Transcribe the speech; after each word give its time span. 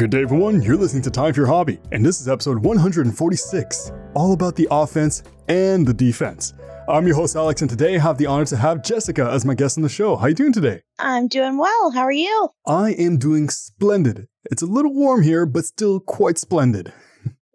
Good 0.00 0.08
day, 0.08 0.22
everyone. 0.22 0.62
You're 0.62 0.78
listening 0.78 1.02
to 1.02 1.10
Time 1.10 1.34
for 1.34 1.40
Your 1.40 1.46
Hobby, 1.46 1.78
and 1.92 2.02
this 2.02 2.22
is 2.22 2.26
episode 2.26 2.58
146, 2.58 3.92
all 4.14 4.32
about 4.32 4.56
the 4.56 4.66
offense 4.70 5.22
and 5.46 5.86
the 5.86 5.92
defense. 5.92 6.54
I'm 6.88 7.06
your 7.06 7.16
host, 7.16 7.36
Alex, 7.36 7.60
and 7.60 7.68
today 7.68 7.96
I 7.96 7.98
have 7.98 8.16
the 8.16 8.24
honor 8.24 8.46
to 8.46 8.56
have 8.56 8.82
Jessica 8.82 9.28
as 9.30 9.44
my 9.44 9.54
guest 9.54 9.76
on 9.76 9.82
the 9.82 9.90
show. 9.90 10.16
How 10.16 10.28
you 10.28 10.34
doing 10.34 10.54
today? 10.54 10.80
I'm 10.98 11.28
doing 11.28 11.58
well. 11.58 11.90
How 11.90 12.00
are 12.00 12.10
you? 12.10 12.48
I 12.66 12.92
am 12.92 13.18
doing 13.18 13.50
splendid. 13.50 14.26
It's 14.50 14.62
a 14.62 14.66
little 14.66 14.94
warm 14.94 15.22
here, 15.22 15.44
but 15.44 15.66
still 15.66 16.00
quite 16.00 16.38
splendid. 16.38 16.94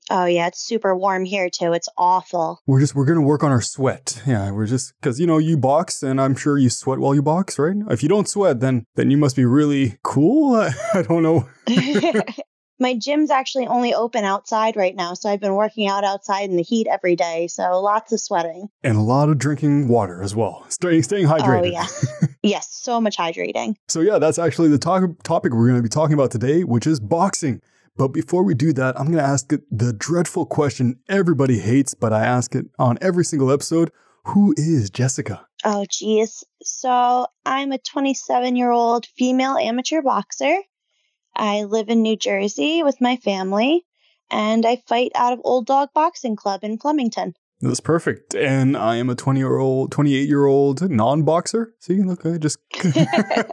Oh 0.09 0.25
yeah, 0.25 0.47
it's 0.47 0.61
super 0.61 0.95
warm 0.95 1.25
here 1.25 1.49
too. 1.49 1.73
It's 1.73 1.89
awful. 1.97 2.61
We're 2.67 2.79
just 2.79 2.95
we're 2.95 3.05
gonna 3.05 3.21
work 3.21 3.43
on 3.43 3.51
our 3.51 3.61
sweat. 3.61 4.21
Yeah, 4.27 4.51
we're 4.51 4.67
just 4.67 4.93
because 4.99 5.19
you 5.19 5.25
know 5.25 5.39
you 5.39 5.57
box, 5.57 6.03
and 6.03 6.21
I'm 6.21 6.35
sure 6.35 6.57
you 6.57 6.69
sweat 6.69 6.99
while 6.99 7.15
you 7.15 7.23
box, 7.23 7.57
right? 7.57 7.75
If 7.89 8.03
you 8.03 8.09
don't 8.09 8.27
sweat, 8.27 8.59
then 8.59 8.85
then 8.95 9.09
you 9.09 9.17
must 9.17 9.35
be 9.35 9.45
really 9.45 9.97
cool. 10.03 10.55
I 10.93 11.01
don't 11.01 11.23
know. 11.23 11.49
My 12.79 12.93
gym's 12.93 13.31
actually 13.31 13.67
only 13.67 13.93
open 13.93 14.25
outside 14.25 14.75
right 14.75 14.95
now, 14.95 15.13
so 15.13 15.29
I've 15.29 15.39
been 15.39 15.55
working 15.55 15.87
out 15.87 16.03
outside 16.03 16.49
in 16.49 16.57
the 16.57 16.63
heat 16.63 16.87
every 16.87 17.15
day. 17.15 17.47
So 17.47 17.79
lots 17.81 18.11
of 18.11 18.19
sweating 18.19 18.67
and 18.83 18.97
a 18.97 19.01
lot 19.01 19.29
of 19.29 19.37
drinking 19.37 19.87
water 19.87 20.21
as 20.21 20.35
well. 20.35 20.65
Staying 20.69 21.03
staying 21.03 21.25
oh, 21.25 21.29
hydrated. 21.29 21.61
Oh 21.61 21.63
yes, 21.63 22.05
yes, 22.43 22.67
so 22.69 22.99
much 22.99 23.17
hydrating. 23.17 23.75
So 23.87 24.01
yeah, 24.01 24.19
that's 24.19 24.37
actually 24.37 24.67
the 24.67 24.77
talk, 24.77 25.03
topic 25.23 25.53
we're 25.53 25.67
going 25.67 25.79
to 25.79 25.83
be 25.83 25.89
talking 25.89 26.13
about 26.13 26.31
today, 26.31 26.63
which 26.63 26.85
is 26.85 26.99
boxing. 26.99 27.61
But 27.97 28.09
before 28.09 28.43
we 28.43 28.53
do 28.53 28.73
that, 28.73 28.99
I'm 28.99 29.05
going 29.05 29.17
to 29.17 29.23
ask 29.23 29.49
the 29.49 29.93
dreadful 29.93 30.45
question 30.45 30.99
everybody 31.07 31.59
hates, 31.59 31.93
but 31.93 32.11
I 32.11 32.25
ask 32.25 32.53
it 32.53 32.65
on 32.77 32.97
every 33.01 33.23
single 33.23 33.51
episode. 33.51 33.91
Who 34.25 34.53
is 34.57 34.89
Jessica? 34.89 35.47
Oh, 35.63 35.85
geez. 35.89 36.43
So 36.61 37.27
I'm 37.45 37.71
a 37.71 37.77
27 37.77 38.55
year 38.55 38.71
old 38.71 39.05
female 39.05 39.57
amateur 39.57 40.01
boxer. 40.01 40.57
I 41.35 41.63
live 41.63 41.89
in 41.89 42.01
New 42.01 42.17
Jersey 42.17 42.83
with 42.83 43.01
my 43.01 43.17
family, 43.17 43.85
and 44.29 44.65
I 44.65 44.81
fight 44.87 45.11
out 45.15 45.33
of 45.33 45.41
Old 45.43 45.65
Dog 45.65 45.89
Boxing 45.93 46.35
Club 46.35 46.63
in 46.63 46.77
Flemington. 46.77 47.33
That's 47.61 47.79
perfect. 47.79 48.35
And 48.35 48.75
I 48.75 48.97
am 48.97 49.09
a 49.09 49.15
20 49.15 49.39
year 49.39 49.57
old, 49.57 49.91
28 49.91 50.27
year 50.27 50.45
old 50.45 50.89
non 50.89 51.23
boxer. 51.23 51.73
See, 51.79 52.01
look, 52.01 52.25
I 52.25 52.37
just. 52.37 52.57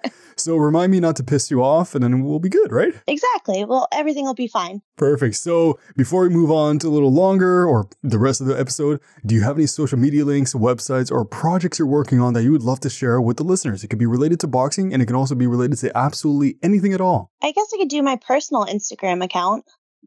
so 0.36 0.56
remind 0.56 0.92
me 0.92 1.00
not 1.00 1.16
to 1.16 1.24
piss 1.24 1.50
you 1.50 1.62
off 1.62 1.94
and 1.94 2.02
then 2.02 2.24
we'll 2.24 2.38
be 2.38 2.48
good, 2.48 2.72
right? 2.72 2.92
Exactly. 3.06 3.64
Well, 3.64 3.86
everything 3.92 4.24
will 4.24 4.34
be 4.34 4.48
fine. 4.48 4.82
Perfect. 4.96 5.36
So 5.36 5.78
before 5.96 6.22
we 6.22 6.30
move 6.30 6.50
on 6.50 6.78
to 6.80 6.88
a 6.88 6.90
little 6.90 7.12
longer 7.12 7.66
or 7.66 7.88
the 8.02 8.18
rest 8.18 8.40
of 8.40 8.46
the 8.48 8.58
episode, 8.58 9.00
do 9.24 9.34
you 9.34 9.42
have 9.42 9.56
any 9.56 9.66
social 9.66 9.98
media 9.98 10.24
links, 10.24 10.52
websites, 10.52 11.10
or 11.10 11.24
projects 11.24 11.78
you're 11.78 11.88
working 11.88 12.20
on 12.20 12.34
that 12.34 12.42
you 12.42 12.52
would 12.52 12.62
love 12.62 12.80
to 12.80 12.90
share 12.90 13.20
with 13.20 13.36
the 13.36 13.44
listeners? 13.44 13.84
It 13.84 13.88
could 13.88 13.98
be 13.98 14.06
related 14.06 14.40
to 14.40 14.48
boxing 14.48 14.92
and 14.92 15.02
it 15.02 15.06
can 15.06 15.16
also 15.16 15.34
be 15.34 15.46
related 15.46 15.78
to 15.78 15.96
absolutely 15.96 16.58
anything 16.62 16.92
at 16.92 17.00
all. 17.00 17.30
I 17.42 17.52
guess 17.52 17.70
I 17.72 17.78
could 17.78 17.88
do 17.88 18.02
my 18.02 18.16
personal 18.16 18.66
Instagram 18.66 19.24
account. 19.24 19.64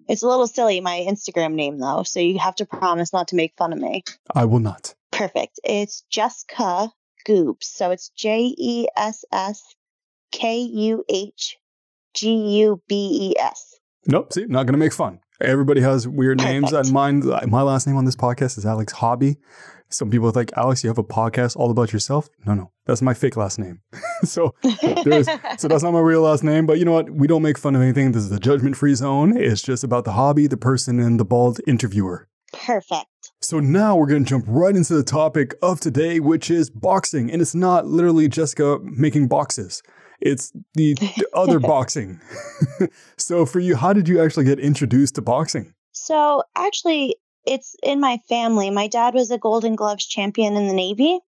It's 0.07 0.23
a 0.23 0.27
little 0.27 0.47
silly, 0.47 0.81
my 0.81 1.05
Instagram 1.07 1.53
name, 1.53 1.79
though, 1.79 2.03
so 2.03 2.19
you 2.19 2.37
have 2.39 2.55
to 2.55 2.65
promise 2.65 3.11
not 3.13 3.29
to 3.29 3.35
make 3.35 3.53
fun 3.57 3.73
of 3.73 3.79
me. 3.79 4.03
I 4.33 4.45
will 4.45 4.59
not. 4.59 4.93
Perfect. 5.11 5.59
It's 5.63 6.03
Jessica 6.09 6.91
Goobs. 7.27 7.63
So 7.63 7.91
it's 7.91 8.09
J 8.09 8.53
E 8.57 8.87
S 8.95 9.25
S 9.31 9.63
K 10.31 10.59
U 10.59 11.03
H 11.09 11.57
G 12.13 12.35
U 12.59 12.81
B 12.87 13.31
E 13.31 13.39
S. 13.39 13.79
Nope. 14.07 14.33
See, 14.33 14.45
not 14.45 14.65
going 14.65 14.73
to 14.73 14.79
make 14.79 14.93
fun. 14.93 15.19
Everybody 15.41 15.81
has 15.81 16.07
weird 16.07 16.37
Perfect. 16.37 16.53
names. 16.53 16.73
And 16.73 16.91
mine, 16.91 17.23
my 17.47 17.61
last 17.61 17.87
name 17.87 17.97
on 17.97 18.05
this 18.05 18.15
podcast 18.15 18.57
is 18.57 18.65
Alex 18.65 18.93
Hobby. 18.93 19.37
Some 19.89 20.09
people 20.09 20.27
are 20.27 20.31
like, 20.31 20.51
Alex, 20.57 20.83
you 20.83 20.89
have 20.89 20.97
a 20.97 21.03
podcast 21.03 21.55
all 21.55 21.71
about 21.71 21.93
yourself? 21.93 22.29
No, 22.45 22.53
no. 22.53 22.71
That's 22.85 23.01
my 23.01 23.13
fake 23.13 23.37
last 23.37 23.59
name. 23.59 23.81
so 24.23 24.53
there's, 25.03 25.27
so 25.57 25.67
that's 25.67 25.83
not 25.83 25.91
my 25.91 25.99
real 25.99 26.21
last 26.21 26.43
name. 26.43 26.65
But 26.65 26.79
you 26.79 26.85
know 26.85 26.93
what? 26.93 27.09
We 27.09 27.27
don't 27.27 27.41
make 27.41 27.57
fun 27.57 27.75
of 27.75 27.81
anything. 27.81 28.11
This 28.11 28.23
is 28.23 28.31
a 28.31 28.39
judgment 28.39 28.75
free 28.75 28.95
zone. 28.95 29.37
It's 29.37 29.61
just 29.61 29.83
about 29.83 30.05
the 30.05 30.13
hobby, 30.13 30.47
the 30.47 30.57
person, 30.57 30.99
and 30.99 31.19
the 31.19 31.25
bald 31.25 31.59
interviewer. 31.67 32.27
Perfect. 32.53 33.05
So 33.41 33.59
now 33.59 33.95
we're 33.95 34.07
going 34.07 34.23
to 34.23 34.29
jump 34.29 34.45
right 34.47 34.75
into 34.75 34.95
the 34.95 35.03
topic 35.03 35.53
of 35.61 35.79
today, 35.79 36.19
which 36.19 36.49
is 36.49 36.69
boxing. 36.69 37.31
And 37.31 37.41
it's 37.41 37.55
not 37.55 37.85
literally 37.85 38.27
Jessica 38.27 38.79
making 38.81 39.27
boxes. 39.27 39.83
It's 40.19 40.51
the 40.73 40.95
other 41.33 41.59
boxing. 41.59 42.19
so 43.17 43.45
for 43.45 43.59
you, 43.59 43.75
how 43.75 43.93
did 43.93 44.07
you 44.07 44.21
actually 44.21 44.45
get 44.45 44.59
introduced 44.59 45.15
to 45.15 45.21
boxing? 45.21 45.73
So 45.91 46.43
actually, 46.55 47.17
it's 47.45 47.75
in 47.83 47.99
my 47.99 48.19
family. 48.29 48.69
My 48.69 48.87
dad 48.87 49.13
was 49.13 49.31
a 49.31 49.37
Golden 49.37 49.75
Gloves 49.75 50.05
champion 50.05 50.55
in 50.55 50.67
the 50.67 50.73
Navy. 50.73 51.19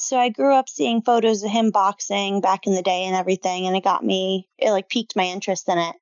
So 0.00 0.18
I 0.18 0.30
grew 0.30 0.54
up 0.54 0.68
seeing 0.68 1.02
photos 1.02 1.42
of 1.42 1.50
him 1.50 1.70
boxing 1.70 2.40
back 2.40 2.66
in 2.66 2.74
the 2.74 2.82
day 2.82 3.04
and 3.04 3.14
everything, 3.14 3.66
and 3.66 3.76
it 3.76 3.84
got 3.84 4.04
me, 4.04 4.48
it 4.58 4.70
like 4.70 4.88
piqued 4.88 5.14
my 5.14 5.24
interest 5.24 5.68
in 5.68 5.78
it. 5.78 5.94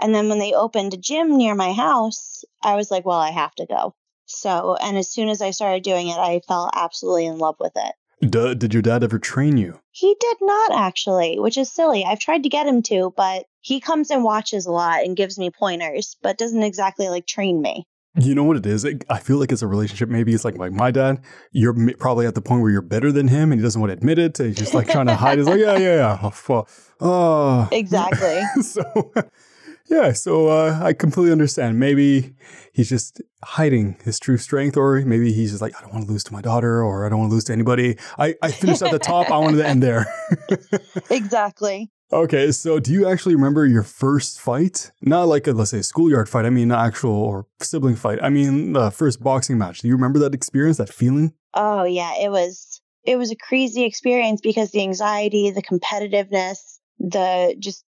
And 0.00 0.14
then 0.14 0.28
when 0.28 0.38
they 0.38 0.54
opened 0.54 0.94
a 0.94 0.96
gym 0.96 1.36
near 1.36 1.54
my 1.54 1.72
house, 1.72 2.44
I 2.62 2.76
was 2.76 2.90
like, 2.90 3.04
well, 3.04 3.18
I 3.18 3.30
have 3.30 3.54
to 3.56 3.66
go. 3.66 3.94
So, 4.26 4.76
and 4.80 4.96
as 4.96 5.10
soon 5.10 5.28
as 5.28 5.42
I 5.42 5.50
started 5.50 5.82
doing 5.82 6.08
it, 6.08 6.16
I 6.16 6.40
fell 6.48 6.70
absolutely 6.72 7.26
in 7.26 7.38
love 7.38 7.56
with 7.60 7.72
it. 7.76 7.94
D- 8.30 8.54
did 8.54 8.72
your 8.72 8.82
dad 8.82 9.02
ever 9.02 9.18
train 9.18 9.56
you? 9.56 9.80
He 9.90 10.16
did 10.18 10.36
not 10.40 10.72
actually, 10.72 11.38
which 11.38 11.58
is 11.58 11.70
silly. 11.70 12.04
I've 12.04 12.20
tried 12.20 12.44
to 12.44 12.48
get 12.48 12.66
him 12.66 12.82
to, 12.82 13.12
but 13.16 13.46
he 13.60 13.80
comes 13.80 14.10
and 14.10 14.24
watches 14.24 14.64
a 14.64 14.72
lot 14.72 15.02
and 15.02 15.16
gives 15.16 15.38
me 15.38 15.50
pointers, 15.50 16.16
but 16.22 16.38
doesn't 16.38 16.62
exactly 16.62 17.08
like 17.08 17.26
train 17.26 17.60
me. 17.60 17.86
You 18.16 18.34
know 18.34 18.44
what 18.44 18.58
it 18.58 18.66
is? 18.66 18.84
I 19.08 19.18
feel 19.20 19.38
like 19.38 19.52
it's 19.52 19.62
a 19.62 19.66
relationship. 19.66 20.10
Maybe 20.10 20.34
it's 20.34 20.44
like 20.44 20.58
like 20.58 20.72
my 20.72 20.90
dad. 20.90 21.22
You're 21.50 21.74
probably 21.96 22.26
at 22.26 22.34
the 22.34 22.42
point 22.42 22.60
where 22.60 22.70
you're 22.70 22.82
better 22.82 23.10
than 23.10 23.28
him, 23.28 23.52
and 23.52 23.60
he 23.60 23.62
doesn't 23.62 23.80
want 23.80 23.90
to 23.90 23.96
admit 23.96 24.18
it. 24.18 24.36
He's 24.36 24.54
just 24.56 24.74
like 24.74 24.88
trying 24.88 25.06
to 25.06 25.14
hide. 25.14 25.38
He's 25.38 25.46
like, 25.46 25.58
yeah, 25.58 25.78
yeah, 25.78 26.18
yeah. 26.22 26.30
Oh, 26.50 26.66
oh. 27.00 27.68
Exactly. 27.72 28.42
so, 28.62 29.12
yeah. 29.88 30.12
So 30.12 30.48
uh, 30.48 30.78
I 30.82 30.92
completely 30.92 31.32
understand. 31.32 31.80
Maybe 31.80 32.34
he's 32.74 32.90
just 32.90 33.22
hiding 33.42 33.96
his 34.04 34.20
true 34.20 34.36
strength, 34.36 34.76
or 34.76 35.00
maybe 35.00 35.32
he's 35.32 35.52
just 35.52 35.62
like, 35.62 35.74
I 35.78 35.80
don't 35.80 35.94
want 35.94 36.04
to 36.04 36.12
lose 36.12 36.24
to 36.24 36.34
my 36.34 36.42
daughter, 36.42 36.84
or 36.84 37.06
I 37.06 37.08
don't 37.08 37.18
want 37.18 37.30
to 37.30 37.34
lose 37.34 37.44
to 37.44 37.54
anybody. 37.54 37.96
I 38.18 38.34
I 38.42 38.50
finished 38.50 38.82
at 38.82 38.90
the 38.90 38.98
top. 38.98 39.30
I 39.30 39.38
wanted 39.38 39.56
to 39.56 39.66
end 39.66 39.82
there. 39.82 40.04
exactly. 41.10 41.90
Okay, 42.12 42.52
so 42.52 42.78
do 42.78 42.92
you 42.92 43.08
actually 43.08 43.34
remember 43.34 43.64
your 43.64 43.82
first 43.82 44.38
fight? 44.38 44.90
Not 45.00 45.28
like 45.28 45.46
a, 45.46 45.52
let's 45.52 45.70
say, 45.70 45.80
schoolyard 45.80 46.28
fight. 46.28 46.44
I 46.44 46.50
mean, 46.50 46.70
an 46.70 46.78
actual 46.78 47.14
or 47.14 47.46
sibling 47.62 47.96
fight. 47.96 48.18
I 48.22 48.28
mean, 48.28 48.74
the 48.74 48.90
first 48.90 49.22
boxing 49.22 49.56
match. 49.56 49.80
Do 49.80 49.88
you 49.88 49.94
remember 49.94 50.18
that 50.18 50.34
experience, 50.34 50.76
that 50.76 50.92
feeling? 50.92 51.32
Oh 51.54 51.84
yeah, 51.84 52.12
it 52.20 52.30
was 52.30 52.82
it 53.04 53.16
was 53.16 53.30
a 53.30 53.36
crazy 53.36 53.84
experience 53.84 54.40
because 54.42 54.70
the 54.72 54.82
anxiety, 54.82 55.50
the 55.50 55.62
competitiveness, 55.62 56.78
the 56.98 57.56
just 57.58 57.84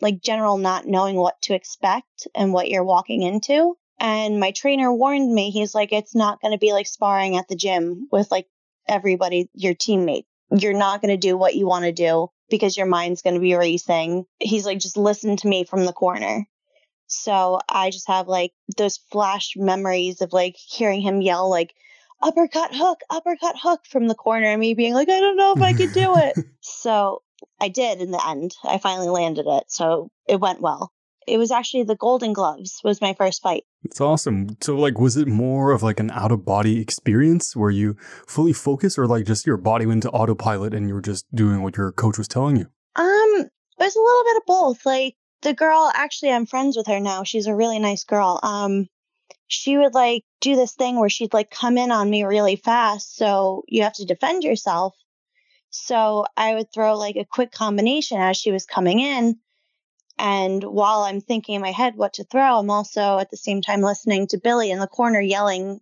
like 0.00 0.22
general 0.22 0.56
not 0.56 0.86
knowing 0.86 1.16
what 1.16 1.40
to 1.42 1.54
expect 1.54 2.28
and 2.34 2.52
what 2.52 2.68
you're 2.68 2.84
walking 2.84 3.22
into. 3.22 3.74
And 3.98 4.40
my 4.40 4.52
trainer 4.52 4.92
warned 4.92 5.32
me. 5.32 5.50
He's 5.50 5.74
like, 5.74 5.92
it's 5.92 6.14
not 6.14 6.40
going 6.40 6.52
to 6.52 6.58
be 6.58 6.72
like 6.72 6.86
sparring 6.86 7.36
at 7.36 7.48
the 7.48 7.56
gym 7.56 8.08
with 8.10 8.30
like 8.30 8.46
everybody, 8.88 9.50
your 9.54 9.74
teammate. 9.74 10.24
You're 10.56 10.72
not 10.72 11.00
going 11.00 11.12
to 11.12 11.28
do 11.28 11.36
what 11.36 11.54
you 11.54 11.66
want 11.66 11.84
to 11.84 11.92
do 11.92 12.28
because 12.48 12.76
your 12.76 12.86
mind's 12.86 13.22
going 13.22 13.34
to 13.34 13.40
be 13.40 13.54
racing. 13.54 14.26
He's 14.38 14.66
like, 14.66 14.78
just 14.78 14.96
listen 14.96 15.36
to 15.36 15.48
me 15.48 15.64
from 15.64 15.84
the 15.84 15.92
corner. 15.92 16.46
So 17.06 17.60
I 17.68 17.90
just 17.90 18.08
have 18.08 18.28
like 18.28 18.52
those 18.76 18.98
flash 19.10 19.54
memories 19.56 20.20
of 20.20 20.32
like 20.32 20.56
hearing 20.56 21.00
him 21.00 21.20
yell 21.22 21.48
like 21.50 21.74
uppercut 22.22 22.70
hook, 22.74 23.00
uppercut 23.10 23.56
hook 23.60 23.80
from 23.88 24.08
the 24.08 24.14
corner 24.14 24.46
and 24.46 24.60
me 24.60 24.74
being 24.74 24.94
like, 24.94 25.08
I 25.08 25.20
don't 25.20 25.36
know 25.36 25.54
if 25.56 25.62
I 25.62 25.72
could 25.72 25.92
do 25.92 26.16
it. 26.18 26.36
so 26.60 27.22
I 27.60 27.68
did 27.68 28.00
in 28.00 28.10
the 28.10 28.26
end. 28.26 28.54
I 28.64 28.78
finally 28.78 29.08
landed 29.08 29.46
it. 29.48 29.64
So 29.68 30.10
it 30.28 30.40
went 30.40 30.60
well. 30.60 30.92
It 31.26 31.38
was 31.38 31.50
actually 31.50 31.84
the 31.84 31.96
Golden 31.96 32.32
Gloves 32.32 32.80
was 32.82 33.00
my 33.00 33.14
first 33.14 33.42
fight. 33.42 33.64
It's 33.84 34.00
awesome. 34.00 34.56
So 34.60 34.76
like 34.76 34.98
was 34.98 35.16
it 35.16 35.28
more 35.28 35.72
of 35.72 35.82
like 35.82 36.00
an 36.00 36.10
out 36.10 36.32
of 36.32 36.44
body 36.44 36.80
experience 36.80 37.54
where 37.54 37.70
you 37.70 37.96
fully 38.26 38.52
focus 38.52 38.98
or 38.98 39.06
like 39.06 39.26
just 39.26 39.46
your 39.46 39.56
body 39.56 39.86
went 39.86 40.02
to 40.04 40.10
autopilot 40.10 40.74
and 40.74 40.88
you 40.88 40.94
were 40.94 41.02
just 41.02 41.26
doing 41.34 41.62
what 41.62 41.76
your 41.76 41.92
coach 41.92 42.18
was 42.18 42.28
telling 42.28 42.56
you? 42.56 42.66
Um, 42.96 43.46
it 43.46 43.50
was 43.78 43.96
a 43.96 44.00
little 44.00 44.24
bit 44.24 44.36
of 44.36 44.46
both. 44.46 44.86
Like 44.86 45.16
the 45.42 45.54
girl, 45.54 45.90
actually 45.94 46.32
I'm 46.32 46.46
friends 46.46 46.76
with 46.76 46.86
her 46.86 47.00
now. 47.00 47.24
She's 47.24 47.46
a 47.46 47.54
really 47.54 47.78
nice 47.78 48.04
girl. 48.04 48.40
Um, 48.42 48.88
she 49.48 49.76
would 49.76 49.94
like 49.94 50.24
do 50.40 50.56
this 50.56 50.74
thing 50.74 50.98
where 50.98 51.08
she'd 51.08 51.34
like 51.34 51.50
come 51.50 51.76
in 51.76 51.90
on 51.90 52.08
me 52.08 52.24
really 52.24 52.56
fast. 52.56 53.16
So 53.16 53.64
you 53.66 53.82
have 53.82 53.94
to 53.94 54.04
defend 54.04 54.44
yourself. 54.44 54.94
So 55.70 56.26
I 56.36 56.54
would 56.54 56.72
throw 56.72 56.96
like 56.96 57.16
a 57.16 57.24
quick 57.24 57.52
combination 57.52 58.20
as 58.20 58.36
she 58.36 58.52
was 58.52 58.66
coming 58.66 59.00
in. 59.00 59.38
And 60.22 60.62
while 60.62 61.00
I'm 61.00 61.22
thinking 61.22 61.54
in 61.54 61.62
my 61.62 61.72
head 61.72 61.96
what 61.96 62.12
to 62.14 62.24
throw, 62.24 62.58
I'm 62.58 62.68
also 62.68 63.18
at 63.18 63.30
the 63.30 63.38
same 63.38 63.62
time 63.62 63.80
listening 63.80 64.26
to 64.28 64.38
Billy 64.38 64.70
in 64.70 64.78
the 64.78 64.86
corner 64.86 65.18
yelling 65.18 65.80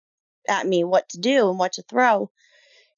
at 0.48 0.64
me 0.64 0.84
what 0.84 1.08
to 1.08 1.18
do 1.18 1.50
and 1.50 1.58
what 1.58 1.72
to 1.72 1.82
throw. 1.82 2.30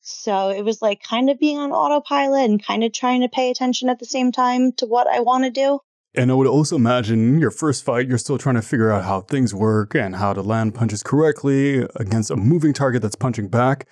So 0.03 0.51
it 0.51 0.67
was 0.67 0.83
like 0.83 1.03
kind 1.03 1.31
of 1.31 1.41
being 1.41 1.57
on 1.57 1.73
autopilot 1.73 2.45
and 2.51 2.63
kind 2.65 2.85
of 2.85 2.93
trying 2.93 3.23
to 3.23 3.29
pay 3.29 3.51
attention 3.51 3.89
at 3.89 3.99
the 3.99 4.05
same 4.05 4.33
time 4.33 4.73
to 4.73 4.87
what 4.87 5.07
I 5.07 5.21
want 5.21 5.45
to 5.45 5.51
do. 5.51 5.81
And 6.15 6.31
I 6.31 6.35
would 6.35 6.47
also 6.47 6.77
imagine 6.77 7.41
your 7.41 7.51
first 7.51 7.85
fight, 7.85 8.07
you're 8.07 8.19
still 8.19 8.37
trying 8.37 8.57
to 8.57 8.63
figure 8.63 8.91
out 8.91 9.05
how 9.05 9.23
things 9.23 9.55
work 9.55 9.95
and 9.95 10.17
how 10.17 10.35
to 10.35 10.43
land 10.43 10.75
punches 10.75 11.03
correctly 11.03 11.87
against 11.97 12.31
a 12.31 12.37
moving 12.37 12.75
target 12.75 13.01
that's 13.01 13.17
punching 13.17 13.49
back. 13.49 13.87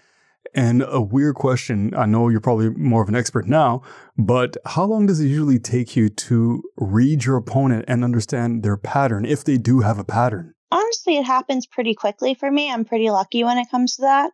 And 0.55 0.83
a 0.87 1.01
weird 1.01 1.35
question. 1.35 1.95
I 1.95 2.07
know 2.07 2.29
you're 2.29 2.41
probably 2.41 2.71
more 2.71 3.03
of 3.03 3.09
an 3.09 3.15
expert 3.15 3.47
now, 3.47 3.83
but 4.17 4.57
how 4.65 4.85
long 4.85 5.07
does 5.07 5.21
it 5.21 5.27
usually 5.27 5.59
take 5.59 5.97
you 5.97 6.09
to 6.09 6.63
read 6.77 7.25
your 7.25 7.37
opponent 7.37 7.85
and 7.89 8.03
understand 8.03 8.63
their 8.63 8.77
pattern 8.77 9.25
if 9.25 9.45
they 9.45 9.59
do 9.59 9.81
have 9.81 9.99
a 9.99 10.05
pattern? 10.05 10.55
Honestly, 10.71 11.17
it 11.17 11.25
happens 11.25 11.67
pretty 11.67 11.95
quickly 11.95 12.35
for 12.35 12.51
me. 12.51 12.71
I'm 12.71 12.85
pretty 12.85 13.11
lucky 13.11 13.45
when 13.45 13.59
it 13.59 13.71
comes 13.71 13.97
to 13.97 14.03
that 14.03 14.33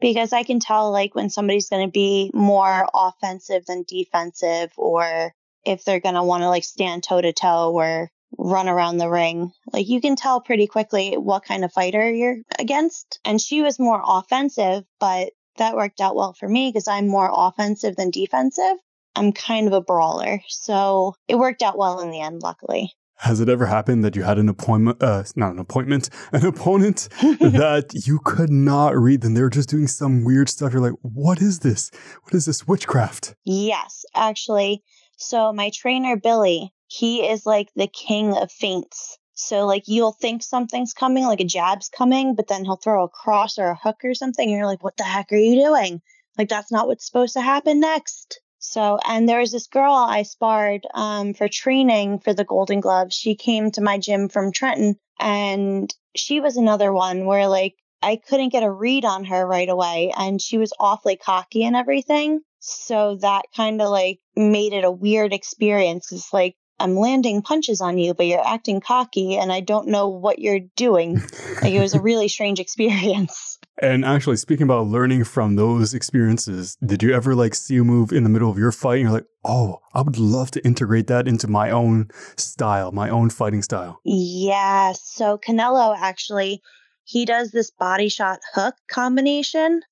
because 0.00 0.32
I 0.32 0.42
can 0.42 0.60
tell 0.60 0.90
like 0.90 1.14
when 1.14 1.30
somebody's 1.30 1.68
going 1.68 1.86
to 1.86 1.92
be 1.92 2.30
more 2.34 2.88
offensive 2.94 3.66
than 3.66 3.84
defensive 3.86 4.72
or 4.76 5.32
if 5.64 5.84
they're 5.84 6.00
going 6.00 6.14
to 6.14 6.22
want 6.22 6.42
to 6.42 6.48
like 6.48 6.64
stand 6.64 7.02
toe 7.02 7.20
to 7.20 7.32
toe 7.32 7.72
or 7.72 8.10
run 8.36 8.68
around 8.68 8.98
the 8.98 9.08
ring. 9.08 9.52
Like 9.72 9.88
you 9.88 10.00
can 10.00 10.16
tell 10.16 10.40
pretty 10.40 10.66
quickly 10.66 11.14
what 11.14 11.44
kind 11.44 11.64
of 11.64 11.72
fighter 11.72 12.10
you're 12.10 12.36
against. 12.58 13.20
And 13.24 13.40
she 13.40 13.62
was 13.62 13.78
more 13.78 14.02
offensive, 14.04 14.84
but 15.00 15.30
that 15.58 15.76
worked 15.76 16.00
out 16.00 16.16
well 16.16 16.32
for 16.32 16.48
me 16.48 16.70
because 16.70 16.88
I'm 16.88 17.06
more 17.06 17.30
offensive 17.32 17.96
than 17.96 18.10
defensive. 18.10 18.76
I'm 19.14 19.32
kind 19.32 19.66
of 19.66 19.72
a 19.72 19.80
brawler. 19.80 20.40
So 20.48 21.14
it 21.26 21.36
worked 21.36 21.62
out 21.62 21.76
well 21.76 22.00
in 22.00 22.10
the 22.10 22.20
end, 22.20 22.42
luckily. 22.42 22.92
Has 23.16 23.40
it 23.40 23.48
ever 23.48 23.66
happened 23.66 24.04
that 24.04 24.14
you 24.14 24.22
had 24.22 24.38
an 24.38 24.48
appointment, 24.48 25.02
uh, 25.02 25.24
not 25.34 25.52
an 25.52 25.58
appointment, 25.58 26.08
an 26.32 26.46
opponent 26.46 27.08
that 27.20 28.06
you 28.06 28.20
could 28.24 28.50
not 28.50 28.96
read 28.96 29.24
and 29.24 29.36
they're 29.36 29.50
just 29.50 29.68
doing 29.68 29.88
some 29.88 30.24
weird 30.24 30.48
stuff? 30.48 30.72
You're 30.72 30.82
like, 30.82 30.98
what 31.02 31.42
is 31.42 31.58
this? 31.60 31.90
What 32.22 32.34
is 32.34 32.46
this 32.46 32.68
witchcraft? 32.68 33.34
Yes, 33.44 34.04
actually. 34.14 34.82
So 35.16 35.52
my 35.52 35.70
trainer, 35.74 36.16
Billy, 36.16 36.72
he 36.86 37.26
is 37.26 37.44
like 37.44 37.68
the 37.74 37.88
king 37.88 38.36
of 38.36 38.52
feints. 38.52 39.17
So 39.40 39.66
like 39.66 39.84
you'll 39.86 40.12
think 40.12 40.42
something's 40.42 40.92
coming, 40.92 41.24
like 41.24 41.40
a 41.40 41.44
jab's 41.44 41.88
coming, 41.88 42.34
but 42.34 42.48
then 42.48 42.64
he'll 42.64 42.76
throw 42.76 43.04
a 43.04 43.08
cross 43.08 43.56
or 43.56 43.68
a 43.68 43.76
hook 43.76 43.98
or 44.04 44.12
something, 44.12 44.48
and 44.48 44.58
you're 44.58 44.66
like, 44.66 44.82
what 44.82 44.96
the 44.96 45.04
heck 45.04 45.32
are 45.32 45.36
you 45.36 45.54
doing? 45.64 46.02
Like 46.36 46.48
that's 46.48 46.72
not 46.72 46.88
what's 46.88 47.06
supposed 47.06 47.34
to 47.34 47.40
happen 47.40 47.78
next. 47.78 48.40
So, 48.58 48.98
and 49.06 49.28
there 49.28 49.38
was 49.38 49.52
this 49.52 49.68
girl 49.68 49.92
I 49.92 50.24
sparred 50.24 50.84
um, 50.92 51.34
for 51.34 51.46
training 51.46 52.18
for 52.18 52.34
the 52.34 52.44
Golden 52.44 52.80
Gloves. 52.80 53.14
She 53.14 53.36
came 53.36 53.70
to 53.70 53.80
my 53.80 53.96
gym 53.98 54.28
from 54.28 54.50
Trenton, 54.50 54.96
and 55.20 55.94
she 56.16 56.40
was 56.40 56.56
another 56.56 56.92
one 56.92 57.24
where 57.24 57.46
like 57.46 57.76
I 58.02 58.16
couldn't 58.16 58.50
get 58.50 58.64
a 58.64 58.70
read 58.70 59.04
on 59.04 59.24
her 59.26 59.46
right 59.46 59.68
away, 59.68 60.12
and 60.18 60.42
she 60.42 60.58
was 60.58 60.72
awfully 60.80 61.16
cocky 61.16 61.62
and 61.64 61.76
everything. 61.76 62.40
So 62.58 63.14
that 63.20 63.44
kind 63.56 63.80
of 63.80 63.90
like 63.90 64.18
made 64.34 64.72
it 64.72 64.82
a 64.82 64.90
weird 64.90 65.32
experience. 65.32 66.10
It's 66.10 66.32
like 66.32 66.56
I'm 66.80 66.96
landing 66.96 67.42
punches 67.42 67.80
on 67.80 67.98
you, 67.98 68.14
but 68.14 68.26
you're 68.26 68.46
acting 68.46 68.80
cocky 68.80 69.36
and 69.36 69.52
I 69.52 69.60
don't 69.60 69.88
know 69.88 70.08
what 70.08 70.38
you're 70.38 70.60
doing. 70.76 71.20
like 71.62 71.72
it 71.72 71.80
was 71.80 71.94
a 71.94 72.00
really 72.02 72.28
strange 72.28 72.60
experience. 72.60 73.58
And 73.80 74.04
actually, 74.04 74.36
speaking 74.36 74.64
about 74.64 74.86
learning 74.86 75.24
from 75.24 75.56
those 75.56 75.94
experiences, 75.94 76.76
did 76.84 77.02
you 77.02 77.14
ever 77.14 77.34
like 77.34 77.54
see 77.54 77.76
a 77.76 77.84
move 77.84 78.12
in 78.12 78.24
the 78.24 78.28
middle 78.28 78.50
of 78.50 78.58
your 78.58 78.72
fight 78.72 78.96
and 78.96 79.02
you're 79.02 79.12
like, 79.12 79.26
oh, 79.44 79.78
I 79.94 80.02
would 80.02 80.18
love 80.18 80.50
to 80.52 80.64
integrate 80.64 81.06
that 81.08 81.28
into 81.28 81.46
my 81.46 81.70
own 81.70 82.08
style, 82.36 82.90
my 82.90 83.08
own 83.08 83.30
fighting 83.30 83.62
style? 83.62 84.00
Yeah. 84.04 84.92
So 84.94 85.38
Canelo 85.38 85.96
actually, 85.96 86.60
he 87.04 87.24
does 87.24 87.52
this 87.52 87.70
body 87.70 88.08
shot 88.08 88.40
hook 88.52 88.74
combination, 88.88 89.82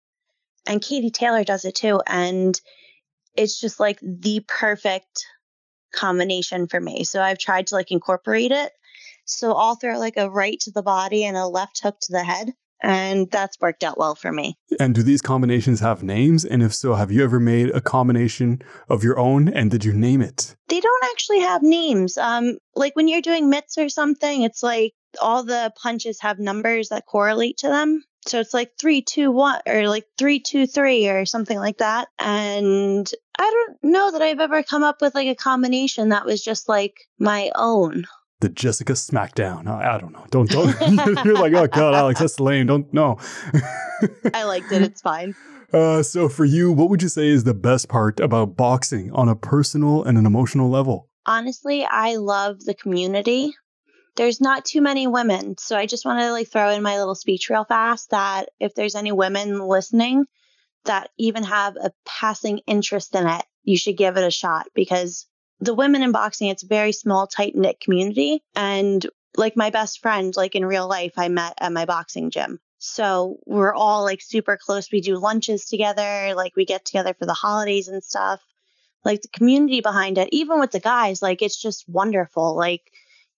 and 0.66 0.82
Katie 0.82 1.10
Taylor 1.10 1.44
does 1.44 1.64
it 1.64 1.76
too. 1.76 2.02
And 2.06 2.60
it's 3.36 3.60
just 3.60 3.78
like 3.78 4.00
the 4.02 4.44
perfect 4.48 5.24
combination 5.96 6.66
for 6.66 6.80
me. 6.80 7.04
So 7.04 7.20
I've 7.20 7.38
tried 7.38 7.68
to 7.68 7.74
like 7.74 7.90
incorporate 7.90 8.52
it. 8.52 8.72
So 9.24 9.54
I'll 9.54 9.74
throw 9.74 9.98
like 9.98 10.16
a 10.16 10.30
right 10.30 10.58
to 10.60 10.70
the 10.70 10.82
body 10.82 11.24
and 11.24 11.36
a 11.36 11.46
left 11.46 11.80
hook 11.82 11.98
to 12.02 12.12
the 12.12 12.24
head. 12.24 12.52
And 12.82 13.30
that's 13.30 13.58
worked 13.58 13.82
out 13.82 13.96
well 13.96 14.14
for 14.14 14.30
me. 14.30 14.58
And 14.78 14.94
do 14.94 15.02
these 15.02 15.22
combinations 15.22 15.80
have 15.80 16.02
names? 16.02 16.44
And 16.44 16.62
if 16.62 16.74
so, 16.74 16.94
have 16.94 17.10
you 17.10 17.24
ever 17.24 17.40
made 17.40 17.70
a 17.70 17.80
combination 17.80 18.60
of 18.88 19.02
your 19.02 19.18
own 19.18 19.48
and 19.48 19.70
did 19.70 19.84
you 19.84 19.94
name 19.94 20.20
it? 20.20 20.54
They 20.68 20.80
don't 20.80 21.04
actually 21.04 21.40
have 21.40 21.62
names. 21.62 22.18
Um, 22.18 22.58
like 22.74 22.94
when 22.94 23.08
you're 23.08 23.22
doing 23.22 23.48
mitts 23.48 23.78
or 23.78 23.88
something, 23.88 24.42
it's 24.42 24.62
like 24.62 24.92
all 25.22 25.42
the 25.42 25.72
punches 25.80 26.20
have 26.20 26.38
numbers 26.38 26.90
that 26.90 27.06
correlate 27.06 27.56
to 27.58 27.68
them. 27.68 28.04
So 28.28 28.40
it's 28.40 28.54
like 28.54 28.72
three, 28.78 29.02
two, 29.02 29.30
one, 29.30 29.60
or 29.66 29.88
like 29.88 30.06
three, 30.18 30.40
two, 30.40 30.66
three, 30.66 31.08
or 31.08 31.24
something 31.24 31.58
like 31.58 31.78
that. 31.78 32.08
And 32.18 33.10
I 33.38 33.50
don't 33.50 33.92
know 33.92 34.10
that 34.10 34.22
I've 34.22 34.40
ever 34.40 34.62
come 34.62 34.82
up 34.82 35.00
with 35.00 35.14
like 35.14 35.28
a 35.28 35.34
combination 35.34 36.10
that 36.10 36.26
was 36.26 36.42
just 36.42 36.68
like 36.68 37.06
my 37.18 37.50
own. 37.54 38.06
The 38.40 38.48
Jessica 38.48 38.92
Smackdown. 38.92 39.66
I, 39.66 39.94
I 39.94 39.98
don't 39.98 40.12
know. 40.12 40.26
Don't 40.30 40.50
don't. 40.50 40.78
You're 41.24 41.34
like, 41.34 41.54
oh 41.54 41.66
god, 41.66 41.94
Alex, 41.94 42.20
that's 42.20 42.40
lame. 42.40 42.66
Don't 42.66 42.92
know. 42.92 43.18
I 44.34 44.44
liked 44.44 44.70
it. 44.72 44.82
It's 44.82 45.00
fine. 45.00 45.34
Uh, 45.72 46.02
so 46.02 46.28
for 46.28 46.44
you, 46.44 46.70
what 46.70 46.90
would 46.90 47.02
you 47.02 47.08
say 47.08 47.28
is 47.28 47.44
the 47.44 47.54
best 47.54 47.88
part 47.88 48.20
about 48.20 48.56
boxing 48.56 49.10
on 49.12 49.28
a 49.28 49.34
personal 49.34 50.04
and 50.04 50.16
an 50.16 50.26
emotional 50.26 50.70
level? 50.70 51.08
Honestly, 51.26 51.84
I 51.84 52.16
love 52.16 52.60
the 52.60 52.74
community 52.74 53.54
there's 54.16 54.40
not 54.40 54.64
too 54.64 54.80
many 54.80 55.06
women. 55.06 55.56
So 55.58 55.76
I 55.76 55.86
just 55.86 56.04
want 56.04 56.20
to 56.20 56.32
like 56.32 56.48
throw 56.48 56.70
in 56.70 56.82
my 56.82 56.98
little 56.98 57.14
speech 57.14 57.48
real 57.48 57.64
fast 57.64 58.10
that 58.10 58.48
if 58.58 58.74
there's 58.74 58.94
any 58.94 59.12
women 59.12 59.60
listening 59.60 60.26
that 60.84 61.10
even 61.18 61.44
have 61.44 61.76
a 61.76 61.92
passing 62.04 62.58
interest 62.66 63.14
in 63.14 63.26
it, 63.26 63.44
you 63.62 63.76
should 63.76 63.96
give 63.96 64.16
it 64.16 64.24
a 64.24 64.30
shot 64.30 64.66
because 64.74 65.26
the 65.60 65.74
women 65.74 66.02
in 66.02 66.12
boxing, 66.12 66.48
it's 66.48 66.62
a 66.62 66.68
very 66.68 66.92
small, 66.92 67.26
tight 67.26 67.54
knit 67.54 67.80
community. 67.80 68.42
And 68.54 69.04
like 69.36 69.56
my 69.56 69.70
best 69.70 70.00
friend, 70.00 70.34
like 70.36 70.54
in 70.54 70.64
real 70.64 70.88
life, 70.88 71.14
I 71.16 71.28
met 71.28 71.54
at 71.58 71.72
my 71.72 71.84
boxing 71.84 72.30
gym. 72.30 72.60
So 72.78 73.38
we're 73.46 73.74
all 73.74 74.02
like 74.02 74.20
super 74.22 74.56
close. 74.56 74.90
We 74.92 75.00
do 75.00 75.18
lunches 75.18 75.64
together, 75.64 76.34
like 76.34 76.56
we 76.56 76.64
get 76.64 76.84
together 76.84 77.14
for 77.18 77.26
the 77.26 77.34
holidays 77.34 77.88
and 77.88 78.02
stuff. 78.02 78.40
Like 79.04 79.22
the 79.22 79.28
community 79.28 79.80
behind 79.80 80.18
it, 80.18 80.28
even 80.32 80.60
with 80.60 80.72
the 80.72 80.80
guys, 80.80 81.22
like 81.22 81.42
it's 81.42 81.60
just 81.60 81.88
wonderful. 81.88 82.56
Like 82.56 82.82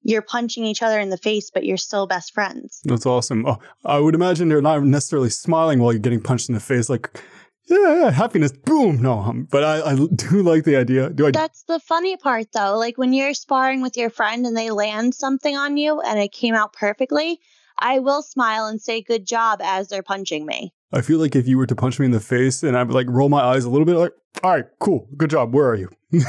you're 0.03 0.23
punching 0.23 0.65
each 0.65 0.83
other 0.83 1.01
in 1.01 1.11
the 1.11 1.17
face, 1.17 1.51
but 1.51 1.65
you're 1.65 1.77
still 1.77 2.07
best 2.07 2.33
friends. 2.33 2.81
That's 2.85 3.07
awesome. 3.07 3.47
Oh, 3.47 3.59
I 3.85 3.99
would 3.99 4.15
imagine 4.15 4.49
they're 4.49 4.63
not 4.63 4.83
necessarily 4.85 5.31
smiling 5.31 5.81
while 5.81 5.93
you're 5.93 6.01
getting 6.01 6.23
punched 6.23 6.49
in 6.49 6.55
the 6.55 6.61
face, 6.61 6.89
like, 6.89 7.21
yeah, 7.69 7.95
yeah 7.95 8.11
happiness, 8.11 8.53
boom. 8.53 9.03
No, 9.03 9.19
um, 9.19 9.47
but 9.51 9.65
I, 9.65 9.93
I 9.93 9.95
do 10.15 10.43
like 10.43 10.65
the 10.65 10.77
idea. 10.77 11.11
Do 11.11 11.27
I? 11.27 11.31
That's 11.31 11.65
the 11.65 11.81
funny 11.81 12.17
part, 12.17 12.47
though. 12.53 12.79
Like 12.79 12.97
when 12.97 13.13
you're 13.13 13.35
sparring 13.35 13.83
with 13.83 13.97
your 13.97 14.11
friend 14.11 14.47
and 14.47 14.57
they 14.57 14.71
land 14.71 15.15
something 15.15 15.57
on 15.57 15.77
you 15.77 16.01
and 16.01 16.19
it 16.19 16.33
came 16.33 16.55
out 16.55 16.73
perfectly, 16.73 17.41
I 17.79 17.99
will 17.99 18.23
smile 18.23 18.67
and 18.67 18.81
say 18.81 19.03
good 19.03 19.27
job 19.27 19.61
as 19.63 19.89
they're 19.89 20.03
punching 20.03 20.47
me. 20.47 20.73
I 20.93 21.03
feel 21.03 21.19
like 21.19 21.37
if 21.37 21.47
you 21.47 21.59
were 21.59 21.67
to 21.67 21.77
punch 21.77 21.99
me 21.99 22.07
in 22.07 22.13
the 22.13 22.21
face 22.21 22.63
and 22.63 22.77
I 22.77 22.83
would 22.83 22.95
like 22.95 23.07
roll 23.11 23.29
my 23.29 23.41
eyes 23.41 23.65
a 23.65 23.71
little 23.71 23.85
bit, 23.85 23.97
like, 23.97 24.13
all 24.43 24.53
right, 24.53 24.65
cool, 24.81 25.07
good 25.17 25.29
job. 25.31 25.55
Where 25.55 25.69
are 25.69 25.75
you? 25.75 25.91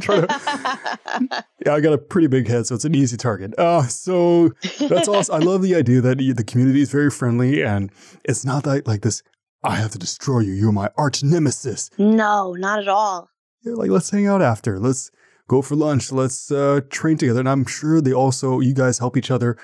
Try 0.00 0.22
to, 0.22 0.26
yeah, 1.66 1.74
I 1.74 1.80
got 1.80 1.92
a 1.92 1.98
pretty 1.98 2.26
big 2.26 2.48
head, 2.48 2.66
so 2.66 2.74
it's 2.74 2.86
an 2.86 2.94
easy 2.94 3.18
target. 3.18 3.58
Uh, 3.58 3.82
so 3.82 4.50
that's 4.80 5.08
awesome. 5.08 5.34
I 5.34 5.38
love 5.38 5.60
the 5.60 5.74
idea 5.74 6.00
that 6.00 6.18
the 6.18 6.44
community 6.44 6.80
is 6.80 6.90
very 6.90 7.10
friendly 7.10 7.62
and 7.62 7.90
it's 8.24 8.44
not 8.44 8.64
that 8.64 8.86
like 8.86 9.02
this. 9.02 9.22
I 9.62 9.76
have 9.76 9.90
to 9.90 9.98
destroy 9.98 10.40
you. 10.40 10.52
You're 10.52 10.72
my 10.72 10.88
arch 10.96 11.22
nemesis. 11.22 11.90
No, 11.98 12.52
not 12.54 12.78
at 12.78 12.88
all. 12.88 13.28
Yeah, 13.62 13.74
like 13.74 13.90
let's 13.90 14.08
hang 14.08 14.26
out 14.26 14.40
after. 14.40 14.78
Let's 14.78 15.10
go 15.48 15.62
for 15.62 15.74
lunch. 15.74 16.12
Let's 16.12 16.50
uh, 16.50 16.82
train 16.90 17.16
together. 17.16 17.40
And 17.40 17.48
I'm 17.48 17.66
sure 17.66 18.00
they 18.00 18.12
also, 18.12 18.60
you 18.60 18.72
guys 18.72 18.98
help 18.98 19.16
each 19.16 19.30
other 19.30 19.58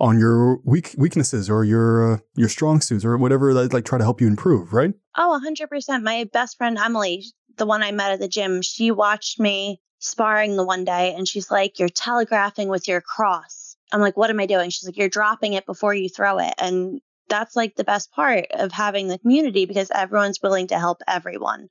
on 0.00 0.18
your 0.18 0.58
weak 0.64 0.94
weaknesses 0.96 1.50
or 1.50 1.64
your 1.64 2.14
uh, 2.14 2.18
your 2.34 2.48
strong 2.48 2.80
suits 2.80 3.04
or 3.04 3.16
whatever 3.16 3.52
that 3.54 3.72
like 3.72 3.84
try 3.84 3.98
to 3.98 4.04
help 4.04 4.20
you 4.20 4.26
improve, 4.26 4.72
right? 4.72 4.94
Oh, 5.16 5.40
100%. 5.44 6.02
My 6.02 6.28
best 6.32 6.56
friend 6.56 6.78
Emily, 6.78 7.24
the 7.56 7.66
one 7.66 7.82
I 7.82 7.90
met 7.90 8.12
at 8.12 8.20
the 8.20 8.28
gym, 8.28 8.62
she 8.62 8.90
watched 8.90 9.40
me 9.40 9.80
sparring 9.98 10.56
the 10.56 10.64
one 10.64 10.84
day 10.84 11.14
and 11.14 11.26
she's 11.26 11.50
like, 11.50 11.78
"You're 11.78 11.88
telegraphing 11.88 12.68
with 12.68 12.86
your 12.86 13.00
cross." 13.00 13.76
I'm 13.92 14.00
like, 14.00 14.16
"What 14.16 14.30
am 14.30 14.40
I 14.40 14.46
doing?" 14.46 14.70
She's 14.70 14.86
like, 14.86 14.96
"You're 14.96 15.08
dropping 15.08 15.54
it 15.54 15.66
before 15.66 15.94
you 15.94 16.08
throw 16.08 16.38
it." 16.38 16.54
And 16.58 17.00
that's 17.28 17.56
like 17.56 17.74
the 17.74 17.84
best 17.84 18.12
part 18.12 18.46
of 18.52 18.72
having 18.72 19.08
the 19.08 19.18
community 19.18 19.66
because 19.66 19.90
everyone's 19.90 20.40
willing 20.42 20.68
to 20.68 20.78
help 20.78 21.02
everyone. 21.06 21.68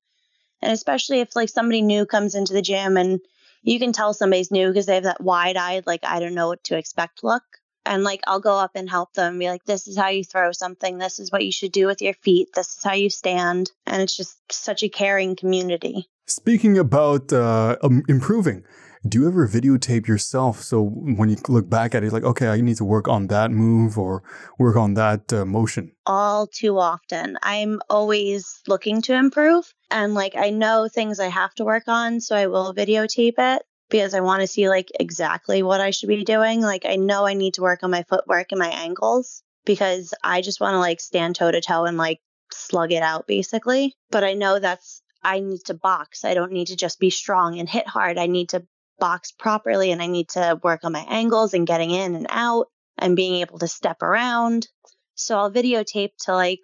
And 0.62 0.72
especially 0.72 1.22
if 1.22 1.36
like 1.36 1.50
somebody 1.50 1.82
new 1.82 2.06
comes 2.06 2.36
into 2.36 2.54
the 2.54 2.62
gym 2.62 2.98
and 2.98 3.20
you 3.64 3.80
can 3.80 3.92
tell 3.92 4.14
somebody's 4.14 4.52
new 4.52 4.68
because 4.68 4.86
they 4.86 4.96
have 4.96 5.04
that 5.04 5.22
wide-eyed 5.22 5.88
like 5.88 6.04
I 6.04 6.20
don't 6.20 6.34
know 6.34 6.48
what 6.48 6.64
to 6.66 6.78
expect 6.78 7.24
look 7.24 7.44
and 7.88 8.04
like 8.04 8.22
I'll 8.28 8.40
go 8.40 8.58
up 8.58 8.72
and 8.76 8.90
help 8.90 9.14
them 9.14 9.40
be 9.40 9.50
like, 9.50 9.66
this 9.66 9.88
is 9.88 9.98
how 9.98 10.10
you 10.10 10.24
throw 10.24 10.52
something. 10.52 10.98
This 10.98 11.20
is 11.20 11.32
what 11.32 11.46
you 11.46 11.52
should 11.52 11.72
do 11.72 11.88
with 11.88 12.02
your 12.02 12.14
feet. 12.14 12.50
This 12.54 12.78
is 12.78 12.84
how 12.84 12.94
you 12.94 13.10
stand. 13.10 13.72
And 13.86 14.02
it's 14.02 14.16
just 14.16 14.38
such 14.52 14.84
a 14.84 14.90
caring 14.90 15.36
community. 15.36 16.08
Speaking 16.28 16.78
about 16.78 17.32
uh, 17.32 17.78
um, 17.82 18.04
improving, 18.10 18.64
do 19.08 19.22
you 19.22 19.28
ever 19.28 19.48
videotape 19.48 20.08
yourself? 20.08 20.62
So 20.62 20.84
when 20.84 21.30
you 21.30 21.38
look 21.48 21.70
back 21.70 21.96
at 21.96 22.04
it, 22.04 22.12
like, 22.12 22.24
okay, 22.24 22.48
I 22.48 22.60
need 22.60 22.78
to 22.78 22.86
work 22.86 23.08
on 23.08 23.28
that 23.28 23.52
move 23.52 23.98
or 23.98 24.24
work 24.60 24.76
on 24.76 24.96
that 24.96 25.32
uh, 25.32 25.46
motion? 25.46 25.94
All 26.06 26.48
too 26.48 26.78
often. 26.80 27.38
I'm 27.42 27.80
always 27.90 28.62
looking 28.68 29.02
to 29.04 29.14
improve. 29.14 29.74
And 29.90 30.14
like, 30.14 30.36
I 30.36 30.50
know 30.50 30.90
things 30.90 31.20
I 31.20 31.30
have 31.30 31.54
to 31.56 31.64
work 31.64 31.88
on. 31.88 32.20
So 32.20 32.36
I 32.36 32.48
will 32.48 32.74
videotape 32.74 33.36
it 33.38 33.64
because 33.90 34.14
I 34.14 34.22
want 34.22 34.42
to 34.42 34.48
see 34.48 34.70
like 34.70 34.92
exactly 35.00 35.64
what 35.64 35.82
I 35.82 35.92
should 35.92 36.10
be 36.10 36.24
doing. 36.24 36.62
Like 36.62 36.86
I 36.86 36.96
know 36.96 37.26
I 37.26 37.34
need 37.34 37.56
to 37.56 37.62
work 37.62 37.84
on 37.84 37.92
my 37.92 38.04
footwork 38.04 38.52
and 38.52 38.60
my 38.60 38.70
angles 38.70 39.44
because 39.66 40.14
I 40.24 40.42
just 40.42 40.60
want 40.60 40.74
to 40.74 40.80
like 40.80 41.00
stand 41.00 41.36
toe 41.36 41.52
to 41.52 41.62
toe 41.62 41.86
and 41.86 41.98
like 41.98 42.20
slug 42.52 42.92
it 42.92 43.04
out 43.04 43.28
basically. 43.28 43.96
But 44.12 44.24
I 44.24 44.34
know 44.34 44.60
that's, 44.60 45.02
I 45.24 45.40
need 45.40 45.66
to 45.66 45.74
box. 45.74 46.24
I 46.26 46.34
don't 46.34 46.52
need 46.52 46.68
to 46.68 46.76
just 46.76 47.00
be 47.00 47.10
strong 47.10 47.60
and 47.60 47.68
hit 47.68 47.88
hard. 47.88 48.18
I 48.18 48.28
need 48.28 48.50
to 48.50 48.66
box 49.00 49.32
properly 49.32 49.92
and 49.92 50.02
I 50.02 50.08
need 50.08 50.30
to 50.30 50.60
work 50.64 50.84
on 50.84 50.92
my 50.92 51.06
angles 51.08 51.54
and 51.54 51.68
getting 51.68 51.92
in 51.92 52.16
and 52.16 52.28
out 52.30 52.68
and 52.98 53.16
being 53.16 53.42
able 53.42 53.60
to 53.60 53.68
step 53.68 54.02
around. 54.02 54.68
So 55.16 55.38
I'll 55.38 55.52
videotape 55.52 56.12
to 56.26 56.34
like 56.34 56.60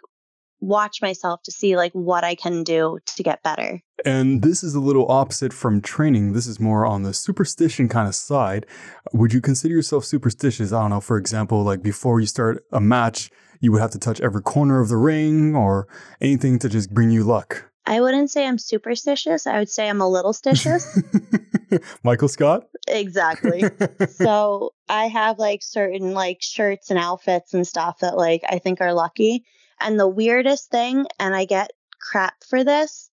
watch 0.63 1.01
myself 1.01 1.43
to 1.43 1.51
see 1.51 1.75
like 1.75 1.91
what 1.93 2.23
I 2.23 2.35
can 2.35 2.63
do 2.63 2.99
to 3.05 3.23
get 3.23 3.43
better. 3.43 3.81
And 4.05 4.41
this 4.41 4.63
is 4.63 4.75
a 4.75 4.79
little 4.79 5.09
opposite 5.09 5.53
from 5.53 5.81
training. 5.81 6.33
This 6.33 6.47
is 6.47 6.59
more 6.59 6.85
on 6.85 7.03
the 7.03 7.13
superstition 7.13 7.87
kind 7.89 8.07
of 8.07 8.15
side. 8.15 8.65
Would 9.13 9.33
you 9.33 9.41
consider 9.41 9.73
yourself 9.73 10.05
superstitious? 10.05 10.73
I 10.73 10.81
don't 10.81 10.89
know, 10.89 11.01
for 11.01 11.17
example, 11.17 11.63
like 11.63 11.83
before 11.83 12.19
you 12.19 12.27
start 12.27 12.63
a 12.71 12.81
match, 12.81 13.29
you 13.59 13.71
would 13.71 13.81
have 13.81 13.91
to 13.91 13.99
touch 13.99 14.19
every 14.21 14.41
corner 14.41 14.81
of 14.81 14.89
the 14.89 14.97
ring 14.97 15.55
or 15.55 15.87
anything 16.19 16.59
to 16.59 16.69
just 16.69 16.93
bring 16.93 17.11
you 17.11 17.23
luck. 17.23 17.69
I 17.85 17.99
wouldn't 17.99 18.31
say 18.31 18.47
I'm 18.47 18.57
superstitious. 18.57 19.45
I 19.45 19.59
would 19.59 19.69
say 19.69 19.89
I'm 19.89 20.01
a 20.01 20.09
little 20.09 20.33
stitious. 20.33 20.85
Michael 22.03 22.29
Scott? 22.29 22.63
exactly. 22.87 23.63
so 24.09 24.73
I 24.87 25.07
have 25.07 25.39
like 25.39 25.61
certain 25.61 26.13
like 26.13 26.41
shirts 26.41 26.89
and 26.89 26.99
outfits 26.99 27.53
and 27.53 27.67
stuff 27.67 27.99
that 27.99 28.15
like 28.17 28.43
I 28.49 28.59
think 28.59 28.79
are 28.81 28.93
lucky. 28.93 29.45
And 29.83 29.99
the 29.99 30.07
weirdest 30.07 30.71
thing, 30.71 31.05
and 31.19 31.35
I 31.35 31.45
get 31.45 31.71
crap 31.99 32.35
for 32.47 32.63
this, 32.63 33.09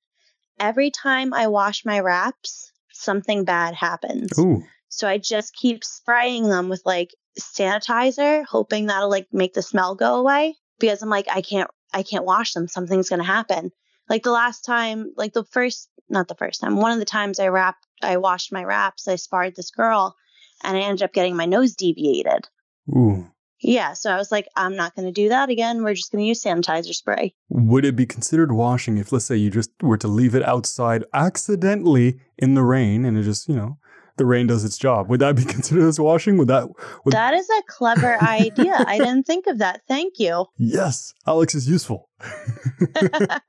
every 0.59 0.91
time 0.91 1.33
I 1.33 1.47
wash 1.47 1.85
my 1.85 1.99
wraps, 1.99 2.71
something 2.91 3.45
bad 3.45 3.73
happens. 3.73 4.37
Ooh. 4.37 4.63
So 4.89 5.07
I 5.07 5.17
just 5.17 5.55
keep 5.55 5.83
spraying 5.83 6.49
them 6.49 6.69
with 6.69 6.81
like 6.85 7.15
sanitizer, 7.39 8.45
hoping 8.45 8.87
that'll 8.87 9.09
like 9.09 9.27
make 9.31 9.53
the 9.53 9.61
smell 9.61 9.95
go 9.95 10.15
away 10.15 10.55
because 10.79 11.01
I'm 11.01 11.09
like, 11.09 11.27
I 11.29 11.41
can't, 11.41 11.69
I 11.93 12.03
can't 12.03 12.25
wash 12.25 12.53
them. 12.53 12.67
Something's 12.67 13.09
going 13.09 13.19
to 13.19 13.25
happen. 13.25 13.71
Like 14.09 14.23
the 14.23 14.31
last 14.31 14.61
time, 14.61 15.13
like 15.15 15.33
the 15.33 15.43
first, 15.45 15.89
not 16.09 16.27
the 16.27 16.35
first 16.35 16.61
time, 16.61 16.77
one 16.77 16.91
of 16.91 16.99
the 16.99 17.05
times 17.05 17.39
I 17.39 17.47
wrapped, 17.47 17.85
I 18.01 18.17
washed 18.17 18.51
my 18.51 18.63
wraps, 18.63 19.07
I 19.07 19.15
sparred 19.15 19.55
this 19.55 19.71
girl 19.71 20.15
and 20.63 20.75
I 20.75 20.81
ended 20.81 21.03
up 21.03 21.13
getting 21.13 21.35
my 21.35 21.45
nose 21.45 21.75
deviated. 21.75 22.47
Ooh. 22.89 23.29
Yeah, 23.59 23.93
so 23.93 24.11
I 24.11 24.17
was 24.17 24.31
like, 24.31 24.47
I'm 24.55 24.75
not 24.75 24.95
going 24.95 25.07
to 25.07 25.11
do 25.11 25.29
that 25.29 25.49
again. 25.49 25.83
We're 25.83 25.95
just 25.95 26.11
going 26.11 26.23
to 26.23 26.27
use 26.27 26.43
sanitizer 26.43 26.93
spray. 26.93 27.33
Would 27.49 27.85
it 27.85 27.95
be 27.95 28.05
considered 28.05 28.51
washing 28.51 28.97
if, 28.97 29.11
let's 29.11 29.25
say, 29.25 29.35
you 29.35 29.49
just 29.49 29.71
were 29.81 29.97
to 29.97 30.07
leave 30.07 30.35
it 30.35 30.43
outside 30.43 31.03
accidentally 31.13 32.19
in 32.37 32.53
the 32.53 32.63
rain 32.63 33.03
and 33.03 33.17
it 33.17 33.23
just, 33.23 33.49
you 33.49 33.55
know, 33.55 33.77
the 34.17 34.25
rain 34.25 34.47
does 34.47 34.63
its 34.63 34.77
job? 34.77 35.09
Would 35.09 35.21
that 35.21 35.35
be 35.35 35.45
considered 35.45 35.87
as 35.87 35.99
washing? 35.99 36.37
Would 36.37 36.49
that? 36.49 36.67
Would... 37.05 37.13
That 37.13 37.33
is 37.33 37.49
a 37.49 37.63
clever 37.67 38.21
idea. 38.21 38.83
I 38.85 38.97
didn't 38.97 39.23
think 39.23 39.47
of 39.47 39.59
that. 39.59 39.81
Thank 39.87 40.19
you. 40.19 40.45
Yes, 40.57 41.13
Alex 41.25 41.55
is 41.55 41.69
useful. 41.69 42.09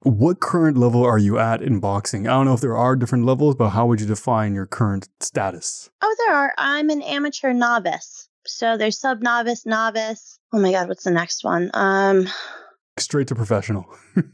what 0.00 0.40
current 0.40 0.76
level 0.76 1.04
are 1.04 1.18
you 1.18 1.38
at 1.38 1.62
in 1.62 1.80
boxing? 1.80 2.26
I 2.26 2.32
don't 2.32 2.46
know 2.46 2.54
if 2.54 2.60
there 2.60 2.76
are 2.76 2.96
different 2.96 3.24
levels, 3.24 3.54
but 3.54 3.70
how 3.70 3.86
would 3.86 4.00
you 4.00 4.06
define 4.06 4.54
your 4.54 4.66
current 4.66 5.08
status? 5.20 5.90
Oh, 6.02 6.16
there 6.26 6.36
are. 6.36 6.54
I'm 6.58 6.90
an 6.90 7.02
amateur 7.02 7.52
novice. 7.52 8.28
So 8.46 8.76
there's 8.76 8.98
sub 8.98 9.22
novice, 9.22 9.66
novice. 9.66 10.38
Oh 10.52 10.60
my 10.60 10.72
god, 10.72 10.88
what's 10.88 11.04
the 11.04 11.10
next 11.10 11.44
one? 11.44 11.70
Um 11.74 12.28
straight 12.98 13.28
to 13.28 13.34
professional. 13.34 13.86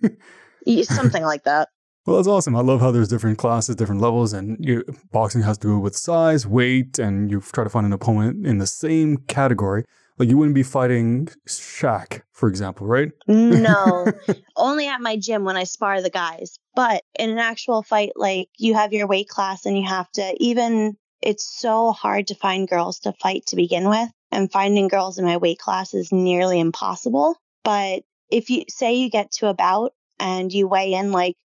something 0.89 1.23
like 1.23 1.45
that. 1.45 1.69
Well, 2.07 2.17
that's 2.17 2.29
awesome. 2.29 2.57
I 2.57 2.61
love 2.61 2.81
how 2.81 2.91
there's 2.91 3.09
different 3.09 3.37
classes, 3.37 3.77
different 3.77 4.01
levels, 4.01 4.33
and 4.33 4.57
you, 4.65 4.83
boxing 5.13 5.43
has 5.43 5.59
to 5.59 5.69
do 5.69 5.79
with 5.79 5.95
size, 5.95 6.47
weight, 6.47 6.99
and 6.99 7.31
you 7.31 7.43
try 7.43 7.65
to 7.65 7.71
find 7.71 7.85
an 7.85 7.93
opponent 7.93 8.47
in 8.47 8.57
the 8.57 8.67
same 8.67 9.19
category. 9.29 9.85
Like 10.19 10.31
you 10.31 10.39
wouldn't 10.39 10.55
be 10.55 10.63
fighting 10.63 11.29
Shaq, 11.47 12.23
for 12.33 12.49
example, 12.49 12.87
right? 12.87 13.11
no, 13.27 14.11
only 14.57 14.89
at 14.89 15.03
my 15.03 15.17
gym 15.17 15.45
when 15.45 15.59
I 15.59 15.65
spar 15.65 16.01
the 16.01 16.09
guys. 16.09 16.59
But 16.75 17.03
in 17.19 17.29
an 17.29 17.39
actual 17.39 17.83
fight, 17.83 18.13
like 18.17 18.49
you 18.57 18.73
have 18.73 18.95
your 18.95 19.07
weight 19.07 19.29
class, 19.29 19.67
and 19.67 19.77
you 19.77 19.87
have 19.87 20.11
to 20.13 20.35
even 20.39 20.97
it's 21.23 21.45
so 21.61 21.93
hard 21.93 22.29
to 22.29 22.35
find 22.35 22.69
girls 22.69 23.01
to 23.01 23.13
fight 23.21 23.47
to 23.47 23.57
begin 23.57 23.89
with, 23.89 24.09
and 24.31 24.51
finding 24.51 24.89
girls 24.89 25.19
in 25.19 25.25
my 25.25 25.37
weight 25.37 25.59
class 25.59 25.95
is 25.95 26.13
nearly 26.13 26.61
impossible. 26.61 27.37
But 27.65 28.03
if 28.31 28.51
you 28.51 28.65
say 28.69 28.95
you 28.95 29.11
get 29.11 29.33
to 29.33 29.49
a 29.49 29.55
bout 29.55 29.93
and 30.19 30.53
you 30.53 30.69
weigh 30.69 30.95
in 30.95 31.13
like 31.13 31.37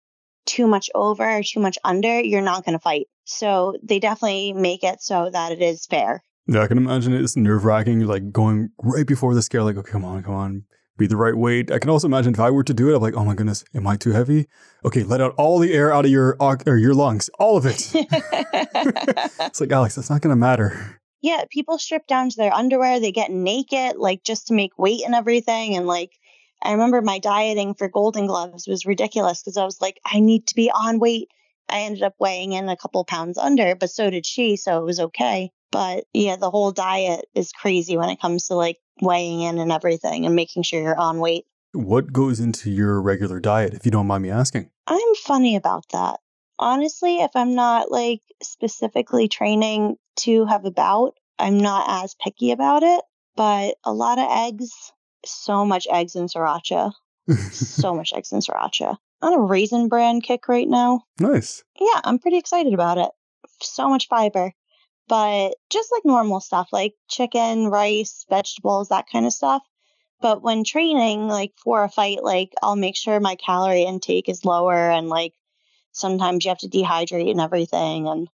too 0.46 0.66
much 0.66 0.90
over 0.94 1.38
or 1.38 1.42
too 1.42 1.60
much 1.60 1.78
under, 1.84 2.20
you're 2.20 2.42
not 2.42 2.64
going 2.64 2.74
to 2.74 2.82
fight. 2.82 3.06
So 3.24 3.76
they 3.82 3.98
definitely 3.98 4.52
make 4.52 4.84
it 4.84 5.00
so 5.00 5.30
that 5.30 5.52
it 5.52 5.62
is 5.62 5.86
fair. 5.86 6.22
Yeah, 6.46 6.62
I 6.62 6.66
can 6.66 6.76
imagine 6.76 7.14
it's 7.14 7.36
nerve 7.36 7.64
wracking, 7.64 8.00
like 8.00 8.30
going 8.30 8.70
right 8.82 9.06
before 9.06 9.34
the 9.34 9.40
scale, 9.40 9.64
like, 9.64 9.78
oh, 9.78 9.82
come 9.82 10.04
on, 10.04 10.22
come 10.22 10.34
on, 10.34 10.64
be 10.96 11.06
the 11.06 11.16
right 11.16 11.36
weight. 11.36 11.70
I 11.70 11.78
can 11.78 11.90
also 11.90 12.06
imagine 12.06 12.34
if 12.34 12.40
I 12.40 12.50
were 12.50 12.64
to 12.64 12.74
do 12.74 12.90
it, 12.90 12.96
I'm 12.96 13.02
like, 13.02 13.14
oh 13.14 13.24
my 13.24 13.34
goodness, 13.34 13.64
am 13.74 13.86
I 13.86 13.96
too 13.96 14.12
heavy? 14.12 14.46
Okay, 14.84 15.02
let 15.02 15.20
out 15.20 15.34
all 15.36 15.58
the 15.58 15.72
air 15.72 15.92
out 15.92 16.04
of 16.04 16.10
your 16.10 16.36
or 16.40 16.76
your 16.76 16.94
lungs, 16.94 17.28
all 17.38 17.56
of 17.56 17.66
it. 17.66 17.90
it's 17.94 19.60
like 19.60 19.72
Alex, 19.72 19.96
that's 19.96 20.10
not 20.10 20.20
going 20.20 20.30
to 20.30 20.36
matter. 20.36 21.00
Yeah, 21.20 21.44
people 21.50 21.78
strip 21.78 22.06
down 22.06 22.28
to 22.30 22.36
their 22.36 22.52
underwear. 22.52 23.00
They 23.00 23.12
get 23.12 23.30
naked, 23.30 23.96
like 23.96 24.22
just 24.24 24.48
to 24.48 24.54
make 24.54 24.78
weight 24.78 25.02
and 25.04 25.14
everything. 25.14 25.74
And 25.74 25.86
like, 25.86 26.12
I 26.62 26.72
remember 26.72 27.00
my 27.02 27.18
dieting 27.18 27.74
for 27.74 27.88
Golden 27.88 28.26
Gloves 28.26 28.68
was 28.68 28.86
ridiculous 28.86 29.42
because 29.42 29.56
I 29.56 29.64
was 29.64 29.80
like, 29.80 29.98
I 30.04 30.20
need 30.20 30.46
to 30.48 30.54
be 30.54 30.70
on 30.70 30.98
weight. 30.98 31.28
I 31.68 31.80
ended 31.80 32.02
up 32.02 32.14
weighing 32.18 32.52
in 32.52 32.68
a 32.68 32.76
couple 32.76 33.04
pounds 33.04 33.38
under, 33.38 33.74
but 33.74 33.90
so 33.90 34.10
did 34.10 34.26
she, 34.26 34.56
so 34.56 34.78
it 34.80 34.84
was 34.84 35.00
okay. 35.00 35.50
But 35.74 36.04
yeah, 36.14 36.36
the 36.36 36.52
whole 36.52 36.70
diet 36.70 37.26
is 37.34 37.50
crazy 37.50 37.96
when 37.96 38.08
it 38.08 38.20
comes 38.20 38.46
to 38.46 38.54
like 38.54 38.78
weighing 39.02 39.40
in 39.40 39.58
and 39.58 39.72
everything 39.72 40.24
and 40.24 40.36
making 40.36 40.62
sure 40.62 40.80
you're 40.80 40.96
on 40.96 41.18
weight. 41.18 41.46
What 41.72 42.12
goes 42.12 42.38
into 42.38 42.70
your 42.70 43.02
regular 43.02 43.40
diet, 43.40 43.74
if 43.74 43.84
you 43.84 43.90
don't 43.90 44.06
mind 44.06 44.22
me 44.22 44.30
asking? 44.30 44.70
I'm 44.86 45.14
funny 45.24 45.56
about 45.56 45.86
that. 45.90 46.20
Honestly, 46.60 47.16
if 47.16 47.32
I'm 47.34 47.56
not 47.56 47.90
like 47.90 48.20
specifically 48.40 49.26
training 49.26 49.96
to 50.20 50.44
have 50.44 50.64
a 50.64 50.70
bout, 50.70 51.16
I'm 51.40 51.58
not 51.58 52.04
as 52.04 52.14
picky 52.22 52.52
about 52.52 52.84
it. 52.84 53.02
But 53.34 53.74
a 53.82 53.92
lot 53.92 54.20
of 54.20 54.28
eggs, 54.30 54.70
so 55.26 55.66
much 55.66 55.88
eggs 55.90 56.14
in 56.14 56.28
sriracha. 56.28 56.92
so 57.50 57.94
much 57.96 58.12
eggs 58.14 58.30
in 58.30 58.38
sriracha. 58.38 58.96
On 59.22 59.34
a 59.34 59.40
raisin 59.40 59.88
bran 59.88 60.20
kick 60.20 60.46
right 60.46 60.68
now. 60.68 61.02
Nice. 61.18 61.64
Yeah, 61.80 62.00
I'm 62.04 62.20
pretty 62.20 62.38
excited 62.38 62.74
about 62.74 62.98
it. 62.98 63.10
So 63.60 63.88
much 63.88 64.06
fiber 64.06 64.52
but 65.08 65.54
just 65.70 65.92
like 65.92 66.04
normal 66.04 66.40
stuff 66.40 66.68
like 66.72 66.94
chicken, 67.08 67.68
rice, 67.68 68.24
vegetables, 68.28 68.88
that 68.88 69.06
kind 69.10 69.26
of 69.26 69.32
stuff. 69.32 69.62
But 70.20 70.42
when 70.42 70.64
training, 70.64 71.28
like 71.28 71.52
for 71.62 71.84
a 71.84 71.88
fight, 71.88 72.22
like 72.22 72.52
I'll 72.62 72.76
make 72.76 72.96
sure 72.96 73.20
my 73.20 73.36
calorie 73.36 73.82
intake 73.82 74.28
is 74.28 74.44
lower 74.44 74.90
and 74.90 75.08
like 75.08 75.34
sometimes 75.92 76.44
you 76.44 76.50
have 76.50 76.58
to 76.58 76.68
dehydrate 76.68 77.30
and 77.30 77.40
everything. 77.40 78.08
And 78.08 78.28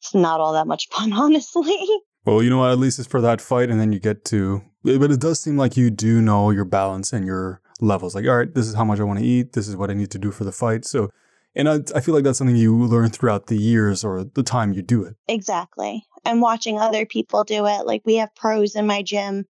it's 0.00 0.14
not 0.14 0.40
all 0.40 0.52
that 0.54 0.66
much 0.66 0.88
fun, 0.92 1.12
honestly. 1.12 1.76
Well, 2.24 2.42
you 2.42 2.50
know 2.50 2.58
what? 2.58 2.72
At 2.72 2.78
least 2.78 2.98
it's 2.98 3.08
for 3.08 3.20
that 3.22 3.40
fight, 3.40 3.70
and 3.70 3.80
then 3.80 3.92
you 3.92 3.98
get 3.98 4.24
to. 4.26 4.62
But 4.84 5.10
it 5.10 5.20
does 5.20 5.40
seem 5.40 5.56
like 5.56 5.76
you 5.76 5.90
do 5.90 6.20
know 6.20 6.50
your 6.50 6.64
balance 6.64 7.12
and 7.12 7.24
your 7.24 7.62
levels. 7.80 8.14
Like, 8.14 8.26
all 8.26 8.36
right, 8.36 8.52
this 8.52 8.66
is 8.66 8.74
how 8.74 8.84
much 8.84 9.00
I 9.00 9.04
want 9.04 9.18
to 9.18 9.24
eat. 9.24 9.54
This 9.54 9.66
is 9.66 9.76
what 9.76 9.90
I 9.90 9.94
need 9.94 10.10
to 10.10 10.18
do 10.18 10.30
for 10.30 10.44
the 10.44 10.52
fight. 10.52 10.84
So 10.84 11.10
and 11.58 11.68
I, 11.68 11.80
I 11.94 12.00
feel 12.00 12.14
like 12.14 12.24
that's 12.24 12.38
something 12.38 12.56
you 12.56 12.74
learn 12.74 13.10
throughout 13.10 13.48
the 13.48 13.58
years 13.58 14.04
or 14.04 14.22
the 14.22 14.44
time 14.44 14.72
you 14.72 14.80
do 14.80 15.02
it. 15.02 15.16
Exactly. 15.26 16.06
And 16.24 16.40
watching 16.40 16.78
other 16.78 17.04
people 17.04 17.42
do 17.42 17.66
it. 17.66 17.84
Like 17.84 18.02
we 18.06 18.16
have 18.16 18.34
pros 18.36 18.76
in 18.76 18.86
my 18.86 19.02
gym. 19.02 19.44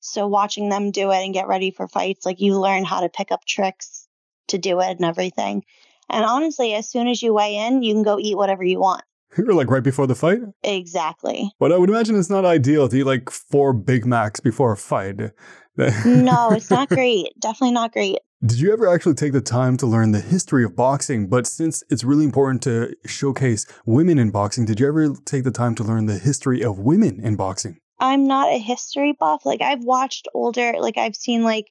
So 0.00 0.28
watching 0.28 0.68
them 0.68 0.92
do 0.92 1.10
it 1.10 1.24
and 1.24 1.34
get 1.34 1.48
ready 1.48 1.72
for 1.72 1.88
fights, 1.88 2.24
like 2.24 2.40
you 2.40 2.58
learn 2.58 2.84
how 2.84 3.00
to 3.00 3.08
pick 3.08 3.32
up 3.32 3.44
tricks 3.44 4.06
to 4.48 4.56
do 4.56 4.80
it 4.80 4.92
and 4.92 5.04
everything. 5.04 5.64
And 6.08 6.24
honestly, 6.24 6.74
as 6.74 6.88
soon 6.88 7.08
as 7.08 7.20
you 7.20 7.34
weigh 7.34 7.56
in, 7.56 7.82
you 7.82 7.92
can 7.92 8.04
go 8.04 8.18
eat 8.18 8.36
whatever 8.36 8.62
you 8.62 8.78
want. 8.78 9.02
You're 9.38 9.54
like 9.54 9.70
right 9.70 9.82
before 9.82 10.06
the 10.06 10.14
fight? 10.14 10.40
Exactly. 10.62 11.50
But 11.58 11.72
I 11.72 11.76
would 11.76 11.90
imagine 11.90 12.18
it's 12.18 12.30
not 12.30 12.44
ideal 12.44 12.88
to 12.88 12.96
eat 12.96 13.04
like 13.04 13.30
four 13.30 13.72
Big 13.72 14.06
Macs 14.06 14.40
before 14.40 14.72
a 14.72 14.76
fight. 14.76 15.16
no, 15.76 16.50
it's 16.50 16.70
not 16.70 16.88
great. 16.88 17.28
Definitely 17.40 17.72
not 17.72 17.92
great. 17.92 18.18
Did 18.44 18.60
you 18.60 18.72
ever 18.72 18.92
actually 18.92 19.14
take 19.14 19.32
the 19.32 19.40
time 19.40 19.76
to 19.78 19.86
learn 19.86 20.12
the 20.12 20.20
history 20.20 20.64
of 20.64 20.76
boxing? 20.76 21.28
But 21.28 21.46
since 21.46 21.82
it's 21.90 22.04
really 22.04 22.24
important 22.24 22.62
to 22.62 22.94
showcase 23.04 23.66
women 23.84 24.18
in 24.18 24.30
boxing, 24.30 24.64
did 24.64 24.78
you 24.78 24.86
ever 24.86 25.12
take 25.24 25.44
the 25.44 25.50
time 25.50 25.74
to 25.76 25.84
learn 25.84 26.06
the 26.06 26.18
history 26.18 26.62
of 26.62 26.78
women 26.78 27.20
in 27.20 27.36
boxing? 27.36 27.78
I'm 28.00 28.26
not 28.26 28.52
a 28.52 28.58
history 28.58 29.16
buff. 29.18 29.44
Like 29.44 29.60
I've 29.60 29.82
watched 29.82 30.28
older, 30.34 30.74
like 30.78 30.96
I've 30.96 31.16
seen 31.16 31.42
like 31.42 31.66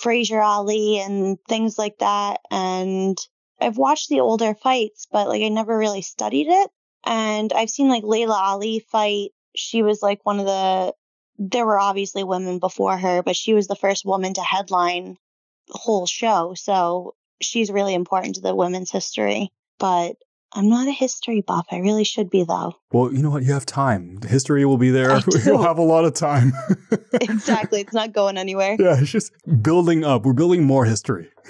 Frazier 0.00 0.40
Ali 0.40 1.00
and 1.00 1.38
things 1.48 1.76
like 1.76 1.98
that. 1.98 2.40
And 2.50 3.18
I've 3.60 3.76
watched 3.76 4.08
the 4.08 4.20
older 4.20 4.54
fights, 4.54 5.06
but 5.10 5.28
like 5.28 5.42
I 5.42 5.48
never 5.48 5.76
really 5.76 6.02
studied 6.02 6.46
it. 6.48 6.70
And 7.06 7.52
I've 7.52 7.70
seen 7.70 7.88
like 7.88 8.02
Laila 8.04 8.34
Ali 8.34 8.80
fight. 8.90 9.30
She 9.54 9.82
was 9.82 10.02
like 10.02 10.20
one 10.24 10.40
of 10.40 10.46
the, 10.46 10.94
there 11.38 11.64
were 11.64 11.78
obviously 11.78 12.24
women 12.24 12.58
before 12.58 12.96
her, 12.98 13.22
but 13.22 13.36
she 13.36 13.54
was 13.54 13.68
the 13.68 13.76
first 13.76 14.04
woman 14.04 14.34
to 14.34 14.42
headline 14.42 15.16
whole 15.70 16.06
show. 16.06 16.54
So 16.56 17.14
she's 17.40 17.70
really 17.70 17.94
important 17.94 18.34
to 18.36 18.40
the 18.40 18.54
women's 18.54 18.90
history. 18.90 19.50
But 19.78 20.16
I'm 20.52 20.68
not 20.68 20.88
a 20.88 20.92
history 20.92 21.42
buff. 21.46 21.66
I 21.70 21.78
really 21.78 22.04
should 22.04 22.30
be 22.30 22.44
though. 22.44 22.74
Well, 22.90 23.12
you 23.12 23.22
know 23.22 23.30
what? 23.30 23.42
You 23.42 23.52
have 23.52 23.66
time. 23.66 24.18
History 24.26 24.64
will 24.64 24.78
be 24.78 24.90
there. 24.90 25.20
You'll 25.44 25.62
have 25.62 25.78
a 25.78 25.82
lot 25.82 26.04
of 26.04 26.14
time. 26.14 26.52
exactly. 27.20 27.80
It's 27.82 27.92
not 27.92 28.12
going 28.12 28.38
anywhere. 28.38 28.76
yeah, 28.78 28.98
it's 28.98 29.10
just 29.10 29.32
building 29.62 30.02
up. 30.04 30.24
We're 30.24 30.32
building 30.32 30.64
more 30.64 30.84
history. 30.84 31.30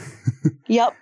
Yep. 0.69 0.97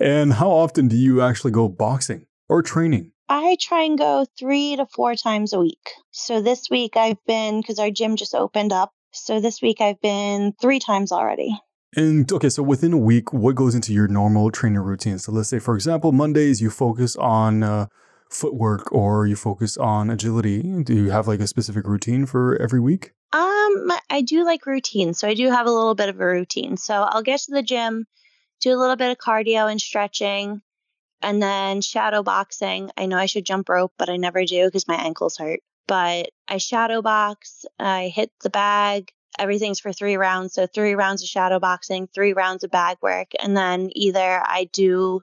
And 0.00 0.32
how 0.32 0.48
often 0.48 0.88
do 0.88 0.96
you 0.96 1.20
actually 1.20 1.50
go 1.50 1.68
boxing 1.68 2.24
or 2.48 2.62
training? 2.62 3.12
I 3.34 3.56
try 3.58 3.84
and 3.84 3.96
go 3.96 4.26
three 4.38 4.76
to 4.76 4.84
four 4.84 5.14
times 5.14 5.54
a 5.54 5.58
week. 5.58 5.92
So 6.10 6.42
this 6.42 6.68
week 6.70 6.98
I've 6.98 7.16
been, 7.26 7.62
because 7.62 7.78
our 7.78 7.90
gym 7.90 8.16
just 8.16 8.34
opened 8.34 8.74
up. 8.74 8.92
So 9.12 9.40
this 9.40 9.62
week 9.62 9.80
I've 9.80 9.98
been 10.02 10.52
three 10.60 10.78
times 10.78 11.12
already. 11.12 11.58
And 11.96 12.30
okay, 12.30 12.50
so 12.50 12.62
within 12.62 12.92
a 12.92 12.98
week, 12.98 13.32
what 13.32 13.54
goes 13.54 13.74
into 13.74 13.94
your 13.94 14.06
normal 14.06 14.50
training 14.50 14.80
routine? 14.80 15.18
So 15.18 15.32
let's 15.32 15.48
say, 15.48 15.60
for 15.60 15.74
example, 15.74 16.12
Mondays 16.12 16.60
you 16.60 16.68
focus 16.68 17.16
on 17.16 17.62
uh, 17.62 17.86
footwork 18.28 18.92
or 18.92 19.26
you 19.26 19.34
focus 19.34 19.78
on 19.78 20.10
agility. 20.10 20.82
Do 20.82 20.94
you 20.94 21.08
have 21.08 21.26
like 21.26 21.40
a 21.40 21.46
specific 21.46 21.86
routine 21.86 22.26
for 22.26 22.60
every 22.60 22.80
week? 22.80 23.12
Um, 23.32 23.92
I 24.10 24.22
do 24.26 24.44
like 24.44 24.66
routine. 24.66 25.14
So 25.14 25.26
I 25.26 25.32
do 25.32 25.48
have 25.48 25.66
a 25.66 25.72
little 25.72 25.94
bit 25.94 26.10
of 26.10 26.20
a 26.20 26.26
routine. 26.26 26.76
So 26.76 26.96
I'll 26.96 27.22
get 27.22 27.40
to 27.40 27.52
the 27.52 27.62
gym, 27.62 28.04
do 28.60 28.74
a 28.74 28.78
little 28.78 28.96
bit 28.96 29.10
of 29.10 29.16
cardio 29.16 29.70
and 29.70 29.80
stretching, 29.80 30.60
and 31.22 31.42
then 31.42 31.80
shadow 31.80 32.22
boxing. 32.22 32.90
I 32.96 33.06
know 33.06 33.16
I 33.16 33.26
should 33.26 33.44
jump 33.44 33.68
rope, 33.68 33.92
but 33.98 34.08
I 34.08 34.16
never 34.16 34.44
do 34.44 34.66
because 34.66 34.88
my 34.88 34.96
ankles 34.96 35.36
hurt. 35.36 35.60
But 35.86 36.30
I 36.48 36.58
shadow 36.58 37.02
box, 37.02 37.64
I 37.78 38.08
hit 38.08 38.30
the 38.42 38.50
bag. 38.50 39.10
Everything's 39.38 39.80
for 39.80 39.92
three 39.92 40.16
rounds. 40.16 40.54
So 40.54 40.66
three 40.66 40.94
rounds 40.94 41.22
of 41.22 41.28
shadow 41.28 41.58
boxing, 41.58 42.06
three 42.06 42.32
rounds 42.34 42.64
of 42.64 42.70
bag 42.70 42.98
work. 43.00 43.28
And 43.40 43.56
then 43.56 43.90
either 43.94 44.42
I 44.44 44.68
do 44.72 45.22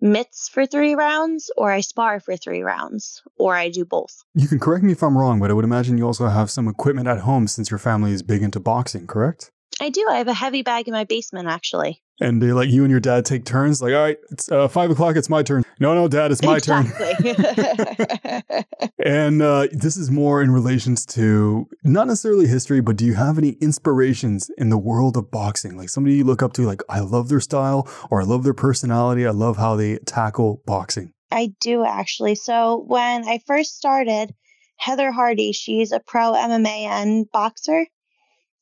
mitts 0.00 0.48
for 0.48 0.66
three 0.66 0.94
rounds 0.94 1.50
or 1.56 1.70
I 1.70 1.80
spar 1.80 2.20
for 2.20 2.36
three 2.36 2.62
rounds 2.62 3.22
or 3.38 3.54
I 3.54 3.70
do 3.70 3.84
both. 3.84 4.24
You 4.34 4.48
can 4.48 4.58
correct 4.58 4.84
me 4.84 4.92
if 4.92 5.02
I'm 5.02 5.16
wrong, 5.16 5.38
but 5.40 5.50
I 5.50 5.54
would 5.54 5.64
imagine 5.64 5.96
you 5.96 6.06
also 6.06 6.26
have 6.26 6.50
some 6.50 6.68
equipment 6.68 7.08
at 7.08 7.20
home 7.20 7.46
since 7.46 7.70
your 7.70 7.78
family 7.78 8.12
is 8.12 8.22
big 8.22 8.42
into 8.42 8.60
boxing, 8.60 9.06
correct? 9.06 9.52
I 9.80 9.90
do. 9.90 10.06
I 10.08 10.18
have 10.18 10.28
a 10.28 10.34
heavy 10.34 10.62
bag 10.62 10.88
in 10.88 10.92
my 10.92 11.04
basement 11.04 11.48
actually. 11.48 12.02
And 12.20 12.40
they 12.40 12.52
like 12.52 12.68
you 12.70 12.82
and 12.84 12.90
your 12.90 13.00
dad 13.00 13.24
take 13.24 13.44
turns, 13.44 13.82
like, 13.82 13.94
all 13.94 14.00
right, 14.00 14.18
it's 14.30 14.50
uh, 14.52 14.68
five 14.68 14.92
o'clock, 14.92 15.16
it's 15.16 15.28
my 15.28 15.42
turn. 15.42 15.64
No, 15.80 15.92
no, 15.94 16.06
dad, 16.06 16.30
it's 16.30 16.42
my 16.42 16.60
turn. 16.60 16.86
exactly. 16.86 18.64
And 19.04 19.42
uh, 19.42 19.66
this 19.72 19.96
is 19.96 20.12
more 20.12 20.40
in 20.42 20.52
relations 20.52 21.04
to 21.06 21.68
not 21.82 22.06
necessarily 22.06 22.46
history, 22.46 22.80
but 22.80 22.96
do 22.96 23.04
you 23.04 23.14
have 23.14 23.36
any 23.36 23.50
inspirations 23.60 24.48
in 24.56 24.68
the 24.68 24.78
world 24.78 25.16
of 25.16 25.30
boxing? 25.30 25.76
Like 25.76 25.88
somebody 25.88 26.16
you 26.16 26.24
look 26.24 26.42
up 26.42 26.52
to, 26.54 26.62
like, 26.62 26.82
I 26.88 27.00
love 27.00 27.28
their 27.28 27.40
style 27.40 27.88
or 28.10 28.20
I 28.20 28.24
love 28.24 28.44
their 28.44 28.54
personality. 28.54 29.26
I 29.26 29.30
love 29.30 29.56
how 29.56 29.74
they 29.74 29.98
tackle 29.98 30.62
boxing. 30.66 31.12
I 31.32 31.52
do 31.60 31.84
actually. 31.84 32.36
So 32.36 32.84
when 32.86 33.26
I 33.26 33.40
first 33.46 33.76
started, 33.76 34.32
Heather 34.76 35.10
Hardy, 35.10 35.52
she's 35.52 35.90
a 35.90 36.00
pro 36.00 36.32
MMA 36.32 36.86
and 36.86 37.30
boxer. 37.32 37.86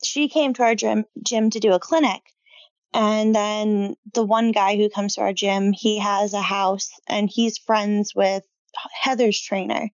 She 0.03 0.29
came 0.29 0.55
to 0.55 0.63
our 0.63 0.75
gym, 0.75 1.05
gym 1.23 1.51
to 1.51 1.61
do 1.61 1.73
a 1.73 1.79
clinic. 1.79 2.23
And 2.93 3.35
then 3.35 3.95
the 4.15 4.25
one 4.25 4.53
guy 4.53 4.77
who 4.77 4.91
comes 4.91 5.15
to 5.15 5.21
our 5.21 5.33
gym, 5.33 5.73
he 5.73 5.99
has 5.99 6.35
a 6.35 6.43
house 6.43 6.91
and 7.07 7.31
he's 7.31 7.59
friends 7.59 8.15
with 8.15 8.43
Heather's 8.93 9.41
trainer. 9.41 9.91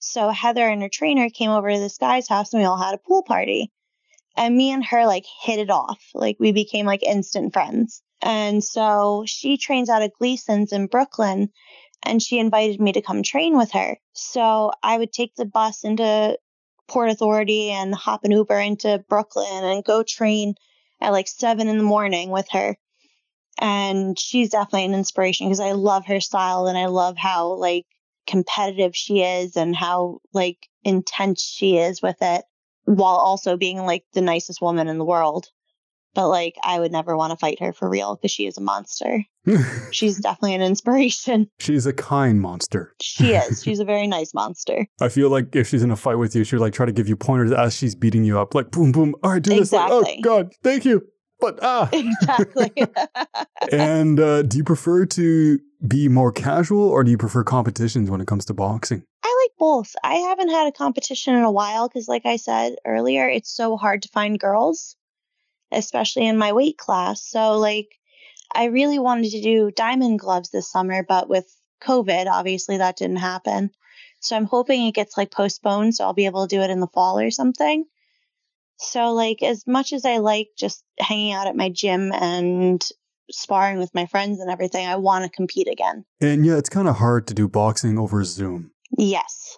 So 0.00 0.30
Heather 0.30 0.68
and 0.68 0.82
her 0.82 0.88
trainer 0.88 1.28
came 1.30 1.50
over 1.50 1.70
to 1.70 1.78
this 1.78 1.98
guy's 1.98 2.28
house 2.28 2.52
and 2.52 2.60
we 2.60 2.66
all 2.66 2.76
had 2.76 2.94
a 2.94 2.98
pool 2.98 3.22
party. 3.22 3.70
And 4.36 4.56
me 4.56 4.72
and 4.72 4.84
her 4.86 5.06
like 5.06 5.24
hit 5.42 5.60
it 5.60 5.70
off. 5.70 6.02
Like 6.14 6.36
we 6.40 6.52
became 6.52 6.86
like 6.86 7.02
instant 7.02 7.52
friends. 7.52 8.02
And 8.20 8.62
so 8.64 9.24
she 9.26 9.56
trains 9.56 9.88
out 9.88 10.02
of 10.02 10.12
Gleason's 10.18 10.72
in 10.72 10.86
Brooklyn 10.86 11.50
and 12.02 12.20
she 12.20 12.38
invited 12.38 12.80
me 12.80 12.92
to 12.92 13.02
come 13.02 13.22
train 13.22 13.56
with 13.56 13.72
her. 13.72 13.98
So 14.12 14.72
I 14.82 14.98
would 14.98 15.12
take 15.12 15.34
the 15.36 15.44
bus 15.44 15.84
into 15.84 16.36
Port 16.92 17.08
Authority 17.08 17.70
and 17.70 17.94
hop 17.94 18.24
an 18.24 18.32
Uber 18.32 18.60
into 18.60 19.02
Brooklyn 19.08 19.64
and 19.64 19.82
go 19.82 20.02
train 20.02 20.54
at 21.00 21.12
like 21.12 21.26
seven 21.26 21.66
in 21.68 21.78
the 21.78 21.82
morning 21.82 22.28
with 22.28 22.46
her. 22.52 22.76
And 23.58 24.18
she's 24.18 24.50
definitely 24.50 24.84
an 24.84 24.94
inspiration 24.94 25.46
because 25.46 25.60
I 25.60 25.72
love 25.72 26.04
her 26.06 26.20
style 26.20 26.66
and 26.66 26.76
I 26.76 26.86
love 26.86 27.16
how 27.16 27.54
like 27.54 27.86
competitive 28.26 28.94
she 28.94 29.22
is 29.22 29.56
and 29.56 29.74
how 29.74 30.18
like 30.34 30.68
intense 30.84 31.42
she 31.42 31.78
is 31.78 32.02
with 32.02 32.16
it 32.20 32.44
while 32.84 33.16
also 33.16 33.56
being 33.56 33.78
like 33.78 34.04
the 34.12 34.20
nicest 34.20 34.60
woman 34.60 34.88
in 34.88 34.98
the 34.98 35.04
world. 35.04 35.48
But 36.14 36.28
like 36.28 36.56
I 36.62 36.78
would 36.78 36.92
never 36.92 37.16
want 37.16 37.30
to 37.30 37.36
fight 37.36 37.60
her 37.60 37.72
for 37.72 37.88
real 37.88 38.16
because 38.16 38.30
she 38.30 38.46
is 38.46 38.58
a 38.58 38.60
monster. 38.60 39.24
She's 39.90 40.18
definitely 40.18 40.54
an 40.54 40.62
inspiration. 40.62 41.48
She's 41.58 41.86
a 41.86 41.92
kind 41.92 42.40
monster. 42.40 42.94
She 43.00 43.32
is. 43.32 43.62
She's 43.64 43.80
a 43.80 43.84
very 43.84 44.06
nice 44.06 44.34
monster. 44.34 44.86
I 45.00 45.08
feel 45.08 45.30
like 45.30 45.56
if 45.56 45.66
she's 45.68 45.82
in 45.82 45.90
a 45.90 45.96
fight 45.96 46.16
with 46.16 46.36
you, 46.36 46.44
she'll 46.44 46.60
like 46.60 46.72
try 46.72 46.86
to 46.86 46.92
give 46.92 47.08
you 47.08 47.16
pointers 47.16 47.50
as 47.50 47.76
she's 47.76 47.94
beating 47.94 48.24
you 48.24 48.38
up. 48.38 48.54
Like, 48.54 48.70
boom, 48.70 48.92
boom. 48.92 49.14
All 49.22 49.32
right, 49.32 49.42
do 49.42 49.50
this. 49.54 49.72
Like, 49.72 49.90
oh, 49.90 50.04
God, 50.22 50.52
thank 50.62 50.84
you. 50.84 51.04
But, 51.40 51.58
ah. 51.60 51.90
Exactly. 51.92 52.70
and 53.72 54.20
uh, 54.20 54.42
do 54.42 54.58
you 54.58 54.64
prefer 54.64 55.06
to 55.06 55.58
be 55.88 56.08
more 56.08 56.30
casual 56.30 56.88
or 56.88 57.02
do 57.02 57.10
you 57.10 57.18
prefer 57.18 57.42
competitions 57.42 58.10
when 58.10 58.20
it 58.20 58.28
comes 58.28 58.44
to 58.44 58.54
boxing? 58.54 59.02
I 59.24 59.42
like 59.42 59.58
both. 59.58 59.92
I 60.04 60.14
haven't 60.14 60.50
had 60.50 60.68
a 60.68 60.72
competition 60.72 61.34
in 61.34 61.42
a 61.42 61.50
while 61.50 61.88
because, 61.88 62.06
like 62.06 62.26
I 62.26 62.36
said 62.36 62.76
earlier, 62.86 63.28
it's 63.28 63.52
so 63.52 63.76
hard 63.76 64.02
to 64.02 64.08
find 64.10 64.38
girls, 64.38 64.94
especially 65.72 66.26
in 66.26 66.38
my 66.38 66.52
weight 66.52 66.78
class. 66.78 67.22
So, 67.22 67.58
like, 67.58 67.88
I 68.54 68.66
really 68.66 68.98
wanted 68.98 69.30
to 69.32 69.42
do 69.42 69.70
diamond 69.70 70.18
gloves 70.18 70.50
this 70.50 70.70
summer, 70.70 71.04
but 71.06 71.28
with 71.28 71.54
COVID, 71.82 72.26
obviously 72.26 72.78
that 72.78 72.96
didn't 72.96 73.16
happen. 73.16 73.70
So, 74.20 74.36
I'm 74.36 74.46
hoping 74.46 74.86
it 74.86 74.94
gets 74.94 75.16
like 75.16 75.30
postponed 75.30 75.94
so 75.94 76.04
I'll 76.04 76.12
be 76.12 76.26
able 76.26 76.46
to 76.46 76.54
do 76.56 76.62
it 76.62 76.70
in 76.70 76.80
the 76.80 76.86
fall 76.88 77.18
or 77.18 77.30
something. 77.30 77.84
So, 78.78 79.12
like, 79.12 79.42
as 79.42 79.66
much 79.66 79.92
as 79.92 80.04
I 80.04 80.18
like 80.18 80.48
just 80.58 80.84
hanging 80.98 81.32
out 81.32 81.46
at 81.46 81.56
my 81.56 81.68
gym 81.68 82.12
and 82.12 82.84
sparring 83.30 83.78
with 83.78 83.94
my 83.94 84.06
friends 84.06 84.40
and 84.40 84.50
everything, 84.50 84.86
I 84.86 84.96
want 84.96 85.24
to 85.24 85.30
compete 85.30 85.68
again. 85.68 86.04
And 86.20 86.44
yeah, 86.44 86.56
it's 86.56 86.68
kind 86.68 86.88
of 86.88 86.96
hard 86.96 87.26
to 87.28 87.34
do 87.34 87.48
boxing 87.48 87.98
over 87.98 88.24
Zoom. 88.24 88.72
Yes. 88.98 89.56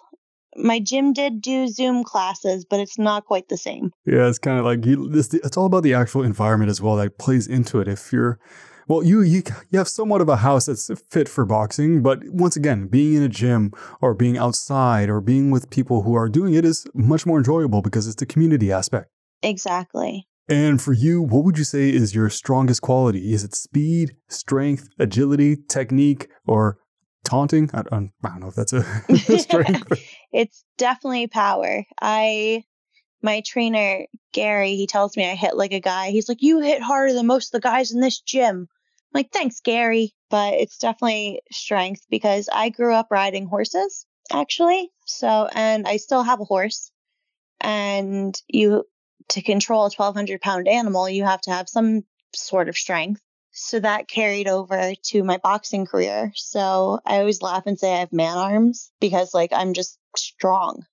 My 0.55 0.79
gym 0.79 1.13
did 1.13 1.41
do 1.41 1.67
Zoom 1.67 2.03
classes, 2.03 2.65
but 2.65 2.79
it's 2.79 2.97
not 2.97 3.25
quite 3.25 3.49
the 3.49 3.57
same. 3.57 3.91
Yeah, 4.05 4.27
it's 4.27 4.39
kind 4.39 4.57
of 4.57 4.65
like 4.65 4.85
you, 4.85 5.09
this, 5.09 5.33
it's 5.33 5.57
all 5.57 5.65
about 5.65 5.83
the 5.83 5.93
actual 5.93 6.23
environment 6.23 6.69
as 6.69 6.81
well 6.81 6.95
that 6.95 7.17
plays 7.17 7.47
into 7.47 7.79
it. 7.79 7.87
If 7.87 8.13
you're, 8.13 8.39
well, 8.87 9.03
you, 9.03 9.21
you 9.21 9.43
you 9.69 9.77
have 9.79 9.87
somewhat 9.87 10.21
of 10.21 10.29
a 10.29 10.37
house 10.37 10.67
that's 10.67 10.89
fit 11.09 11.27
for 11.27 11.45
boxing, 11.45 12.01
but 12.01 12.19
once 12.25 12.55
again, 12.55 12.87
being 12.87 13.15
in 13.15 13.23
a 13.23 13.29
gym 13.29 13.71
or 14.01 14.13
being 14.13 14.37
outside 14.37 15.09
or 15.09 15.21
being 15.21 15.51
with 15.51 15.69
people 15.69 16.03
who 16.03 16.13
are 16.13 16.29
doing 16.29 16.53
it 16.53 16.63
is 16.63 16.85
much 16.93 17.25
more 17.25 17.37
enjoyable 17.37 17.81
because 17.81 18.07
it's 18.07 18.15
the 18.17 18.25
community 18.25 18.71
aspect. 18.71 19.09
Exactly. 19.41 20.27
And 20.47 20.79
for 20.81 20.93
you, 20.93 21.21
what 21.21 21.43
would 21.43 21.57
you 21.57 21.63
say 21.63 21.89
is 21.89 22.13
your 22.13 22.29
strongest 22.29 22.81
quality? 22.81 23.33
Is 23.33 23.43
it 23.43 23.55
speed, 23.55 24.15
strength, 24.29 24.89
agility, 24.99 25.57
technique, 25.67 26.29
or 26.45 26.77
taunting? 27.23 27.71
I, 27.73 27.79
I 27.79 27.83
don't 27.89 28.39
know 28.39 28.47
if 28.47 28.55
that's 28.55 28.73
a 28.73 28.83
strength. 29.39 29.91
It's 30.35 30.65
definitely 30.77 31.27
power. 31.27 31.85
I, 32.01 32.65
my 33.21 33.41
trainer, 33.45 34.05
Gary, 34.33 34.75
he 34.75 34.85
tells 34.85 35.15
me 35.15 35.25
I 35.29 35.35
hit 35.35 35.55
like 35.55 35.71
a 35.71 35.79
guy. 35.79 36.11
He's 36.11 36.27
like, 36.27 36.41
You 36.41 36.59
hit 36.59 36.81
harder 36.81 37.13
than 37.13 37.25
most 37.25 37.47
of 37.47 37.61
the 37.61 37.67
guys 37.67 37.93
in 37.93 38.01
this 38.01 38.19
gym. 38.19 38.67
I'm 38.69 38.69
like, 39.13 39.31
Thanks, 39.31 39.61
Gary. 39.61 40.13
But 40.29 40.55
it's 40.55 40.77
definitely 40.77 41.41
strength 41.53 42.05
because 42.09 42.49
I 42.51 42.67
grew 42.69 42.93
up 42.93 43.07
riding 43.11 43.47
horses, 43.47 44.05
actually. 44.29 44.91
So, 45.05 45.47
and 45.53 45.87
I 45.87 45.97
still 45.97 46.23
have 46.23 46.41
a 46.41 46.45
horse. 46.45 46.91
And 47.61 48.35
you, 48.49 48.83
to 49.29 49.41
control 49.41 49.85
a 49.85 49.91
1200 49.91 50.41
pound 50.41 50.67
animal, 50.67 51.09
you 51.09 51.23
have 51.23 51.41
to 51.41 51.51
have 51.51 51.69
some 51.69 52.03
sort 52.35 52.67
of 52.67 52.75
strength. 52.75 53.21
So 53.57 53.79
that 53.79 54.09
carried 54.09 54.49
over 54.49 54.93
to 55.11 55.23
my 55.23 55.37
boxing 55.37 55.85
career. 55.85 56.33
So 56.35 56.99
I 57.05 57.19
always 57.19 57.41
laugh 57.41 57.63
and 57.65 57.79
say 57.79 57.93
I 57.93 57.99
have 57.99 58.11
man 58.11 58.37
arms 58.37 58.91
because 58.99 59.33
like 59.33 59.53
I'm 59.53 59.73
just 59.73 59.97
strong. 60.17 60.83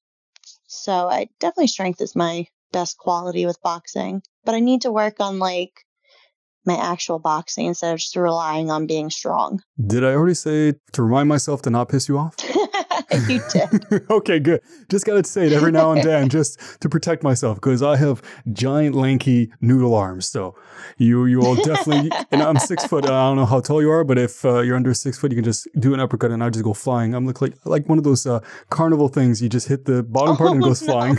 So 0.69 0.93
I 0.93 1.29
definitely 1.41 1.67
strength 1.67 2.01
is 2.01 2.15
my 2.15 2.47
best 2.73 2.99
quality 2.99 3.47
with 3.47 3.61
boxing. 3.63 4.23
But 4.45 4.55
I 4.55 4.61
need 4.61 4.83
to 4.83 4.93
work 4.93 5.17
on 5.19 5.41
like 5.41 5.73
my 6.65 6.77
actual 6.77 7.19
boxing 7.19 7.67
instead 7.67 7.93
of 7.93 7.99
just 7.99 8.15
relying 8.15 8.71
on 8.71 8.87
being 8.87 9.11
strong. 9.11 9.61
Did 9.85 10.05
I 10.05 10.15
already 10.15 10.35
say 10.35 10.75
to 10.93 11.03
remind 11.03 11.29
myself 11.29 11.63
to 11.63 11.71
not 11.71 11.89
piss 11.89 12.09
you 12.09 12.17
off? 12.17 12.37
you 13.29 13.41
did. 13.51 14.07
okay, 14.11 14.39
good. 14.39 14.61
Just 14.89 15.05
got 15.07 15.23
to 15.23 15.29
say 15.29 15.47
it 15.47 15.53
every 15.53 15.73
now 15.73 15.93
and 15.93 16.03
then 16.03 16.29
just 16.39 16.59
to 16.81 16.89
protect 16.89 17.23
myself 17.23 17.57
because 17.57 17.83
I 17.83 17.97
have 17.97 18.23
giant, 18.53 18.95
lanky 18.95 19.53
noodle 19.61 19.95
arms. 19.95 20.27
So 20.29 20.55
you 20.99 21.27
you 21.27 21.39
will 21.39 21.55
definitely, 21.57 22.11
and 22.31 22.43
I'm 22.43 22.59
six 22.59 22.85
foot. 22.85 23.05
I 23.05 23.09
don't 23.09 23.37
know 23.37 23.47
how 23.47 23.61
tall 23.61 23.81
you 23.83 23.91
are, 23.91 24.05
but 24.05 24.19
if 24.19 24.45
uh, 24.45 24.61
you're 24.61 24.77
under 24.77 24.95
six 24.95 25.19
foot, 25.19 25.31
you 25.31 25.37
can 25.37 25.45
just 25.45 25.69
do 25.79 25.95
an 25.95 26.01
uppercut 26.01 26.31
and 26.31 26.43
I 26.43 26.51
just 26.51 26.65
go 26.65 26.75
flying. 26.75 27.15
I'm 27.15 27.27
like, 27.27 27.41
like, 27.41 27.55
like 27.65 27.89
one 27.89 27.99
of 27.99 28.05
those 28.05 28.27
uh, 28.27 28.41
carnival 28.71 29.09
things. 29.09 29.41
You 29.43 29.49
just 29.49 29.69
hit 29.69 29.85
the 29.85 30.03
bottom 30.03 30.37
part 30.37 30.51
and 30.53 30.61
it 30.63 30.65
Oh, 30.65 30.69
goes 30.69 30.83
flying. 30.83 31.19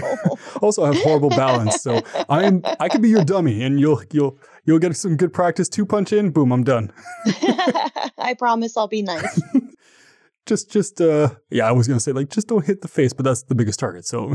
also, 0.62 0.84
I 0.84 0.94
have 0.94 1.04
horrible 1.04 1.30
balance. 1.30 1.82
So 1.82 2.02
I 2.30 2.44
am, 2.44 2.62
I 2.80 2.90
could 2.90 3.02
be 3.02 3.10
your 3.10 3.24
dummy 3.24 3.64
and 3.64 3.80
you'll, 3.80 4.02
you'll, 4.12 4.38
you'll 4.66 4.80
get 4.80 4.96
some 4.96 5.18
good 5.18 5.34
practice. 5.34 5.68
Two 5.70 5.86
punch 5.86 6.14
in, 6.14 6.32
boom, 6.32 6.52
I'm 6.52 6.64
done. 6.64 6.92
I 8.18 8.36
promise 8.38 8.78
I'll 8.78 8.88
be 8.88 9.02
nice. 9.02 9.42
Just 10.46 10.72
just 10.72 11.02
uh 11.02 11.30
yeah, 11.50 11.68
I 11.68 11.72
was 11.72 11.88
gonna 11.88 12.00
say 12.00 12.12
like 12.12 12.30
just 12.30 12.48
don't 12.48 12.66
hit 12.66 12.82
the 12.82 12.88
face, 12.88 13.14
but 13.14 13.26
that's 13.26 13.44
the 13.44 13.56
biggest 13.56 13.80
target. 13.80 14.06
So 14.06 14.34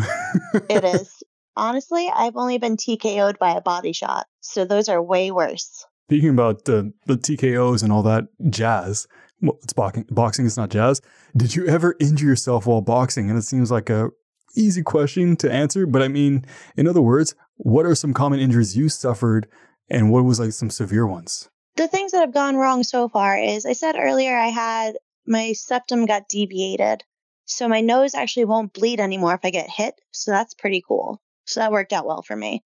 it 0.69 0.85
is. 0.85 1.23
Honestly, 1.57 2.09
I've 2.15 2.37
only 2.37 2.59
been 2.59 2.77
TKO'd 2.77 3.39
by 3.41 3.51
a 3.51 3.61
body 3.61 3.93
shot, 3.93 4.27
so 4.41 4.65
those 4.65 4.89
are 4.89 5.03
way 5.03 5.33
worse. 5.33 5.85
Speaking 6.07 6.31
about 6.31 6.65
the 6.67 6.93
the 7.07 7.17
TKOs 7.17 7.83
and 7.83 7.93
all 7.93 8.03
that 8.05 8.27
jazz, 8.49 9.09
well, 9.41 9.59
it's 9.63 9.73
boxing. 9.73 10.07
Boxing 10.11 10.47
is 10.47 10.57
not 10.57 10.71
jazz. 10.71 11.01
Did 11.37 11.57
you 11.57 11.67
ever 11.67 11.97
injure 12.01 12.27
yourself 12.27 12.67
while 12.67 12.81
boxing? 12.81 13.29
And 13.29 13.39
it 13.39 13.43
seems 13.43 13.71
like 13.71 13.91
a 13.91 14.11
easy 14.57 14.83
question 14.83 15.37
to 15.37 15.53
answer, 15.53 15.87
but 15.87 16.03
I 16.03 16.09
mean, 16.09 16.45
in 16.77 16.89
other 16.89 17.03
words, 17.03 17.35
what 17.57 17.87
are 17.87 17.95
some 17.95 18.15
common 18.15 18.41
injuries 18.41 18.77
you 18.77 18.89
suffered, 18.89 19.49
and 19.91 20.11
what 20.11 20.25
was 20.25 20.41
like 20.41 20.53
some 20.53 20.71
severe 20.71 21.07
ones? 21.07 21.49
The 21.77 21.89
things 21.89 22.13
that 22.13 22.21
have 22.21 22.35
gone 22.35 22.57
wrong 22.57 22.83
so 22.83 23.09
far 23.09 23.39
is 23.39 23.67
I 23.67 23.73
said 23.73 23.97
earlier 23.99 24.37
I 24.37 24.49
had 24.49 24.97
my 25.29 25.53
septum 25.53 26.07
got 26.07 26.29
deviated, 26.29 27.05
so 27.45 27.69
my 27.69 27.83
nose 27.83 28.15
actually 28.15 28.47
won't 28.47 28.73
bleed 28.73 28.99
anymore 28.99 29.35
if 29.35 29.41
I 29.45 29.51
get 29.51 29.71
hit. 29.71 29.95
So 30.11 30.31
that's 30.31 30.55
pretty 30.55 30.83
cool. 30.87 31.21
So 31.47 31.61
that 31.61 31.73
worked 31.73 31.93
out 31.93 32.07
well 32.07 32.23
for 32.23 32.35
me. 32.35 32.65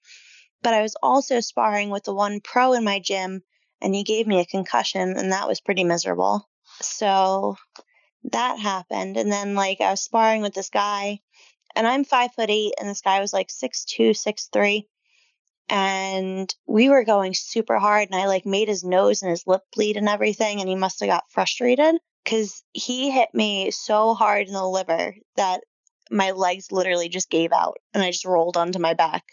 But 0.61 0.75
I 0.75 0.81
was 0.81 0.95
also 1.01 1.39
sparring 1.39 1.89
with 1.89 2.03
the 2.03 2.13
one 2.13 2.39
pro 2.39 2.73
in 2.73 2.83
my 2.83 2.99
gym, 2.99 3.41
and 3.81 3.95
he 3.95 4.03
gave 4.03 4.27
me 4.27 4.39
a 4.39 4.45
concussion, 4.45 5.17
and 5.17 5.31
that 5.31 5.47
was 5.47 5.59
pretty 5.59 5.83
miserable. 5.83 6.47
So 6.81 7.57
that 8.31 8.59
happened. 8.59 9.17
And 9.17 9.31
then, 9.31 9.55
like, 9.55 9.81
I 9.81 9.89
was 9.91 10.01
sparring 10.01 10.43
with 10.43 10.53
this 10.53 10.69
guy, 10.69 11.19
and 11.75 11.87
I'm 11.87 12.03
five 12.03 12.33
foot 12.35 12.51
eight, 12.51 12.73
and 12.79 12.87
this 12.87 13.01
guy 13.01 13.19
was 13.21 13.33
like 13.33 13.49
six 13.49 13.85
two, 13.85 14.13
six 14.13 14.49
three. 14.53 14.87
And 15.67 16.53
we 16.67 16.89
were 16.89 17.05
going 17.05 17.33
super 17.33 17.79
hard, 17.79 18.09
and 18.11 18.19
I 18.19 18.27
like 18.27 18.45
made 18.45 18.67
his 18.67 18.83
nose 18.83 19.23
and 19.23 19.31
his 19.31 19.47
lip 19.47 19.63
bleed 19.75 19.97
and 19.97 20.07
everything, 20.07 20.59
and 20.59 20.69
he 20.69 20.75
must 20.75 20.99
have 20.99 21.09
got 21.09 21.31
frustrated 21.31 21.95
because 22.23 22.63
he 22.73 23.11
hit 23.11 23.29
me 23.33 23.71
so 23.71 24.13
hard 24.13 24.47
in 24.47 24.53
the 24.53 24.67
liver 24.67 25.15
that 25.35 25.61
my 26.09 26.31
legs 26.31 26.71
literally 26.71 27.09
just 27.09 27.29
gave 27.29 27.51
out 27.51 27.77
and 27.93 28.03
I 28.03 28.11
just 28.11 28.25
rolled 28.25 28.57
onto 28.57 28.79
my 28.79 28.93
back. 28.93 29.23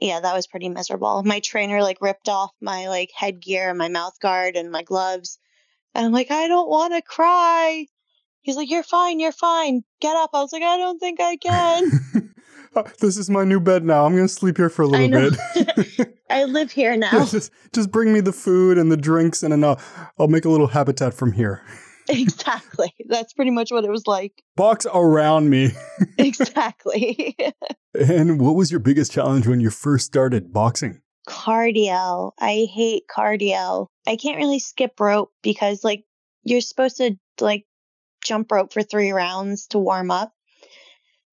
Yeah, 0.00 0.20
that 0.20 0.34
was 0.34 0.46
pretty 0.46 0.68
miserable. 0.68 1.22
My 1.24 1.40
trainer 1.40 1.82
like 1.82 2.00
ripped 2.00 2.28
off 2.28 2.50
my 2.60 2.88
like 2.88 3.10
headgear 3.14 3.70
and 3.70 3.78
my 3.78 3.88
mouth 3.88 4.18
guard 4.20 4.56
and 4.56 4.70
my 4.70 4.82
gloves. 4.82 5.38
And 5.94 6.06
I'm 6.06 6.12
like, 6.12 6.30
I 6.30 6.46
don't 6.46 6.68
want 6.68 6.92
to 6.94 7.02
cry. 7.02 7.86
He's 8.42 8.56
like, 8.56 8.70
You're 8.70 8.82
fine, 8.82 9.18
you're 9.18 9.32
fine. 9.32 9.82
Get 10.00 10.16
up. 10.16 10.30
I 10.34 10.42
was 10.42 10.52
like, 10.52 10.62
I 10.62 10.76
don't 10.76 10.98
think 10.98 11.20
I 11.20 11.36
can. 11.36 11.90
Uh, 12.76 12.82
this 13.00 13.16
is 13.16 13.30
my 13.30 13.44
new 13.44 13.58
bed 13.58 13.82
now. 13.82 14.04
I'm 14.04 14.14
gonna 14.14 14.28
sleep 14.28 14.58
here 14.58 14.68
for 14.68 14.82
a 14.82 14.86
little 14.86 15.08
bit. 15.08 16.16
I 16.30 16.44
live 16.44 16.70
here 16.70 16.96
now. 16.98 17.24
just, 17.24 17.50
just 17.72 17.90
bring 17.90 18.12
me 18.12 18.20
the 18.20 18.32
food 18.32 18.76
and 18.76 18.92
the 18.92 18.96
drinks, 18.96 19.42
and 19.42 19.52
then 19.52 19.64
I'll, 19.64 19.80
I'll 20.18 20.28
make 20.28 20.44
a 20.44 20.50
little 20.50 20.66
habitat 20.66 21.14
from 21.14 21.32
here. 21.32 21.62
Exactly. 22.18 22.94
That's 23.06 23.34
pretty 23.34 23.50
much 23.50 23.70
what 23.70 23.84
it 23.84 23.90
was 23.90 24.06
like. 24.06 24.42
Box 24.56 24.86
around 24.92 25.50
me. 25.50 25.72
exactly. 26.18 27.36
and 27.94 28.40
what 28.40 28.54
was 28.54 28.70
your 28.70 28.80
biggest 28.80 29.12
challenge 29.12 29.46
when 29.46 29.60
you 29.60 29.70
first 29.70 30.06
started 30.06 30.52
boxing? 30.52 31.02
Cardio. 31.28 32.32
I 32.38 32.66
hate 32.72 33.04
cardio. 33.14 33.88
I 34.06 34.16
can't 34.16 34.38
really 34.38 34.58
skip 34.58 34.98
rope 34.98 35.32
because 35.42 35.84
like 35.84 36.04
you're 36.44 36.62
supposed 36.62 36.96
to 36.96 37.16
like 37.40 37.66
jump 38.24 38.50
rope 38.50 38.72
for 38.72 38.82
3 38.82 39.10
rounds 39.10 39.66
to 39.68 39.78
warm 39.78 40.10
up. 40.10 40.32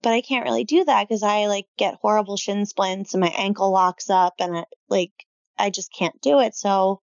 But 0.02 0.14
I 0.14 0.22
can't 0.22 0.46
really 0.46 0.66
do 0.66 0.84
that 0.84 1.08
because 1.08 1.24
I 1.24 1.48
like 1.48 1.68
get 1.78 1.96
horrible 2.02 2.36
shin 2.36 2.66
splints 2.66 3.14
and 3.14 3.22
my 3.22 3.34
ankle 3.36 3.72
locks 3.72 4.10
up 4.10 4.34
and 4.40 4.58
it, 4.58 4.68
like 4.90 5.14
I 5.58 5.70
just 5.70 5.94
can't 5.98 6.20
do 6.22 6.42
it. 6.42 6.54
So 6.54 7.02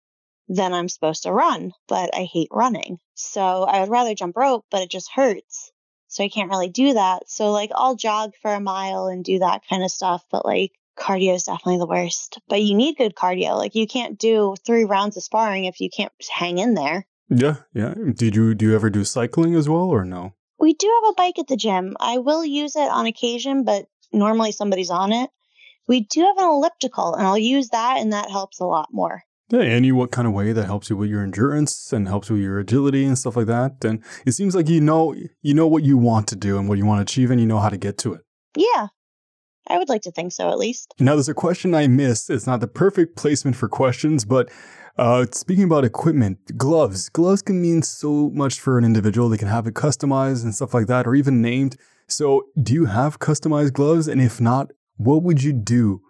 then 0.54 0.74
I'm 0.74 0.90
supposed 0.90 1.24
to 1.24 1.32
run, 1.32 1.72
but 1.88 2.14
I 2.14 2.26
hate 2.26 2.50
running. 2.52 3.00
So 3.16 3.64
I 3.64 3.80
would 3.80 3.90
rather 3.90 4.14
jump 4.14 4.36
rope, 4.36 4.66
but 4.70 4.82
it 4.82 4.90
just 4.90 5.10
hurts. 5.14 5.72
So 6.08 6.26
I 6.26 6.30
can't 6.30 6.50
really 6.50 6.68
do 6.68 6.94
that. 6.94 7.30
So 7.30 7.52
like 7.52 7.72
I'll 7.74 7.96
jog 7.96 8.34
for 8.42 8.54
a 8.54 8.60
mile 8.60 9.08
and 9.08 9.24
do 9.24 9.40
that 9.40 9.62
kind 9.70 9.82
of 9.82 9.92
stuff, 9.92 10.26
but 10.30 10.44
like 10.46 10.74
cardio 11.00 11.36
is 11.36 11.44
definitely 11.44 11.78
the 11.78 11.88
worst. 11.88 12.40
But 12.50 12.62
you 12.62 12.76
need 12.76 12.98
good 12.98 13.16
cardio. 13.16 13.56
Like 13.56 13.76
you 13.76 13.88
can't 13.88 14.20
do 14.20 14.56
three 14.66 14.84
rounds 14.84 15.16
of 15.16 15.24
sparring 15.24 15.66
if 15.66 15.80
you 15.80 15.90
can't 15.90 16.12
hang 16.30 16.58
in 16.58 16.74
there. 16.74 17.08
Yeah, 17.30 17.58
yeah. 17.74 17.94
Did 18.14 18.36
you 18.36 18.54
do 18.54 18.66
you 18.66 18.76
ever 18.76 18.90
do 18.90 19.06
cycling 19.06 19.56
as 19.56 19.70
well 19.70 19.90
or 19.90 20.04
no? 20.04 20.34
We 20.60 20.74
do 20.74 21.00
have 21.02 21.12
a 21.12 21.16
bike 21.16 21.40
at 21.40 21.48
the 21.48 21.56
gym. 21.56 21.96
I 21.98 22.18
will 22.18 22.44
use 22.44 22.76
it 22.76 22.90
on 22.92 23.06
occasion, 23.06 23.64
but 23.64 23.86
normally 24.12 24.52
somebody's 24.52 24.90
on 24.90 25.14
it. 25.14 25.30
We 25.88 26.02
do 26.02 26.22
have 26.22 26.38
an 26.38 26.44
elliptical 26.44 27.16
and 27.16 27.26
I'll 27.26 27.38
use 27.38 27.70
that 27.70 28.00
and 28.00 28.12
that 28.12 28.30
helps 28.30 28.60
a 28.60 28.66
lot 28.66 28.90
more. 28.92 29.24
Yeah, 29.52 29.62
any 29.62 29.92
what 29.92 30.12
kind 30.12 30.28
of 30.28 30.34
way 30.34 30.54
that 30.54 30.66
helps 30.66 30.90
you 30.90 30.96
with 30.96 31.10
your 31.10 31.22
endurance 31.22 31.92
and 31.92 32.08
helps 32.08 32.30
with 32.30 32.40
your 32.40 32.60
agility 32.60 33.06
and 33.06 33.18
stuff 33.18 33.36
like 33.36 33.48
that. 33.48 33.84
And 33.84 34.02
it 34.26 34.32
seems 34.32 34.56
like 34.56 34.70
you 34.70 34.80
know 34.80 35.14
you 35.42 35.54
know 35.54 35.68
what 35.68 35.84
you 35.84 35.98
want 35.98 36.28
to 36.30 36.36
do 36.38 36.58
and 36.58 36.70
what 36.70 36.78
you 36.78 36.86
want 36.86 37.00
to 37.00 37.12
achieve 37.12 37.32
and 37.32 37.40
you 37.40 37.46
know 37.46 37.60
how 37.60 37.70
to 37.70 37.78
get 37.78 37.98
to 38.00 38.14
it. 38.14 38.22
Yeah. 38.56 38.88
I 39.68 39.78
would 39.78 39.90
like 39.90 40.02
to 40.04 40.12
think 40.12 40.32
so 40.32 40.50
at 40.50 40.58
least. 40.58 40.94
Now 41.00 41.16
there's 41.16 41.30
a 41.30 41.34
question 41.34 41.76
I 41.76 41.88
missed. 41.88 42.30
It's 42.30 42.48
not 42.48 42.62
the 42.62 42.68
perfect 42.68 43.16
placement 43.16 43.56
for 43.56 43.70
questions, 43.70 44.26
but 44.26 44.50
uh, 44.98 45.26
speaking 45.32 45.66
about 45.66 45.86
equipment, 45.86 46.58
gloves. 46.58 47.10
Gloves 47.10 47.42
can 47.42 47.62
mean 47.62 47.82
so 47.82 48.30
much 48.32 48.60
for 48.60 48.78
an 48.78 48.84
individual. 48.84 49.30
They 49.30 49.38
can 49.38 49.48
have 49.48 49.68
it 49.68 49.74
customized 49.74 50.44
and 50.44 50.54
stuff 50.54 50.74
like 50.74 50.88
that, 50.88 51.08
or 51.08 51.16
even 51.16 51.42
named. 51.42 51.78
So, 52.08 52.48
do 52.62 52.74
you 52.74 52.86
have 52.86 53.20
customized 53.20 53.74
gloves? 53.74 54.08
And 54.08 54.22
if 54.22 54.42
not, 54.42 54.72
what 54.98 55.24
would 55.24 55.44
you 55.44 55.54
do 55.54 56.02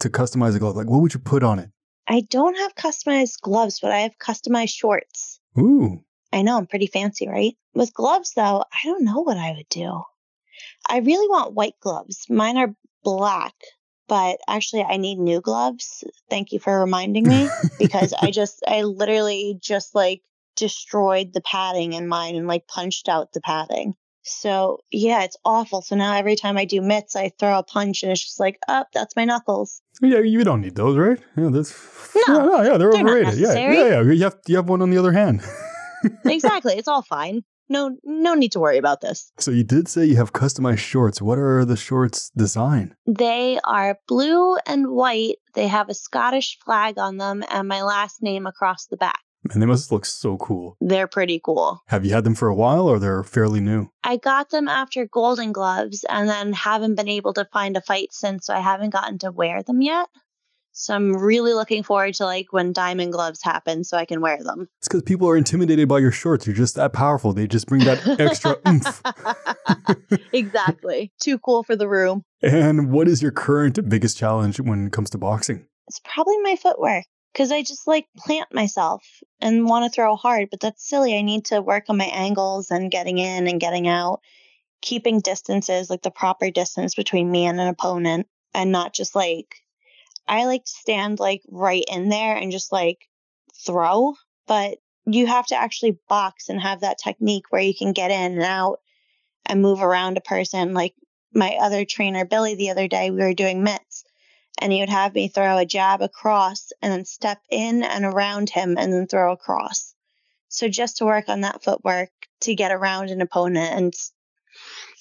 to 0.00 0.08
customize 0.08 0.54
a 0.54 0.60
glove? 0.60 0.76
Like, 0.76 0.88
what 0.88 1.00
would 1.00 1.14
you 1.14 1.20
put 1.20 1.42
on 1.42 1.58
it? 1.58 1.70
I 2.08 2.22
don't 2.22 2.56
have 2.56 2.74
customized 2.74 3.40
gloves, 3.42 3.80
but 3.80 3.92
I 3.92 4.00
have 4.00 4.18
customized 4.18 4.70
shorts. 4.70 5.38
Ooh. 5.58 6.02
I 6.32 6.42
know, 6.42 6.56
I'm 6.56 6.66
pretty 6.66 6.86
fancy, 6.86 7.28
right? 7.28 7.54
With 7.74 7.92
gloves, 7.92 8.32
though, 8.34 8.64
I 8.72 8.78
don't 8.84 9.04
know 9.04 9.20
what 9.20 9.36
I 9.36 9.52
would 9.52 9.68
do. 9.68 10.02
I 10.88 10.98
really 10.98 11.28
want 11.28 11.54
white 11.54 11.78
gloves. 11.80 12.24
Mine 12.30 12.56
are 12.56 12.74
black, 13.04 13.54
but 14.08 14.38
actually, 14.48 14.82
I 14.82 14.96
need 14.96 15.18
new 15.18 15.40
gloves. 15.40 16.02
Thank 16.30 16.52
you 16.52 16.58
for 16.58 16.80
reminding 16.80 17.26
me 17.26 17.50
because 17.78 18.14
I 18.14 18.30
just, 18.32 18.62
I 18.66 18.82
literally 18.82 19.58
just 19.60 19.94
like 19.94 20.22
destroyed 20.56 21.32
the 21.32 21.42
padding 21.42 21.92
in 21.92 22.08
mine 22.08 22.36
and 22.36 22.46
like 22.46 22.66
punched 22.66 23.08
out 23.08 23.32
the 23.32 23.40
padding. 23.40 23.94
So 24.28 24.80
yeah, 24.90 25.24
it's 25.24 25.36
awful. 25.44 25.82
So 25.82 25.96
now 25.96 26.14
every 26.14 26.36
time 26.36 26.56
I 26.56 26.64
do 26.64 26.80
mitts, 26.80 27.16
I 27.16 27.30
throw 27.38 27.58
a 27.58 27.62
punch 27.62 28.02
and 28.02 28.12
it's 28.12 28.24
just 28.24 28.40
like, 28.40 28.58
oh, 28.68 28.84
that's 28.92 29.16
my 29.16 29.24
knuckles. 29.24 29.80
Yeah, 30.00 30.20
you 30.20 30.44
don't 30.44 30.60
need 30.60 30.76
those, 30.76 30.96
right? 30.96 31.18
Yeah, 31.36 31.48
that's 31.50 31.74
no, 32.28 32.46
no, 32.46 32.62
yeah, 32.62 32.76
they're, 32.78 32.92
they're 32.92 33.00
overrated. 33.00 33.38
Yeah, 33.38 33.54
yeah, 33.54 33.88
yeah. 33.88 34.02
You 34.02 34.24
have 34.24 34.36
you 34.46 34.56
have 34.56 34.68
one 34.68 34.82
on 34.82 34.90
the 34.90 34.98
other 34.98 35.12
hand. 35.12 35.42
exactly, 36.24 36.74
it's 36.74 36.88
all 36.88 37.02
fine. 37.02 37.42
No, 37.70 37.96
no 38.02 38.34
need 38.34 38.52
to 38.52 38.60
worry 38.60 38.78
about 38.78 39.02
this. 39.02 39.30
So 39.38 39.50
you 39.50 39.62
did 39.62 39.88
say 39.88 40.06
you 40.06 40.16
have 40.16 40.32
customized 40.32 40.78
shorts. 40.78 41.20
What 41.20 41.38
are 41.38 41.64
the 41.64 41.76
shorts 41.76 42.30
design? 42.30 42.94
They 43.06 43.58
are 43.62 43.98
blue 44.06 44.56
and 44.66 44.88
white. 44.88 45.36
They 45.54 45.68
have 45.68 45.90
a 45.90 45.94
Scottish 45.94 46.58
flag 46.64 46.98
on 46.98 47.18
them 47.18 47.44
and 47.50 47.68
my 47.68 47.82
last 47.82 48.22
name 48.22 48.46
across 48.46 48.86
the 48.86 48.96
back. 48.96 49.20
And 49.52 49.62
they 49.62 49.66
must 49.66 49.92
look 49.92 50.04
so 50.04 50.36
cool. 50.36 50.76
They're 50.80 51.06
pretty 51.06 51.40
cool. 51.42 51.82
Have 51.86 52.04
you 52.04 52.12
had 52.12 52.24
them 52.24 52.34
for 52.34 52.48
a 52.48 52.54
while 52.54 52.88
or 52.88 52.98
they're 52.98 53.22
fairly 53.22 53.60
new? 53.60 53.90
I 54.04 54.16
got 54.16 54.50
them 54.50 54.68
after 54.68 55.06
Golden 55.06 55.52
Gloves 55.52 56.04
and 56.08 56.28
then 56.28 56.52
haven't 56.52 56.94
been 56.94 57.08
able 57.08 57.34
to 57.34 57.44
find 57.52 57.76
a 57.76 57.80
fight 57.80 58.12
since, 58.12 58.46
so 58.46 58.54
I 58.54 58.60
haven't 58.60 58.90
gotten 58.90 59.18
to 59.18 59.30
wear 59.30 59.62
them 59.62 59.80
yet. 59.80 60.08
So 60.72 60.94
I'm 60.94 61.16
really 61.16 61.54
looking 61.54 61.82
forward 61.82 62.14
to 62.14 62.24
like 62.24 62.52
when 62.52 62.72
Diamond 62.72 63.12
Gloves 63.12 63.42
happen 63.42 63.82
so 63.82 63.96
I 63.96 64.04
can 64.04 64.20
wear 64.20 64.40
them. 64.40 64.68
It's 64.78 64.86
because 64.86 65.02
people 65.02 65.28
are 65.28 65.36
intimidated 65.36 65.88
by 65.88 65.98
your 65.98 66.12
shorts. 66.12 66.46
You're 66.46 66.54
just 66.54 66.76
that 66.76 66.92
powerful. 66.92 67.32
They 67.32 67.48
just 67.48 67.66
bring 67.66 67.84
that 67.84 68.20
extra 68.20 68.56
oomph. 68.68 69.02
exactly. 70.32 71.10
Too 71.18 71.38
cool 71.40 71.64
for 71.64 71.74
the 71.74 71.88
room. 71.88 72.22
And 72.42 72.92
what 72.92 73.08
is 73.08 73.20
your 73.20 73.32
current 73.32 73.88
biggest 73.88 74.16
challenge 74.16 74.60
when 74.60 74.86
it 74.86 74.92
comes 74.92 75.10
to 75.10 75.18
boxing? 75.18 75.66
It's 75.88 76.00
probably 76.04 76.38
my 76.42 76.54
footwork 76.54 77.06
because 77.32 77.52
I 77.52 77.62
just 77.62 77.86
like 77.86 78.06
plant 78.16 78.52
myself 78.52 79.04
and 79.40 79.68
want 79.68 79.84
to 79.84 79.94
throw 79.94 80.16
hard, 80.16 80.48
but 80.50 80.60
that's 80.60 80.88
silly. 80.88 81.16
I 81.16 81.22
need 81.22 81.46
to 81.46 81.62
work 81.62 81.84
on 81.88 81.96
my 81.96 82.06
angles 82.06 82.70
and 82.70 82.90
getting 82.90 83.18
in 83.18 83.46
and 83.46 83.60
getting 83.60 83.86
out, 83.86 84.20
keeping 84.80 85.20
distances, 85.20 85.90
like 85.90 86.02
the 86.02 86.10
proper 86.10 86.50
distance 86.50 86.94
between 86.94 87.30
me 87.30 87.46
and 87.46 87.60
an 87.60 87.68
opponent, 87.68 88.26
and 88.54 88.72
not 88.72 88.92
just 88.92 89.14
like, 89.14 89.54
I 90.26 90.46
like 90.46 90.64
to 90.64 90.70
stand 90.70 91.20
like 91.20 91.42
right 91.48 91.84
in 91.88 92.08
there 92.08 92.36
and 92.36 92.50
just 92.50 92.72
like 92.72 93.08
throw, 93.64 94.14
but 94.46 94.78
you 95.06 95.26
have 95.26 95.46
to 95.46 95.56
actually 95.56 95.98
box 96.08 96.48
and 96.48 96.60
have 96.60 96.80
that 96.80 96.98
technique 96.98 97.44
where 97.50 97.62
you 97.62 97.74
can 97.74 97.92
get 97.92 98.10
in 98.10 98.32
and 98.32 98.42
out 98.42 98.80
and 99.46 99.62
move 99.62 99.80
around 99.80 100.16
a 100.16 100.22
person. 100.22 100.74
Like 100.74 100.94
my 101.32 101.56
other 101.60 101.84
trainer, 101.84 102.24
Billy, 102.24 102.56
the 102.56 102.70
other 102.70 102.88
day, 102.88 103.10
we 103.10 103.20
were 103.20 103.34
doing 103.34 103.62
mitts 103.62 104.04
and 104.60 104.72
he 104.72 104.80
would 104.80 104.88
have 104.88 105.14
me 105.14 105.28
throw 105.28 105.58
a 105.58 105.66
jab 105.66 106.02
across 106.02 106.72
and 106.82 106.92
then 106.92 107.04
step 107.04 107.40
in 107.50 107.82
and 107.82 108.04
around 108.04 108.50
him 108.50 108.76
and 108.78 108.92
then 108.92 109.06
throw 109.06 109.32
across. 109.32 109.94
So 110.48 110.68
just 110.68 110.98
to 110.98 111.04
work 111.04 111.28
on 111.28 111.42
that 111.42 111.62
footwork 111.62 112.10
to 112.42 112.54
get 112.54 112.72
around 112.72 113.10
an 113.10 113.20
opponent 113.20 113.74
and 113.74 113.94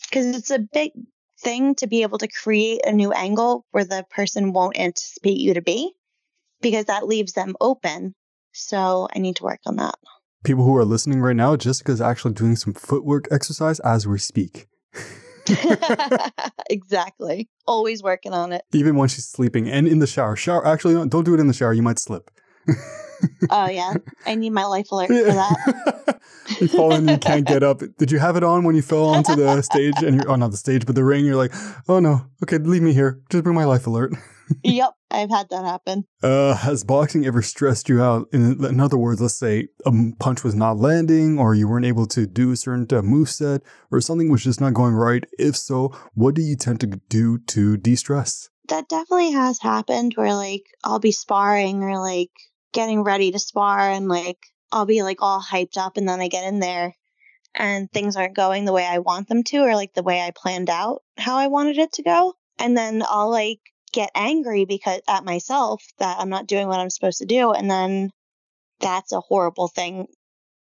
because 0.03 0.35
it's 0.35 0.51
a 0.51 0.59
big 0.59 0.91
thing 1.39 1.75
to 1.75 1.87
be 1.87 2.01
able 2.01 2.17
to 2.17 2.27
create 2.27 2.81
a 2.85 2.91
new 2.91 3.11
angle 3.11 3.65
where 3.71 3.85
the 3.85 4.05
person 4.09 4.53
won't 4.53 4.79
anticipate 4.79 5.37
you 5.37 5.53
to 5.53 5.61
be 5.61 5.93
because 6.61 6.85
that 6.85 7.07
leaves 7.07 7.33
them 7.33 7.55
open. 7.61 8.15
So 8.53 9.07
I 9.15 9.19
need 9.19 9.35
to 9.37 9.43
work 9.43 9.59
on 9.65 9.75
that. 9.77 9.95
people 10.43 10.63
who 10.63 10.75
are 10.75 10.85
listening 10.85 11.21
right 11.21 11.35
now, 11.35 11.55
Jessica's 11.55 12.01
actually 12.01 12.33
doing 12.33 12.55
some 12.55 12.73
footwork 12.73 13.27
exercise 13.31 13.79
as 13.81 14.07
we 14.07 14.17
speak. 14.17 14.67
exactly. 16.69 17.49
Always 17.65 18.03
working 18.03 18.33
on 18.33 18.53
it. 18.53 18.63
Even 18.73 18.95
when 18.95 19.09
she's 19.09 19.25
sleeping 19.25 19.69
and 19.69 19.87
in 19.87 19.99
the 19.99 20.07
shower. 20.07 20.35
Shower 20.35 20.65
actually 20.65 20.93
don't 21.07 21.25
do 21.25 21.33
it 21.33 21.39
in 21.39 21.47
the 21.47 21.53
shower, 21.53 21.73
you 21.73 21.81
might 21.81 21.99
slip. 21.99 22.31
oh 23.49 23.69
yeah. 23.69 23.93
I 24.25 24.35
need 24.35 24.51
my 24.51 24.65
life 24.65 24.91
alert 24.91 25.07
for 25.07 25.13
that. 25.13 26.19
you 26.61 26.67
fall 26.67 26.91
in 26.93 27.01
and 27.01 27.11
you 27.11 27.17
can't 27.17 27.45
get 27.45 27.63
up. 27.63 27.81
Did 27.97 28.11
you 28.11 28.19
have 28.19 28.35
it 28.35 28.43
on 28.43 28.63
when 28.63 28.75
you 28.75 28.81
fell 28.81 29.05
onto 29.05 29.35
the 29.35 29.61
stage 29.61 29.95
and 30.03 30.15
you're 30.15 30.31
oh 30.31 30.35
not 30.35 30.51
the 30.51 30.57
stage, 30.57 30.85
but 30.85 30.95
the 30.95 31.03
ring, 31.03 31.25
you're 31.25 31.35
like, 31.35 31.53
oh 31.87 31.99
no, 31.99 32.25
okay, 32.43 32.57
leave 32.57 32.81
me 32.81 32.93
here. 32.93 33.21
Just 33.29 33.43
bring 33.43 33.55
my 33.55 33.65
life 33.65 33.87
alert. 33.87 34.13
yep, 34.63 34.91
I've 35.09 35.29
had 35.29 35.49
that 35.49 35.63
happen. 35.63 36.05
Uh, 36.21 36.55
has 36.55 36.83
boxing 36.83 37.25
ever 37.25 37.41
stressed 37.41 37.87
you 37.87 38.01
out? 38.01 38.27
In, 38.33 38.63
in, 38.63 38.79
other 38.79 38.97
words, 38.97 39.21
let's 39.21 39.35
say 39.35 39.69
a 39.85 39.91
punch 40.19 40.43
was 40.43 40.53
not 40.53 40.77
landing, 40.77 41.39
or 41.39 41.55
you 41.55 41.67
weren't 41.67 41.85
able 41.85 42.05
to 42.07 42.27
do 42.27 42.51
a 42.51 42.55
certain 42.55 42.87
uh, 42.97 43.01
move 43.01 43.29
set, 43.29 43.61
or 43.91 44.01
something 44.01 44.29
was 44.29 44.43
just 44.43 44.59
not 44.59 44.73
going 44.73 44.93
right. 44.93 45.25
If 45.39 45.55
so, 45.55 45.89
what 46.13 46.35
do 46.35 46.41
you 46.41 46.55
tend 46.55 46.81
to 46.81 46.87
do 47.09 47.37
to 47.39 47.77
de 47.77 47.95
stress? 47.95 48.49
That 48.67 48.89
definitely 48.89 49.31
has 49.31 49.59
happened 49.59 50.13
where, 50.15 50.33
like, 50.33 50.63
I'll 50.83 50.99
be 50.99 51.13
sparring 51.13 51.83
or 51.83 51.97
like 51.99 52.31
getting 52.73 53.03
ready 53.03 53.31
to 53.31 53.39
spar, 53.39 53.79
and 53.79 54.09
like, 54.09 54.39
I'll 54.71 54.85
be 54.85 55.03
like 55.03 55.21
all 55.21 55.41
hyped 55.41 55.77
up, 55.77 55.95
and 55.95 56.07
then 56.07 56.19
I 56.19 56.27
get 56.27 56.45
in 56.45 56.59
there 56.59 56.95
and 57.55 57.91
things 57.91 58.15
aren't 58.15 58.35
going 58.35 58.65
the 58.65 58.73
way 58.73 58.85
I 58.85 58.99
want 58.99 59.27
them 59.27 59.43
to, 59.45 59.57
or 59.59 59.73
like 59.75 59.93
the 59.93 60.03
way 60.03 60.21
I 60.21 60.31
planned 60.31 60.69
out 60.69 61.01
how 61.17 61.37
I 61.37 61.47
wanted 61.47 61.77
it 61.77 61.93
to 61.93 62.03
go. 62.03 62.35
And 62.59 62.77
then 62.77 63.03
I'll 63.07 63.31
like 63.31 63.59
get 63.97 64.11
angry 64.13 64.65
because 64.65 65.01
at 65.07 65.25
myself 65.25 65.83
that 65.97 66.19
I'm 66.19 66.29
not 66.29 66.45
doing 66.45 66.67
what 66.67 66.79
I'm 66.79 66.91
supposed 66.91 67.17
to 67.17 67.25
do. 67.25 67.51
And 67.51 67.69
then 67.69 68.11
that's 68.79 69.11
a 69.11 69.19
horrible 69.19 69.67
thing. 69.67 70.05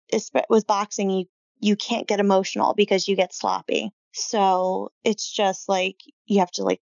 It's, 0.08 0.30
with 0.48 0.68
boxing, 0.68 1.10
you, 1.10 1.24
you 1.58 1.74
can't 1.74 2.06
get 2.06 2.20
emotional 2.20 2.74
because 2.74 3.08
you 3.08 3.16
get 3.16 3.34
sloppy. 3.34 3.90
So 4.12 4.92
it's 5.02 5.28
just 5.28 5.68
like 5.68 5.96
you 6.26 6.38
have 6.38 6.52
to 6.52 6.62
like 6.62 6.80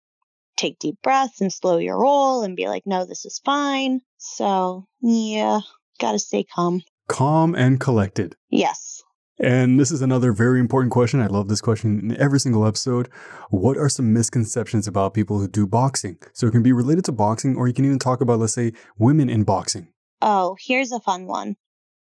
take 0.59 0.79
deep 0.79 0.97
breaths 1.03 1.41
and 1.41 1.51
slow 1.51 1.79
your 1.79 1.99
roll 1.99 2.43
and 2.43 2.55
be 2.55 2.69
like, 2.69 2.83
no, 2.85 3.07
this 3.07 3.25
is 3.25 3.41
fine. 3.43 4.03
So 4.19 4.87
yeah, 5.01 5.61
gotta 5.99 6.19
stay 6.19 6.45
calm. 6.45 6.83
Calm 7.09 7.55
and 7.55 7.81
collected. 7.81 8.37
Yes. 8.51 9.03
And 9.39 9.81
this 9.81 9.91
is 9.91 10.03
another 10.03 10.33
very 10.33 10.61
important 10.61 10.93
question. 10.93 11.21
I 11.21 11.27
love 11.27 11.49
this 11.49 11.61
question 11.61 11.99
in 11.99 12.17
every 12.21 12.39
single 12.39 12.67
episode. 12.67 13.09
What 13.51 13.79
are 13.79 13.89
some 13.89 14.13
misconceptions 14.13 14.87
about 14.87 15.15
people 15.15 15.39
who 15.39 15.49
do 15.49 15.67
boxing? 15.67 16.19
So 16.33 16.47
it 16.47 16.53
can 16.53 16.63
be 16.63 16.73
related 16.73 17.05
to 17.07 17.13
boxing, 17.13 17.57
or 17.57 17.67
you 17.67 17.75
can 17.75 17.85
even 17.85 17.99
talk 17.99 18.21
about, 18.21 18.39
let's 18.39 18.53
say, 18.53 18.73
women 18.99 19.31
in 19.31 19.45
boxing. 19.45 19.89
Oh, 20.21 20.57
here's 20.61 20.93
a 20.93 21.01
fun 21.01 21.27
one. 21.27 21.57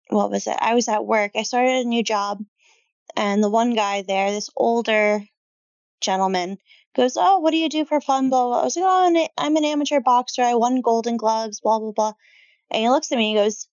What 0.09 0.31
was 0.31 0.47
it? 0.47 0.55
I 0.59 0.73
was 0.73 0.87
at 0.87 1.05
work. 1.05 1.31
I 1.35 1.43
started 1.43 1.85
a 1.85 1.89
new 1.89 2.01
job, 2.01 2.39
and 3.15 3.43
the 3.43 3.49
one 3.49 3.75
guy 3.75 4.03
there, 4.03 4.31
this 4.31 4.49
older 4.55 5.21
gentleman, 5.99 6.57
goes, 6.95 7.17
Oh, 7.17 7.39
what 7.39 7.51
do 7.51 7.57
you 7.57 7.69
do 7.69 7.83
for 7.83 7.99
fun? 7.99 8.29
Blah, 8.29 8.45
blah. 8.45 8.61
I 8.61 8.63
was 8.63 8.77
like, 8.77 8.85
Oh, 8.87 9.27
I'm 9.37 9.57
an 9.57 9.65
amateur 9.65 9.99
boxer. 9.99 10.43
I 10.43 10.55
won 10.55 10.81
golden 10.81 11.17
gloves, 11.17 11.59
blah, 11.59 11.77
blah, 11.77 11.91
blah. 11.91 12.13
And 12.71 12.83
he 12.83 12.89
looks 12.89 13.11
at 13.11 13.17
me 13.17 13.31
and 13.31 13.45
goes, 13.45 13.67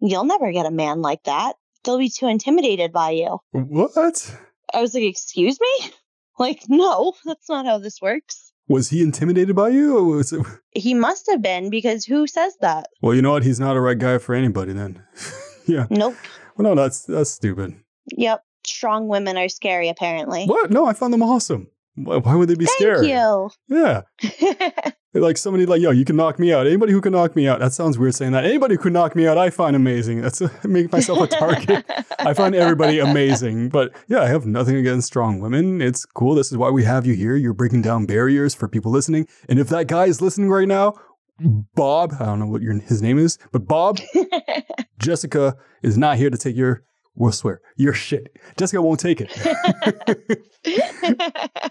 You'll 0.00 0.24
never 0.24 0.52
get 0.52 0.66
a 0.66 0.70
man 0.70 1.02
like 1.02 1.24
that 1.24 1.56
they'll 1.84 1.98
be 1.98 2.08
too 2.08 2.26
intimidated 2.26 2.92
by 2.92 3.10
you. 3.10 3.38
What? 3.52 4.36
I 4.72 4.80
was 4.80 4.94
like, 4.94 5.04
excuse 5.04 5.58
me? 5.60 5.90
Like, 6.36 6.62
no, 6.68 7.12
that's 7.24 7.48
not 7.48 7.64
how 7.64 7.78
this 7.78 8.02
works. 8.02 8.50
Was 8.66 8.90
he 8.90 9.02
intimidated 9.02 9.54
by 9.54 9.68
you? 9.68 9.96
Or 9.96 10.16
was 10.16 10.32
it... 10.32 10.44
He 10.72 10.92
must 10.92 11.30
have 11.30 11.40
been 11.40 11.70
because 11.70 12.04
who 12.04 12.26
says 12.26 12.56
that? 12.60 12.88
Well, 13.00 13.14
you 13.14 13.22
know 13.22 13.30
what? 13.30 13.44
He's 13.44 13.60
not 13.60 13.76
a 13.76 13.80
right 13.80 13.96
guy 13.96 14.18
for 14.18 14.34
anybody 14.34 14.72
then. 14.72 15.00
yeah. 15.66 15.86
Nope. 15.90 16.16
Well, 16.56 16.74
no, 16.74 16.82
that's 16.82 17.04
that's 17.04 17.30
stupid. 17.30 17.76
Yep. 18.16 18.42
Strong 18.66 19.06
women 19.06 19.36
are 19.36 19.48
scary, 19.48 19.88
apparently. 19.88 20.46
What? 20.46 20.72
No, 20.72 20.86
I 20.86 20.92
found 20.92 21.12
them 21.12 21.22
awesome. 21.22 21.68
Why 21.96 22.34
would 22.34 22.48
they 22.48 22.54
be 22.56 22.64
Thank 22.64 22.78
scared? 22.78 23.06
you. 23.06 23.50
Yeah. 23.68 24.02
like 25.14 25.36
somebody 25.36 25.64
like, 25.64 25.80
yo, 25.80 25.92
you 25.92 26.04
can 26.04 26.16
knock 26.16 26.40
me 26.40 26.52
out. 26.52 26.66
Anybody 26.66 26.92
who 26.92 27.00
can 27.00 27.12
knock 27.12 27.36
me 27.36 27.46
out. 27.46 27.60
That 27.60 27.72
sounds 27.72 27.98
weird 27.98 28.16
saying 28.16 28.32
that. 28.32 28.44
Anybody 28.44 28.74
who 28.74 28.82
can 28.82 28.92
knock 28.92 29.14
me 29.14 29.28
out, 29.28 29.38
I 29.38 29.50
find 29.50 29.76
amazing. 29.76 30.20
That's 30.20 30.40
a, 30.40 30.50
make 30.64 30.90
myself 30.90 31.20
a 31.20 31.26
target. 31.28 31.84
I 32.18 32.34
find 32.34 32.54
everybody 32.54 32.98
amazing. 32.98 33.68
But 33.68 33.92
yeah, 34.08 34.22
I 34.22 34.26
have 34.26 34.44
nothing 34.44 34.76
against 34.76 35.06
strong 35.06 35.38
women. 35.38 35.80
It's 35.80 36.04
cool. 36.04 36.34
This 36.34 36.50
is 36.50 36.58
why 36.58 36.70
we 36.70 36.82
have 36.82 37.06
you 37.06 37.14
here. 37.14 37.36
You're 37.36 37.54
breaking 37.54 37.82
down 37.82 38.06
barriers 38.06 38.54
for 38.54 38.68
people 38.68 38.90
listening. 38.90 39.28
And 39.48 39.60
if 39.60 39.68
that 39.68 39.86
guy 39.86 40.06
is 40.06 40.20
listening 40.20 40.50
right 40.50 40.68
now, 40.68 40.94
Bob, 41.38 42.14
I 42.18 42.26
don't 42.26 42.40
know 42.40 42.46
what 42.46 42.62
your 42.62 42.74
his 42.74 43.02
name 43.02 43.18
is, 43.18 43.38
but 43.50 43.66
Bob, 43.66 43.98
Jessica 44.98 45.56
is 45.82 45.98
not 45.98 46.16
here 46.16 46.30
to 46.30 46.38
take 46.38 46.56
your 46.56 46.84
we'll 47.14 47.32
swear 47.32 47.60
your 47.76 47.92
shit. 47.92 48.36
Jessica 48.56 48.82
won't 48.82 49.00
take 49.00 49.20
it. 49.20 49.30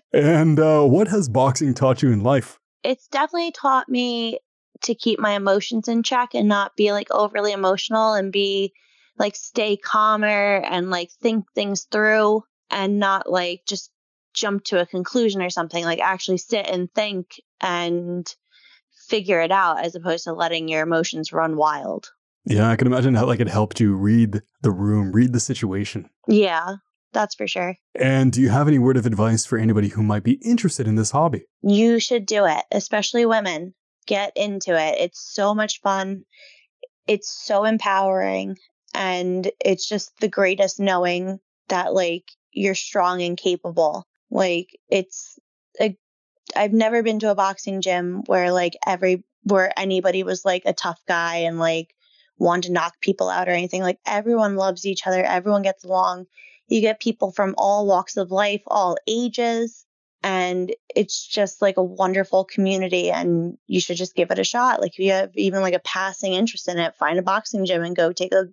and 0.14 0.60
uh, 0.60 0.84
what 0.84 1.08
has 1.08 1.30
boxing 1.30 1.74
taught 1.74 2.02
you 2.02 2.12
in 2.12 2.24
life? 2.24 2.60
It's 2.84 3.08
definitely 3.08 3.52
taught 3.52 3.90
me 3.90 4.40
to 4.84 4.96
keep 4.96 5.20
my 5.20 5.32
emotions 5.32 5.88
in 5.88 6.04
check 6.04 6.34
and 6.34 6.48
not 6.48 6.76
be 6.76 6.92
like 6.92 7.08
overly 7.12 7.52
emotional 7.52 8.14
and 8.14 8.32
be 8.32 8.74
like 9.18 9.36
stay 9.36 9.78
calmer 9.78 10.58
and 10.58 10.90
like 10.90 11.10
think 11.22 11.46
things 11.56 11.88
through 11.92 12.44
and 12.70 13.00
not 13.00 13.30
like 13.30 13.62
just 13.68 13.92
jump 14.34 14.64
to 14.66 14.82
a 14.82 14.86
conclusion 14.86 15.42
or 15.42 15.50
something 15.50 15.86
like 15.86 16.00
actually 16.00 16.38
sit 16.38 16.68
and 16.68 16.92
think 16.94 17.42
and 17.62 18.36
figure 19.08 19.42
it 19.42 19.52
out 19.52 19.84
as 19.84 19.96
opposed 19.96 20.24
to 20.24 20.34
letting 20.34 20.68
your 20.68 20.82
emotions 20.82 21.32
run 21.32 21.56
wild 21.56 22.10
yeah, 22.46 22.70
I 22.70 22.76
can 22.76 22.88
imagine 22.88 23.16
how 23.16 23.26
like 23.26 23.40
it 23.40 23.48
helped 23.48 23.80
you 23.80 23.96
read 23.96 24.42
the 24.62 24.72
room, 24.72 25.12
read 25.12 25.34
the 25.34 25.40
situation. 25.40 26.10
Yeah, 26.28 26.76
that's 27.14 27.36
for 27.36 27.48
sure. 27.48 27.76
And 27.96 28.32
do 28.32 28.42
you 28.42 28.50
have 28.50 28.68
any 28.68 28.80
word 28.80 28.98
of 28.98 29.06
advice 29.06 29.46
for 29.46 29.58
anybody 29.58 29.90
who 29.90 30.04
might 30.04 30.24
be 30.24 30.40
interested 30.44 30.88
in 30.88 30.96
this 30.96 31.12
hobby? 31.12 31.46
You 31.62 32.00
should 32.00 32.26
do 32.26 32.46
it, 32.46 32.64
especially 32.72 33.26
women. 33.26 33.74
Get 34.06 34.34
into 34.36 34.78
it. 34.78 34.96
It's 35.00 35.34
so 35.34 35.56
much 35.56 35.80
fun. 35.82 36.24
It's 37.08 37.30
so 37.30 37.64
empowering 37.64 38.58
and 38.94 39.50
it's 39.64 39.88
just 39.88 40.12
the 40.20 40.28
greatest 40.28 40.80
knowing 40.80 41.40
that 41.70 41.94
like 41.94 42.26
you're 42.52 42.76
strong 42.76 43.22
and 43.22 43.38
capable. 43.38 44.06
Like 44.30 44.68
it's 44.90 45.40
a 45.80 45.98
I've 46.56 46.74
never 46.74 47.02
been 47.04 47.20
to 47.20 47.32
a 47.32 47.36
boxing 47.36 47.82
gym 47.82 48.24
where 48.26 48.52
like 48.52 48.76
every 48.86 49.24
where 49.44 49.78
anybody 49.78 50.24
was 50.24 50.46
like 50.46 50.64
a 50.66 50.74
tough 50.74 51.00
guy 51.08 51.38
and 51.38 51.60
like 51.60 51.94
want 52.38 52.66
to 52.66 52.72
knock 52.72 53.00
people 53.02 53.30
out 53.30 53.48
or 53.48 53.52
anything. 53.52 53.82
Like 53.82 54.00
everyone 54.06 54.56
loves 54.56 54.86
each 54.86 55.06
other, 55.08 55.24
everyone 55.24 55.62
gets 55.62 55.84
along. 55.84 56.26
You 56.68 56.82
get 56.82 57.00
people 57.00 57.32
from 57.32 57.56
all 57.58 57.86
walks 57.86 58.18
of 58.18 58.32
life, 58.32 58.62
all 58.68 58.98
ages, 59.08 59.86
and 60.24 60.74
it's 60.96 61.28
just 61.28 61.62
like 61.62 61.78
a 61.78 61.84
wonderful 61.84 62.46
community 62.46 63.12
and 63.12 63.58
you 63.68 63.82
should 63.82 63.98
just 63.98 64.16
give 64.16 64.32
it 64.32 64.40
a 64.40 64.44
shot. 64.44 64.80
Like 64.82 64.94
if 64.94 65.00
you 65.00 65.12
have 65.12 65.32
even 65.36 65.62
like 65.62 65.74
a 65.74 65.80
passing 65.80 66.34
interest 66.34 66.70
in 66.70 66.80
it, 66.80 66.96
find 66.96 67.20
a 67.20 67.24
boxing 67.24 67.66
gym 67.66 67.84
and 67.84 67.96
go 67.96 68.14
take 68.14 68.34
a 68.34 68.46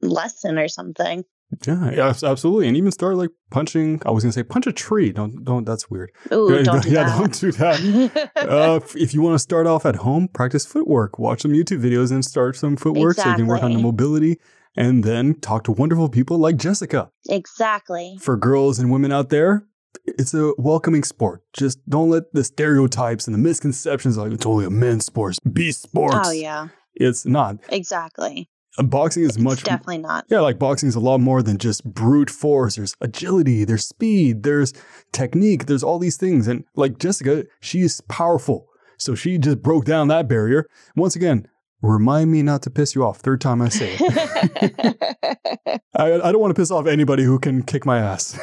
lesson 0.00 0.58
or 0.58 0.68
something. 0.68 1.24
Yeah, 1.66 1.90
yeah, 1.92 2.14
absolutely, 2.22 2.68
and 2.68 2.76
even 2.76 2.92
start 2.92 3.16
like 3.16 3.30
punching. 3.50 4.02
I 4.04 4.10
was 4.10 4.22
gonna 4.22 4.32
say 4.32 4.42
punch 4.42 4.66
a 4.66 4.72
tree. 4.72 5.12
Don't 5.12 5.44
don't. 5.44 5.64
That's 5.64 5.90
weird. 5.90 6.12
Ooh, 6.30 6.62
don't 6.62 6.82
do 6.82 6.90
yeah, 6.90 7.04
that. 7.04 7.18
don't 7.18 7.40
do 7.40 7.52
that. 7.52 8.30
uh, 8.36 8.80
if 8.94 9.14
you 9.14 9.22
want 9.22 9.34
to 9.34 9.38
start 9.38 9.66
off 9.66 9.86
at 9.86 9.96
home, 9.96 10.28
practice 10.28 10.66
footwork. 10.66 11.18
Watch 11.18 11.40
some 11.42 11.52
YouTube 11.52 11.80
videos 11.80 12.12
and 12.12 12.22
start 12.22 12.56
some 12.56 12.76
footwork 12.76 13.12
exactly. 13.12 13.30
so 13.30 13.30
you 13.30 13.36
can 13.36 13.46
work 13.46 13.62
on 13.62 13.72
the 13.72 13.78
mobility. 13.78 14.38
And 14.76 15.02
then 15.02 15.34
talk 15.40 15.64
to 15.64 15.72
wonderful 15.72 16.08
people 16.08 16.38
like 16.38 16.56
Jessica. 16.56 17.10
Exactly. 17.28 18.16
For 18.20 18.36
girls 18.36 18.78
and 18.78 18.92
women 18.92 19.10
out 19.10 19.30
there, 19.30 19.64
it's 20.04 20.34
a 20.34 20.52
welcoming 20.58 21.02
sport. 21.02 21.42
Just 21.52 21.80
don't 21.88 22.10
let 22.10 22.32
the 22.32 22.44
stereotypes 22.44 23.26
and 23.26 23.34
the 23.34 23.38
misconceptions 23.38 24.18
like 24.18 24.32
it's 24.32 24.46
only 24.46 24.66
a 24.66 24.70
men's 24.70 25.06
sport, 25.06 25.36
be 25.50 25.72
sports. 25.72 26.28
Oh 26.28 26.30
yeah. 26.30 26.68
It's 26.94 27.24
not. 27.24 27.56
Exactly 27.70 28.50
boxing 28.84 29.22
is 29.24 29.30
it's 29.30 29.38
much 29.38 29.64
definitely 29.64 29.98
not. 29.98 30.26
Yeah, 30.28 30.40
like 30.40 30.58
boxing 30.58 30.88
is 30.88 30.94
a 30.94 31.00
lot 31.00 31.18
more 31.18 31.42
than 31.42 31.58
just 31.58 31.84
brute 31.84 32.30
force. 32.30 32.76
There's 32.76 32.94
agility, 33.00 33.64
there's 33.64 33.86
speed, 33.86 34.42
there's 34.42 34.72
technique, 35.12 35.66
there's 35.66 35.82
all 35.82 35.98
these 35.98 36.16
things. 36.16 36.46
And 36.46 36.64
like 36.76 36.98
Jessica, 36.98 37.44
she's 37.60 38.00
powerful. 38.02 38.66
So 38.96 39.14
she 39.14 39.38
just 39.38 39.62
broke 39.62 39.84
down 39.84 40.08
that 40.08 40.28
barrier. 40.28 40.66
Once 40.96 41.14
again, 41.14 41.46
remind 41.82 42.30
me 42.30 42.42
not 42.42 42.62
to 42.62 42.70
piss 42.70 42.94
you 42.94 43.04
off. 43.04 43.18
Third 43.18 43.40
time 43.40 43.62
I 43.62 43.68
say 43.68 43.96
it. 43.98 45.80
I, 45.94 46.14
I 46.14 46.32
don't 46.32 46.40
want 46.40 46.54
to 46.54 46.60
piss 46.60 46.70
off 46.70 46.86
anybody 46.86 47.24
who 47.24 47.38
can 47.38 47.62
kick 47.62 47.86
my 47.86 47.98
ass. 47.98 48.38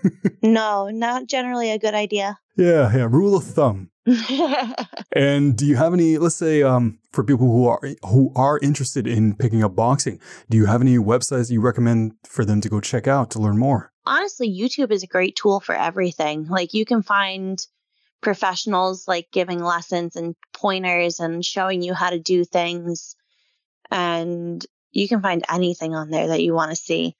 no, 0.42 0.88
not 0.88 1.26
generally 1.26 1.70
a 1.70 1.78
good 1.78 1.94
idea. 1.94 2.38
Yeah, 2.56 2.94
yeah. 2.94 3.06
Rule 3.10 3.36
of 3.36 3.44
thumb. 3.44 3.90
and 5.14 5.56
do 5.56 5.66
you 5.66 5.76
have 5.76 5.92
any, 5.92 6.18
let's 6.18 6.34
say, 6.34 6.62
um, 6.62 6.98
for 7.12 7.22
people 7.22 7.46
who 7.46 7.66
are 7.66 7.80
who 8.06 8.32
are 8.34 8.58
interested 8.60 9.06
in 9.06 9.34
picking 9.34 9.62
up 9.62 9.74
boxing, 9.74 10.20
do 10.48 10.56
you 10.56 10.66
have 10.66 10.80
any 10.80 10.96
websites 10.96 11.50
you 11.50 11.60
recommend 11.60 12.12
for 12.26 12.44
them 12.44 12.60
to 12.60 12.68
go 12.68 12.80
check 12.80 13.06
out 13.06 13.30
to 13.32 13.38
learn 13.38 13.58
more? 13.58 13.92
Honestly, 14.06 14.48
YouTube 14.48 14.90
is 14.90 15.02
a 15.02 15.06
great 15.06 15.36
tool 15.36 15.60
for 15.60 15.74
everything. 15.74 16.46
Like 16.46 16.72
you 16.72 16.86
can 16.86 17.02
find 17.02 17.64
professionals 18.20 19.06
like 19.06 19.28
giving 19.32 19.62
lessons 19.62 20.16
and 20.16 20.34
pointers 20.52 21.20
and 21.20 21.44
showing 21.44 21.82
you 21.82 21.94
how 21.94 22.10
to 22.10 22.18
do 22.18 22.44
things. 22.44 23.16
And 23.90 24.64
you 24.90 25.08
can 25.08 25.22
find 25.22 25.44
anything 25.50 25.94
on 25.94 26.10
there 26.10 26.28
that 26.28 26.42
you 26.42 26.54
want 26.54 26.70
to 26.70 26.76
see. 26.76 27.16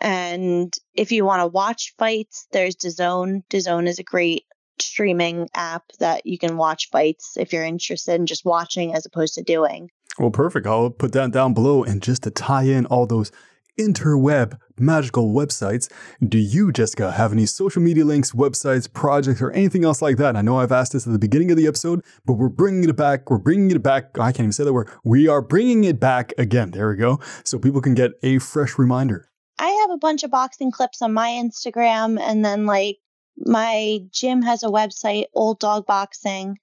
And 0.00 0.72
if 0.94 1.12
you 1.12 1.24
want 1.24 1.40
to 1.40 1.46
watch 1.46 1.94
fights, 1.98 2.46
there's 2.52 2.76
DAZN. 2.76 3.42
DAZN 3.48 3.88
is 3.88 3.98
a 3.98 4.04
great 4.04 4.44
streaming 4.80 5.48
app 5.54 5.84
that 5.98 6.26
you 6.26 6.38
can 6.38 6.56
watch 6.56 6.88
fights 6.90 7.36
if 7.36 7.52
you're 7.52 7.64
interested 7.64 8.14
in 8.14 8.26
just 8.26 8.44
watching 8.44 8.94
as 8.94 9.06
opposed 9.06 9.34
to 9.34 9.42
doing. 9.42 9.90
Well, 10.18 10.30
perfect. 10.30 10.66
I'll 10.66 10.90
put 10.90 11.12
that 11.12 11.30
down 11.30 11.54
below. 11.54 11.84
And 11.84 12.02
just 12.02 12.22
to 12.24 12.30
tie 12.30 12.64
in 12.64 12.86
all 12.86 13.06
those 13.06 13.32
interweb 13.78 14.58
magical 14.78 15.32
websites, 15.32 15.90
do 16.26 16.38
you, 16.38 16.72
Jessica, 16.72 17.12
have 17.12 17.32
any 17.32 17.46
social 17.46 17.82
media 17.82 18.04
links, 18.04 18.32
websites, 18.32 18.92
projects, 18.92 19.40
or 19.40 19.50
anything 19.52 19.84
else 19.84 20.02
like 20.02 20.16
that? 20.18 20.36
I 20.36 20.42
know 20.42 20.58
I've 20.58 20.72
asked 20.72 20.92
this 20.92 21.06
at 21.06 21.12
the 21.12 21.18
beginning 21.18 21.50
of 21.50 21.56
the 21.56 21.66
episode, 21.66 22.04
but 22.24 22.34
we're 22.34 22.48
bringing 22.48 22.88
it 22.88 22.96
back. 22.96 23.30
We're 23.30 23.38
bringing 23.38 23.70
it 23.70 23.82
back. 23.82 24.18
I 24.18 24.32
can't 24.32 24.40
even 24.40 24.52
say 24.52 24.64
that 24.64 24.72
word. 24.72 24.90
We 25.04 25.28
are 25.28 25.42
bringing 25.42 25.84
it 25.84 25.98
back 25.98 26.32
again. 26.38 26.70
There 26.70 26.88
we 26.90 26.96
go. 26.96 27.20
So 27.44 27.58
people 27.58 27.80
can 27.80 27.94
get 27.94 28.12
a 28.22 28.38
fresh 28.38 28.78
reminder. 28.78 29.28
I 29.58 29.68
have 29.82 29.90
a 29.90 29.98
bunch 29.98 30.22
of 30.22 30.30
boxing 30.30 30.70
clips 30.70 31.02
on 31.02 31.12
my 31.12 31.30
Instagram, 31.30 32.20
and 32.20 32.44
then 32.44 32.66
like 32.66 32.98
my 33.36 34.00
gym 34.12 34.42
has 34.42 34.62
a 34.62 34.68
website, 34.68 35.24
Old 35.34 35.58
Dog 35.58 35.86
Boxing. 35.86 36.58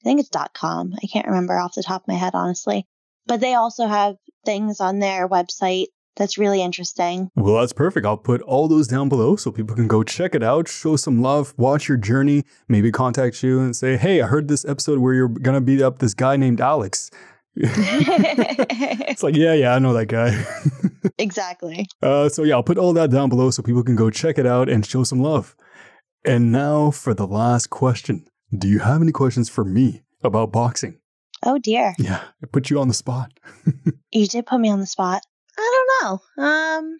I 0.00 0.04
think 0.04 0.20
it's 0.20 0.30
.com. 0.54 0.94
I 1.00 1.06
can't 1.06 1.28
remember 1.28 1.58
off 1.58 1.74
the 1.74 1.82
top 1.82 2.02
of 2.02 2.08
my 2.08 2.14
head, 2.14 2.34
honestly. 2.34 2.86
But 3.26 3.40
they 3.40 3.54
also 3.54 3.86
have 3.86 4.16
things 4.44 4.80
on 4.80 4.98
their 4.98 5.28
website 5.28 5.86
that's 6.16 6.36
really 6.36 6.62
interesting. 6.62 7.30
Well, 7.34 7.60
that's 7.60 7.72
perfect. 7.72 8.06
I'll 8.06 8.16
put 8.16 8.42
all 8.42 8.68
those 8.68 8.86
down 8.86 9.08
below 9.08 9.36
so 9.36 9.50
people 9.50 9.74
can 9.74 9.88
go 9.88 10.02
check 10.02 10.34
it 10.34 10.42
out, 10.42 10.68
show 10.68 10.96
some 10.96 11.22
love, 11.22 11.54
watch 11.56 11.88
your 11.88 11.96
journey, 11.96 12.44
maybe 12.68 12.92
contact 12.92 13.42
you 13.42 13.60
and 13.60 13.74
say, 13.74 13.96
hey, 13.96 14.20
I 14.20 14.26
heard 14.26 14.48
this 14.48 14.64
episode 14.64 14.98
where 14.98 15.14
you're 15.14 15.28
going 15.28 15.54
to 15.54 15.60
beat 15.60 15.80
up 15.80 15.98
this 15.98 16.14
guy 16.14 16.36
named 16.36 16.60
Alex. 16.60 17.10
it's 17.56 19.22
like, 19.22 19.36
yeah, 19.36 19.54
yeah, 19.54 19.74
I 19.74 19.78
know 19.78 19.92
that 19.94 20.06
guy. 20.06 20.44
exactly. 21.18 21.86
Uh, 22.02 22.28
so, 22.28 22.44
yeah, 22.44 22.54
I'll 22.54 22.62
put 22.62 22.78
all 22.78 22.92
that 22.94 23.10
down 23.10 23.28
below 23.28 23.50
so 23.50 23.62
people 23.62 23.82
can 23.82 23.96
go 23.96 24.10
check 24.10 24.38
it 24.38 24.46
out 24.46 24.68
and 24.68 24.84
show 24.84 25.04
some 25.04 25.20
love. 25.20 25.56
And 26.24 26.52
now 26.52 26.90
for 26.90 27.14
the 27.14 27.26
last 27.26 27.70
question 27.70 28.26
Do 28.56 28.68
you 28.68 28.78
have 28.80 29.02
any 29.02 29.12
questions 29.12 29.48
for 29.48 29.64
me 29.64 30.02
about 30.22 30.52
boxing? 30.52 30.98
Oh, 31.44 31.58
dear. 31.58 31.94
Yeah, 31.98 32.22
I 32.42 32.46
put 32.46 32.70
you 32.70 32.78
on 32.78 32.88
the 32.88 32.94
spot. 32.94 33.32
you 34.12 34.26
did 34.28 34.46
put 34.46 34.60
me 34.60 34.70
on 34.70 34.78
the 34.78 34.86
spot. 34.86 35.22
I 35.58 35.84
don't 36.00 36.20
know. 36.38 36.44
Um, 36.44 36.98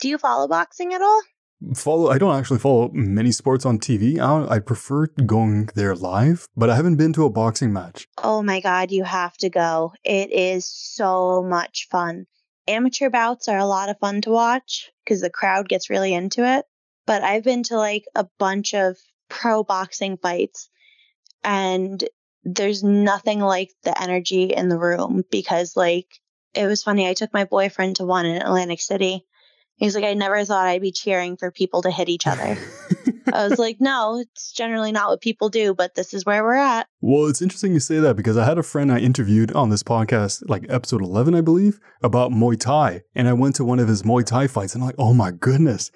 do 0.00 0.08
you 0.08 0.18
follow 0.18 0.48
boxing 0.48 0.94
at 0.94 1.02
all? 1.02 1.22
Follow. 1.76 2.10
I 2.10 2.18
don't 2.18 2.36
actually 2.36 2.58
follow 2.58 2.90
many 2.92 3.30
sports 3.30 3.64
on 3.64 3.78
TV. 3.78 4.18
I, 4.18 4.56
I 4.56 4.58
prefer 4.58 5.06
going 5.06 5.68
there 5.76 5.94
live, 5.94 6.48
but 6.56 6.68
I 6.68 6.76
haven't 6.76 6.96
been 6.96 7.12
to 7.12 7.24
a 7.24 7.30
boxing 7.30 7.72
match. 7.72 8.08
Oh 8.22 8.42
my 8.42 8.60
god, 8.60 8.90
you 8.90 9.04
have 9.04 9.36
to 9.38 9.48
go! 9.48 9.92
It 10.02 10.32
is 10.32 10.66
so 10.66 11.42
much 11.42 11.86
fun. 11.90 12.26
Amateur 12.66 13.10
bouts 13.10 13.48
are 13.48 13.58
a 13.58 13.66
lot 13.66 13.88
of 13.88 13.98
fun 14.00 14.22
to 14.22 14.30
watch 14.30 14.90
because 15.04 15.20
the 15.20 15.30
crowd 15.30 15.68
gets 15.68 15.90
really 15.90 16.12
into 16.12 16.44
it. 16.44 16.64
But 17.06 17.22
I've 17.22 17.44
been 17.44 17.62
to 17.64 17.76
like 17.76 18.04
a 18.14 18.26
bunch 18.38 18.74
of 18.74 18.96
pro 19.28 19.62
boxing 19.62 20.16
fights, 20.16 20.68
and 21.44 22.02
there's 22.42 22.82
nothing 22.82 23.38
like 23.38 23.70
the 23.84 24.00
energy 24.02 24.44
in 24.44 24.68
the 24.68 24.78
room 24.78 25.22
because 25.30 25.76
like 25.76 26.08
it 26.54 26.66
was 26.66 26.82
funny. 26.82 27.08
I 27.08 27.14
took 27.14 27.32
my 27.32 27.44
boyfriend 27.44 27.96
to 27.96 28.04
one 28.04 28.26
in 28.26 28.40
Atlantic 28.40 28.80
City. 28.80 29.26
He's 29.76 29.94
like, 29.94 30.04
I 30.04 30.14
never 30.14 30.44
thought 30.44 30.66
I'd 30.66 30.82
be 30.82 30.92
cheering 30.92 31.36
for 31.36 31.50
people 31.50 31.82
to 31.82 31.90
hit 31.90 32.08
each 32.08 32.26
other. 32.26 32.56
I 33.32 33.48
was 33.48 33.58
like, 33.58 33.78
no, 33.80 34.18
it's 34.18 34.52
generally 34.52 34.92
not 34.92 35.08
what 35.08 35.20
people 35.20 35.48
do, 35.48 35.74
but 35.74 35.94
this 35.94 36.12
is 36.12 36.26
where 36.26 36.44
we're 36.44 36.54
at. 36.54 36.86
Well, 37.00 37.26
it's 37.26 37.40
interesting 37.40 37.72
you 37.72 37.80
say 37.80 37.98
that 37.98 38.14
because 38.14 38.36
I 38.36 38.44
had 38.44 38.58
a 38.58 38.62
friend 38.62 38.92
I 38.92 38.98
interviewed 38.98 39.52
on 39.52 39.70
this 39.70 39.82
podcast, 39.82 40.42
like 40.48 40.66
episode 40.68 41.02
11, 41.02 41.34
I 41.34 41.40
believe, 41.40 41.80
about 42.02 42.30
Muay 42.30 42.60
Thai. 42.60 43.02
And 43.14 43.28
I 43.28 43.32
went 43.32 43.56
to 43.56 43.64
one 43.64 43.78
of 43.78 43.88
his 43.88 44.02
Muay 44.02 44.24
Thai 44.24 44.46
fights 44.46 44.74
and 44.74 44.82
I'm 44.82 44.88
like, 44.88 44.96
oh 44.98 45.14
my 45.14 45.30
goodness, 45.30 45.90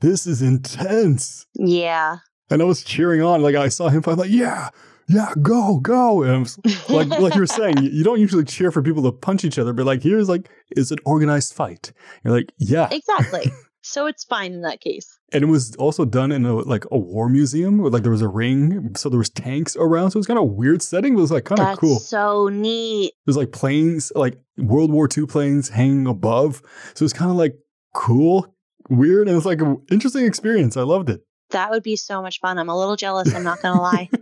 this 0.00 0.26
is 0.26 0.42
intense. 0.42 1.46
Yeah. 1.54 2.18
And 2.50 2.60
I 2.60 2.64
was 2.66 2.84
cheering 2.84 3.22
on. 3.22 3.42
Like 3.42 3.54
I 3.54 3.68
saw 3.68 3.88
him 3.88 4.02
fight, 4.02 4.12
I'm 4.12 4.18
like, 4.18 4.30
yeah, 4.30 4.68
yeah, 5.12 5.32
go, 5.42 5.78
go. 5.78 6.22
And 6.22 6.54
like 6.88 7.08
like 7.08 7.34
you 7.34 7.40
were 7.40 7.46
saying, 7.46 7.78
you 7.82 8.02
don't 8.02 8.20
usually 8.20 8.44
cheer 8.44 8.70
for 8.70 8.82
people 8.82 9.02
to 9.04 9.12
punch 9.12 9.44
each 9.44 9.58
other, 9.58 9.72
but 9.72 9.86
like 9.86 10.02
here's 10.02 10.28
like, 10.28 10.50
is 10.76 10.90
an 10.90 10.98
organized 11.04 11.54
fight. 11.54 11.92
You're 12.24 12.34
like, 12.34 12.52
yeah. 12.58 12.88
Exactly. 12.90 13.52
so 13.82 14.06
it's 14.06 14.24
fine 14.24 14.52
in 14.52 14.62
that 14.62 14.80
case. 14.80 15.18
And 15.32 15.44
it 15.44 15.46
was 15.46 15.74
also 15.76 16.04
done 16.04 16.32
in 16.32 16.44
a 16.44 16.54
like 16.54 16.84
a 16.90 16.98
war 16.98 17.28
museum 17.28 17.78
where 17.78 17.90
like 17.90 18.02
there 18.02 18.12
was 18.12 18.22
a 18.22 18.28
ring, 18.28 18.94
so 18.96 19.08
there 19.08 19.18
was 19.18 19.30
tanks 19.30 19.76
around. 19.76 20.10
So 20.10 20.16
it 20.16 20.20
was 20.20 20.26
kind 20.26 20.38
of 20.38 20.50
weird 20.50 20.82
setting. 20.82 21.14
But 21.14 21.20
it 21.20 21.22
was 21.22 21.32
like 21.32 21.44
kind 21.44 21.60
of 21.60 21.78
cool. 21.78 21.98
So 21.98 22.48
neat. 22.48 23.12
There's 23.26 23.36
like 23.36 23.52
planes, 23.52 24.12
like 24.14 24.38
World 24.56 24.92
War 24.92 25.08
II 25.14 25.26
planes 25.26 25.68
hanging 25.68 26.06
above. 26.06 26.62
So 26.94 27.04
it's 27.04 27.14
kind 27.14 27.30
of 27.30 27.36
like 27.36 27.56
cool, 27.94 28.54
weird, 28.88 29.28
and 29.28 29.36
it's 29.36 29.46
like 29.46 29.60
an 29.60 29.82
interesting 29.90 30.24
experience. 30.24 30.76
I 30.76 30.82
loved 30.82 31.10
it. 31.10 31.22
That 31.50 31.70
would 31.70 31.82
be 31.82 31.96
so 31.96 32.22
much 32.22 32.40
fun. 32.40 32.58
I'm 32.58 32.70
a 32.70 32.78
little 32.78 32.96
jealous. 32.96 33.34
I'm 33.34 33.44
not 33.44 33.60
gonna 33.60 33.80
lie. 33.80 34.08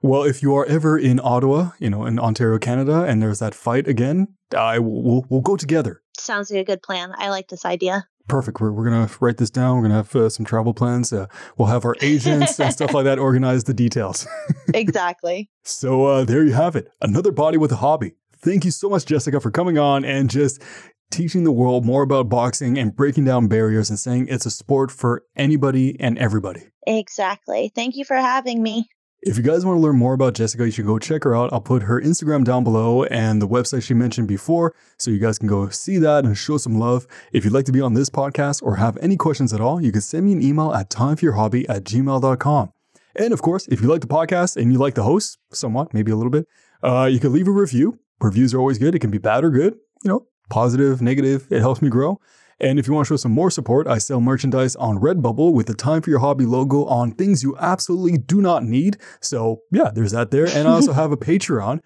Well, 0.00 0.22
if 0.22 0.42
you 0.42 0.54
are 0.54 0.64
ever 0.66 0.96
in 0.96 1.18
Ottawa, 1.22 1.70
you 1.80 1.90
know, 1.90 2.06
in 2.06 2.18
Ontario, 2.20 2.58
Canada, 2.58 3.02
and 3.02 3.20
there's 3.20 3.40
that 3.40 3.54
fight 3.54 3.88
again, 3.88 4.28
I 4.56 4.78
will 4.78 5.02
we'll, 5.02 5.26
we'll 5.28 5.40
go 5.40 5.56
together. 5.56 6.02
Sounds 6.16 6.50
like 6.50 6.60
a 6.60 6.64
good 6.64 6.82
plan. 6.82 7.12
I 7.16 7.30
like 7.30 7.48
this 7.48 7.64
idea. 7.64 8.06
Perfect. 8.28 8.60
We're, 8.60 8.70
we're 8.70 8.88
going 8.88 9.08
to 9.08 9.14
write 9.20 9.38
this 9.38 9.50
down. 9.50 9.76
We're 9.76 9.88
going 9.88 9.90
to 9.90 9.96
have 9.96 10.16
uh, 10.16 10.28
some 10.28 10.44
travel 10.44 10.74
plans. 10.74 11.12
Uh, 11.12 11.26
we'll 11.56 11.68
have 11.68 11.84
our 11.84 11.96
agents 12.02 12.60
and 12.60 12.72
stuff 12.72 12.92
like 12.92 13.04
that 13.04 13.18
organize 13.28 13.64
the 13.64 13.74
details. 13.74 14.26
exactly. 14.74 15.50
So 15.64 16.06
uh, 16.06 16.24
there 16.24 16.44
you 16.44 16.54
have 16.54 16.76
it. 16.76 16.88
Another 17.02 17.30
body 17.30 17.58
with 17.58 17.70
a 17.72 17.76
hobby. 17.76 18.14
Thank 18.38 18.64
you 18.64 18.70
so 18.70 18.88
much, 18.88 19.04
Jessica, 19.04 19.38
for 19.38 19.50
coming 19.50 19.76
on 19.76 20.02
and 20.02 20.30
just 20.30 20.62
teaching 21.10 21.44
the 21.44 21.52
world 21.52 21.84
more 21.84 22.02
about 22.02 22.30
boxing 22.30 22.78
and 22.78 22.96
breaking 22.96 23.26
down 23.26 23.48
barriers 23.48 23.90
and 23.90 23.98
saying 23.98 24.28
it's 24.28 24.46
a 24.46 24.50
sport 24.50 24.90
for 24.90 25.24
anybody 25.36 25.94
and 26.00 26.16
everybody. 26.18 26.68
Exactly. 26.86 27.70
Thank 27.74 27.96
you 27.96 28.04
for 28.06 28.16
having 28.16 28.62
me. 28.62 28.88
If 29.20 29.36
you 29.36 29.42
guys 29.42 29.66
want 29.66 29.78
to 29.78 29.80
learn 29.80 29.96
more 29.96 30.14
about 30.14 30.34
Jessica, 30.34 30.64
you 30.64 30.70
should 30.70 30.86
go 30.86 30.96
check 30.96 31.24
her 31.24 31.34
out. 31.34 31.52
I'll 31.52 31.60
put 31.60 31.82
her 31.82 32.00
Instagram 32.00 32.44
down 32.44 32.62
below 32.62 33.02
and 33.02 33.42
the 33.42 33.48
website 33.48 33.82
she 33.82 33.92
mentioned 33.92 34.28
before, 34.28 34.76
so 34.96 35.10
you 35.10 35.18
guys 35.18 35.40
can 35.40 35.48
go 35.48 35.68
see 35.70 35.98
that 35.98 36.24
and 36.24 36.38
show 36.38 36.56
some 36.56 36.78
love. 36.78 37.08
If 37.32 37.44
you'd 37.44 37.52
like 37.52 37.64
to 37.64 37.72
be 37.72 37.80
on 37.80 37.94
this 37.94 38.10
podcast 38.10 38.62
or 38.62 38.76
have 38.76 38.96
any 38.98 39.16
questions 39.16 39.52
at 39.52 39.60
all, 39.60 39.82
you 39.82 39.90
can 39.90 40.02
send 40.02 40.24
me 40.24 40.32
an 40.34 40.42
email 40.42 40.72
at 40.72 40.88
timeforyourhobby 40.88 41.66
at 41.68 41.82
gmail.com. 41.82 42.72
And 43.16 43.32
of 43.32 43.42
course, 43.42 43.66
if 43.66 43.80
you 43.82 43.88
like 43.88 44.02
the 44.02 44.06
podcast 44.06 44.56
and 44.56 44.72
you 44.72 44.78
like 44.78 44.94
the 44.94 45.02
host, 45.02 45.38
somewhat, 45.50 45.92
maybe 45.92 46.12
a 46.12 46.16
little 46.16 46.30
bit, 46.30 46.46
uh, 46.84 47.08
you 47.10 47.18
can 47.18 47.32
leave 47.32 47.48
a 47.48 47.52
review. 47.52 47.98
Reviews 48.20 48.54
are 48.54 48.60
always 48.60 48.78
good. 48.78 48.94
It 48.94 49.00
can 49.00 49.10
be 49.10 49.18
bad 49.18 49.42
or 49.42 49.50
good, 49.50 49.74
you 50.04 50.08
know, 50.10 50.28
positive, 50.48 51.02
negative. 51.02 51.48
It 51.50 51.58
helps 51.58 51.82
me 51.82 51.88
grow. 51.88 52.20
And 52.60 52.78
if 52.78 52.86
you 52.86 52.92
want 52.92 53.06
to 53.06 53.12
show 53.12 53.16
some 53.16 53.32
more 53.32 53.50
support, 53.50 53.86
I 53.86 53.98
sell 53.98 54.20
merchandise 54.20 54.74
on 54.76 54.98
Redbubble 54.98 55.52
with 55.52 55.66
the 55.66 55.74
Time 55.74 56.02
for 56.02 56.10
Your 56.10 56.18
Hobby 56.18 56.44
logo 56.44 56.84
on 56.86 57.12
things 57.12 57.42
you 57.42 57.56
absolutely 57.58 58.18
do 58.18 58.40
not 58.40 58.64
need. 58.64 58.96
So, 59.20 59.62
yeah, 59.70 59.90
there's 59.94 60.12
that 60.12 60.30
there. 60.30 60.46
And 60.46 60.66
I 60.66 60.72
also 60.72 60.92
have 60.92 61.12
a 61.12 61.16
Patreon, 61.28 61.80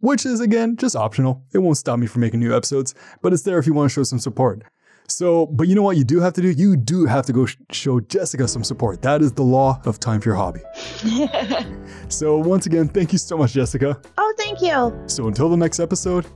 which 0.00 0.24
is 0.24 0.40
again 0.40 0.76
just 0.76 0.96
optional. 0.96 1.44
It 1.52 1.58
won't 1.58 1.76
stop 1.76 1.98
me 1.98 2.06
from 2.06 2.22
making 2.22 2.40
new 2.40 2.56
episodes, 2.56 2.94
but 3.22 3.32
it's 3.32 3.42
there 3.42 3.58
if 3.58 3.66
you 3.66 3.74
want 3.74 3.90
to 3.90 3.94
show 3.94 4.02
some 4.02 4.18
support. 4.18 4.62
So, 5.10 5.46
but 5.46 5.68
you 5.68 5.74
know 5.74 5.82
what 5.82 5.96
you 5.96 6.04
do 6.04 6.20
have 6.20 6.34
to 6.34 6.42
do? 6.42 6.50
You 6.50 6.76
do 6.76 7.06
have 7.06 7.24
to 7.26 7.32
go 7.32 7.46
sh- 7.46 7.56
show 7.72 7.98
Jessica 7.98 8.46
some 8.46 8.62
support. 8.62 9.00
That 9.00 9.22
is 9.22 9.32
the 9.32 9.42
law 9.42 9.80
of 9.86 9.98
Time 9.98 10.20
for 10.20 10.28
Your 10.28 10.36
Hobby. 10.36 10.60
so, 12.08 12.36
once 12.36 12.66
again, 12.66 12.88
thank 12.88 13.12
you 13.12 13.18
so 13.18 13.38
much, 13.38 13.52
Jessica. 13.54 13.98
Oh, 14.18 14.34
thank 14.36 14.60
you. 14.60 14.94
So, 15.06 15.26
until 15.26 15.48
the 15.48 15.56
next 15.56 15.80
episode, 15.80 16.26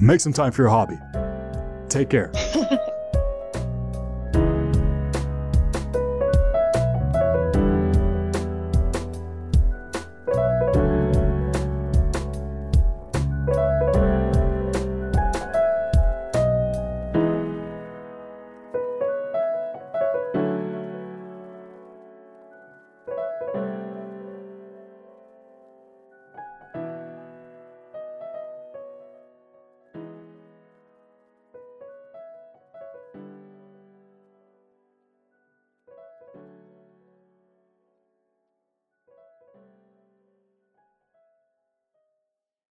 make 0.00 0.20
some 0.20 0.32
time 0.32 0.50
for 0.50 0.62
your 0.62 0.70
hobby. 0.70 0.98
Take 1.88 2.10
care. 2.10 2.32